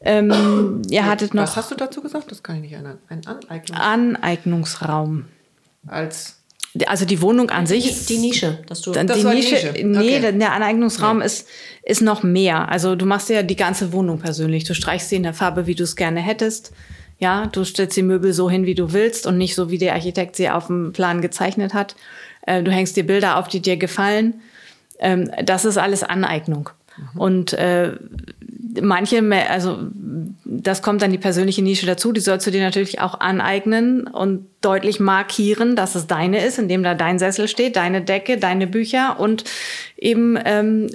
[0.00, 2.30] Ähm, ihr hattet Was noch hast du dazu gesagt?
[2.30, 2.98] Das kann ich nicht erinnern.
[3.08, 5.24] Ein Aneignung Aneignungsraum.
[5.86, 6.40] als
[6.86, 8.06] Also die Wohnung an Die, sich.
[8.06, 8.92] die Nische, dass du.
[8.92, 9.86] Dann Das die war die Nische, Nische.
[9.86, 10.20] nee, Okay.
[10.20, 11.46] der- der Aneignungsraum ist,
[11.84, 12.68] ist noch mehr.
[12.68, 14.64] Also du machst ja die ganze Wohnung persönlich.
[14.64, 16.72] Du streichst sie in der Farbe, wie du es gerne hättest.
[17.18, 19.94] Ja, du stellst die Möbel so hin, wie du willst und nicht so, wie der
[19.94, 21.94] Architekt sie auf dem Plan gezeichnet hat.
[22.46, 24.34] Äh, Du hängst dir Bilder auf, die dir gefallen.
[24.98, 26.70] Ähm, Das ist alles Aneignung.
[27.16, 27.92] Und äh,
[28.80, 29.78] manche, also
[30.44, 34.46] das kommt dann die persönliche Nische dazu, die sollst du dir natürlich auch aneignen und
[34.60, 39.18] deutlich markieren, dass es deine ist, indem da dein Sessel steht, deine Decke, deine Bücher
[39.18, 39.44] und
[39.96, 40.88] eben ähm,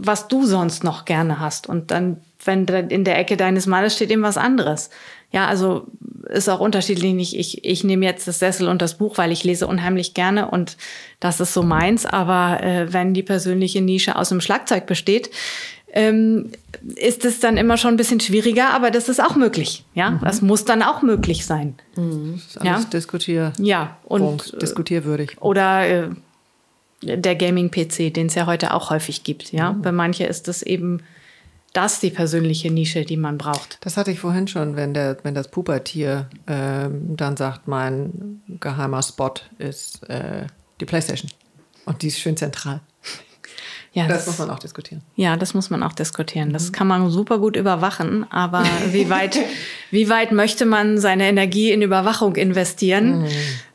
[0.00, 1.68] was du sonst noch gerne hast.
[1.68, 4.90] Und dann, wenn in der Ecke deines Mannes steht eben was anderes.
[5.30, 5.86] Ja, also
[6.30, 7.12] ist auch unterschiedlich.
[7.12, 10.48] Nicht, ich, ich nehme jetzt das Sessel und das Buch, weil ich lese unheimlich gerne
[10.50, 10.76] und
[11.20, 12.06] das ist so meins.
[12.06, 15.30] Aber äh, wenn die persönliche Nische aus dem Schlagzeug besteht,
[15.96, 16.50] ähm,
[16.96, 19.84] ist es dann immer schon ein bisschen schwieriger, aber das ist auch möglich.
[19.94, 21.76] Ja, das muss dann auch möglich sein.
[21.94, 22.04] das
[22.46, 22.88] ist alles Ja.
[22.92, 25.36] diskutier Ja, und Punkt, diskutierwürdig.
[25.40, 26.08] oder äh,
[27.04, 29.52] der Gaming-PC, den es ja heute auch häufig gibt.
[29.52, 31.02] Ja, bei manche ist es eben
[31.72, 33.78] das die persönliche Nische, die man braucht.
[33.80, 39.02] Das hatte ich vorhin schon, wenn, der, wenn das Pubertier ähm, dann sagt, mein geheimer
[39.02, 40.46] Spot ist äh,
[40.80, 41.30] die Playstation.
[41.84, 42.80] Und die ist schön zentral.
[43.94, 45.02] Ja, Das muss man auch diskutieren.
[45.14, 46.52] Ja, das muss man auch diskutieren.
[46.52, 49.38] Das kann man super gut überwachen, aber wie weit,
[49.90, 53.24] wie weit möchte man seine Energie in Überwachung investieren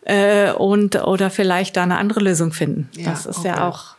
[0.04, 2.90] äh, und oder vielleicht da eine andere Lösung finden?
[2.98, 3.48] Ja, das ist okay.
[3.48, 3.96] ja auch,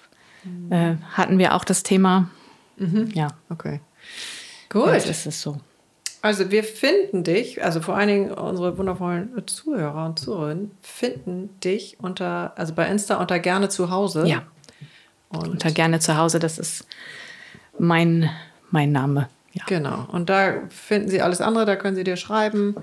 [0.70, 2.28] äh, hatten wir auch das Thema.
[3.14, 3.80] Ja, Okay.
[4.68, 5.10] das Gut.
[5.10, 5.58] ist es so.
[6.22, 11.96] Also wir finden dich, also vor allen Dingen unsere wundervollen Zuhörer und Zuhörerinnen finden dich
[12.00, 14.26] unter, also bei Insta unter gerne zu Hause.
[14.26, 14.42] Ja,
[15.30, 16.86] Und unter gerne zu Hause, das ist
[17.78, 18.28] mein,
[18.70, 19.28] mein Name.
[19.52, 19.64] Ja.
[19.66, 20.06] Genau.
[20.12, 22.76] Und da finden Sie alles andere, da können Sie dir schreiben.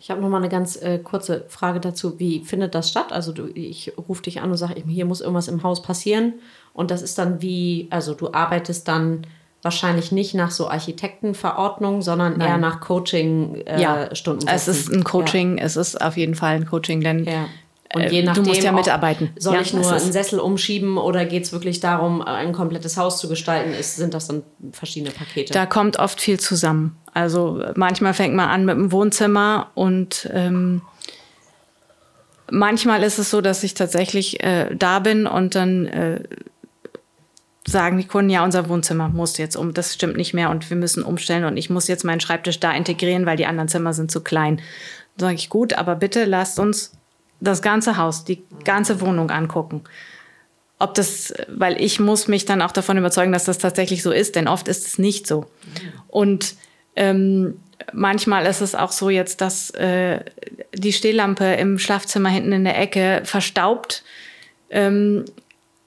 [0.00, 2.18] Ich habe noch mal eine ganz äh, kurze Frage dazu.
[2.18, 3.12] Wie findet das statt?
[3.12, 6.34] Also du, ich rufe dich an und sage, hier muss irgendwas im Haus passieren.
[6.72, 9.26] Und das ist dann wie, also du arbeitest dann
[9.62, 14.46] wahrscheinlich nicht nach so Architektenverordnung, sondern eher nach Coaching äh, ja, Stunden.
[14.46, 17.46] es ist ein Coaching, es ist auf jeden Fall ein Coaching, denn Ja.
[17.94, 19.30] Und äh, je nachdem, du musst ja auch, mitarbeiten.
[19.38, 23.18] Soll ja, ich nur einen Sessel umschieben oder geht es wirklich darum, ein komplettes Haus
[23.18, 23.72] zu gestalten?
[23.72, 24.42] Ist, sind das dann
[24.72, 25.52] verschiedene Pakete?
[25.54, 26.98] Da kommt oft viel zusammen.
[27.14, 30.82] Also manchmal fängt man an mit dem Wohnzimmer und ähm,
[32.50, 36.20] manchmal ist es so, dass ich tatsächlich äh, da bin und dann äh,
[37.66, 40.76] sagen die Kunden, ja, unser Wohnzimmer muss jetzt um, das stimmt nicht mehr und wir
[40.76, 44.10] müssen umstellen und ich muss jetzt meinen Schreibtisch da integrieren, weil die anderen Zimmer sind
[44.10, 44.56] zu klein.
[45.16, 46.97] Dann sage ich, gut, aber bitte lasst uns
[47.40, 49.84] das ganze Haus, die ganze Wohnung angucken
[50.78, 54.36] ob das, weil ich muss mich dann auch davon überzeugen, dass das tatsächlich so ist,
[54.36, 55.46] denn oft ist es nicht so.
[56.06, 56.54] Und
[56.94, 57.58] ähm,
[57.92, 60.20] manchmal ist es auch so jetzt, dass äh,
[60.74, 64.04] die Stehlampe im Schlafzimmer hinten in der Ecke verstaubt,
[64.70, 65.24] ähm,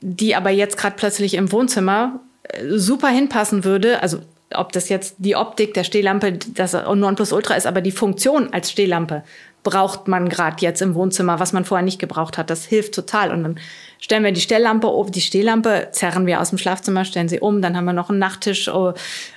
[0.02, 4.02] die aber jetzt gerade plötzlich im Wohnzimmer äh, super hinpassen würde.
[4.04, 4.20] Also
[4.54, 9.24] ob das jetzt die Optik der Stehlampe das Nonplusultra ist, aber die Funktion als Stehlampe
[9.64, 12.50] braucht man gerade jetzt im Wohnzimmer, was man vorher nicht gebraucht hat.
[12.50, 13.32] Das hilft total.
[13.32, 13.60] Und dann
[14.00, 17.78] stellen wir die Stelllampe die Stehlampe zerren wir aus dem Schlafzimmer, stellen sie um, dann
[17.78, 18.94] haben wir noch einen Nachttisch oh,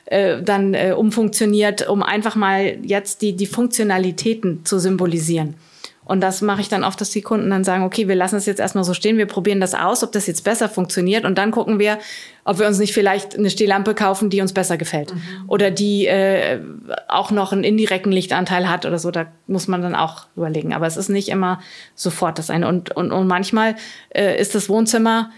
[0.07, 5.55] äh, dann äh, umfunktioniert, um einfach mal jetzt die, die Funktionalitäten zu symbolisieren.
[6.05, 8.47] Und das mache ich dann oft, dass die Kunden dann sagen, okay, wir lassen es
[8.47, 11.51] jetzt erstmal so stehen, wir probieren das aus, ob das jetzt besser funktioniert und dann
[11.51, 11.99] gucken wir,
[12.45, 15.15] ob wir uns nicht vielleicht eine Stehlampe kaufen, die uns besser gefällt.
[15.47, 16.61] Oder die äh,
[17.09, 20.75] auch noch einen indirekten Lichtanteil hat oder so, da muss man dann auch überlegen.
[20.75, 21.61] Aber es ist nicht immer
[21.95, 22.69] sofort das eine.
[22.69, 23.77] Und, und, und manchmal
[24.11, 25.31] äh, ist das Wohnzimmer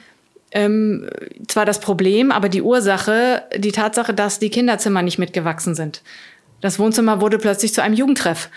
[0.53, 1.09] ähm,
[1.49, 6.03] zwar das Problem, aber die Ursache, die Tatsache, dass die Kinderzimmer nicht mitgewachsen sind.
[6.61, 8.49] Das Wohnzimmer wurde plötzlich zu einem Jugendtreff.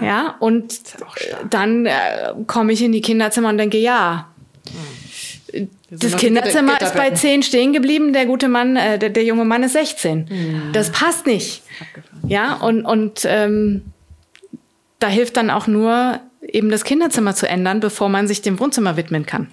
[0.00, 0.80] Ja, und
[1.50, 4.28] dann äh, komme ich in die Kinderzimmer und denke, ja,
[5.90, 9.62] das Kinderzimmer ist bei 10 stehen geblieben, der gute Mann, äh, der, der, junge Mann
[9.62, 10.26] ist 16.
[10.28, 10.72] Ja.
[10.72, 11.62] Das passt nicht.
[12.26, 13.92] Ja, und, und ähm,
[14.98, 18.96] da hilft dann auch nur, eben das Kinderzimmer zu ändern, bevor man sich dem Wohnzimmer
[18.96, 19.48] widmen kann.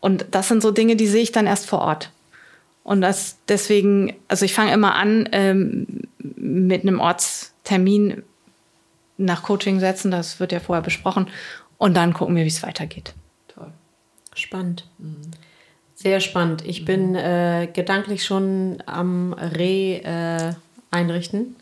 [0.00, 2.10] Und das sind so Dinge, die sehe ich dann erst vor Ort.
[2.82, 5.86] Und das deswegen, also ich fange immer an ähm,
[6.18, 7.00] mit einem
[7.62, 8.22] Ortstermin
[9.18, 11.28] nach Coaching setzen, das wird ja vorher besprochen,
[11.78, 13.14] und dann gucken wir, wie es weitergeht.
[13.48, 13.72] Toll.
[14.34, 14.88] Spannend.
[14.98, 15.30] Mhm.
[15.94, 16.64] Sehr spannend.
[16.64, 16.84] Ich mhm.
[16.84, 20.54] bin äh, gedanklich schon am Reh äh,
[20.90, 21.56] einrichten.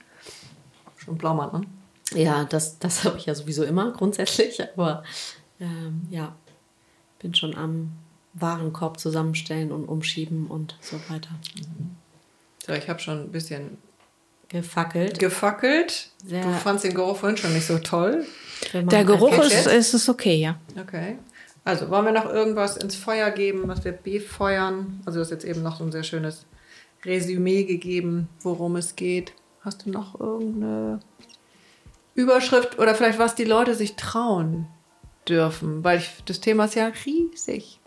[0.96, 2.20] Schon Blaumann, ne?
[2.22, 5.04] Ja, das, das habe ich ja sowieso immer grundsätzlich, aber
[5.60, 6.34] ähm, ja,
[7.18, 7.92] bin schon am
[8.34, 11.30] Warenkorb zusammenstellen und umschieben und so weiter.
[11.56, 11.96] Mhm.
[12.66, 13.78] So, ich habe schon ein bisschen
[14.50, 15.18] gefackelt.
[15.18, 16.10] Gefackelt.
[16.24, 18.26] Sehr du fandst den Geruch vorhin schon nicht so toll.
[18.74, 20.58] Der Geruch ist, ist, ist okay, ja.
[20.78, 21.16] Okay.
[21.64, 25.00] Also wollen wir noch irgendwas ins Feuer geben, was wir befeuern?
[25.06, 26.44] Also du hast jetzt eben noch so ein sehr schönes
[27.04, 29.32] Resümee gegeben, worum es geht.
[29.62, 31.00] Hast du noch irgendeine
[32.14, 34.66] Überschrift oder vielleicht was die Leute sich trauen
[35.28, 35.84] dürfen?
[35.84, 37.79] Weil ich, das Thema ist ja riesig.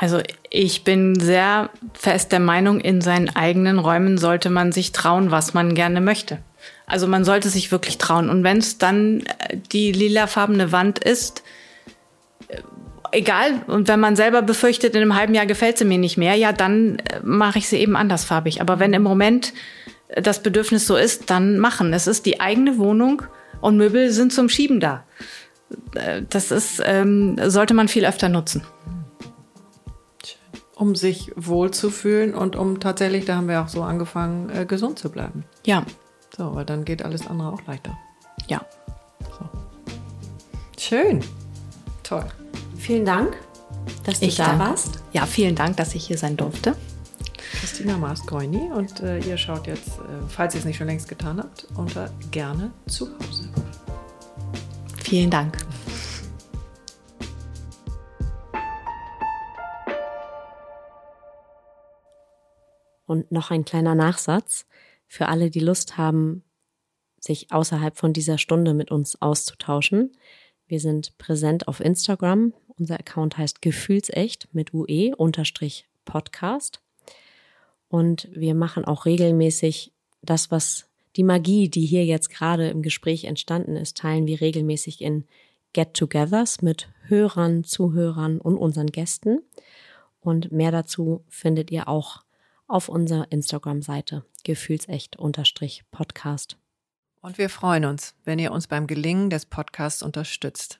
[0.00, 5.32] Also ich bin sehr fest der Meinung, in seinen eigenen Räumen sollte man sich trauen,
[5.32, 6.38] was man gerne möchte.
[6.86, 8.30] Also man sollte sich wirklich trauen.
[8.30, 11.42] Und wenn es dann äh, die lilafarbene Wand ist,
[12.46, 12.58] äh,
[13.10, 13.62] egal.
[13.66, 16.52] Und wenn man selber befürchtet, in einem halben Jahr gefällt sie mir nicht mehr, ja,
[16.52, 18.60] dann äh, mache ich sie eben andersfarbig.
[18.60, 19.52] Aber wenn im Moment
[20.14, 21.92] das Bedürfnis so ist, dann machen.
[21.92, 23.22] Es ist die eigene Wohnung
[23.60, 25.04] und Möbel sind zum Schieben da.
[26.30, 28.62] Das ist, ähm, sollte man viel öfter nutzen
[30.78, 35.10] um sich wohlzufühlen und um tatsächlich, da haben wir auch so angefangen, äh, gesund zu
[35.10, 35.44] bleiben.
[35.66, 35.84] Ja.
[36.36, 37.98] So, weil dann geht alles andere auch leichter.
[38.46, 38.64] Ja.
[39.20, 39.48] So.
[40.78, 41.20] Schön.
[42.04, 42.24] Toll.
[42.76, 43.36] Vielen Dank,
[44.04, 44.64] dass du ich da danke.
[44.66, 45.00] warst.
[45.12, 46.76] Ja, vielen Dank, dass ich hier sein durfte.
[47.58, 51.38] Christina Maas-Goini und äh, ihr schaut jetzt, äh, falls ihr es nicht schon längst getan
[51.38, 53.48] habt, unter gerne zu Hause.
[55.02, 55.56] Vielen Dank.
[63.08, 64.66] Und noch ein kleiner Nachsatz
[65.06, 66.44] für alle, die Lust haben,
[67.18, 70.12] sich außerhalb von dieser Stunde mit uns auszutauschen.
[70.66, 72.52] Wir sind präsent auf Instagram.
[72.78, 76.82] Unser Account heißt Gefühlsecht mit UE unterstrich Podcast.
[77.88, 83.24] Und wir machen auch regelmäßig das, was die Magie, die hier jetzt gerade im Gespräch
[83.24, 85.24] entstanden ist, teilen wir regelmäßig in
[85.72, 89.40] Get-togethers mit Hörern, Zuhörern und unseren Gästen.
[90.20, 92.27] Und mehr dazu findet ihr auch
[92.68, 96.56] auf unserer Instagram-Seite gefühlsecht-podcast.
[97.20, 100.78] Und wir freuen uns, wenn ihr uns beim Gelingen des Podcasts unterstützt.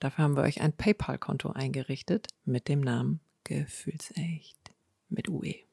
[0.00, 4.58] Dafür haben wir euch ein PayPal-Konto eingerichtet mit dem Namen Gefühlsecht
[5.08, 5.67] mit UE.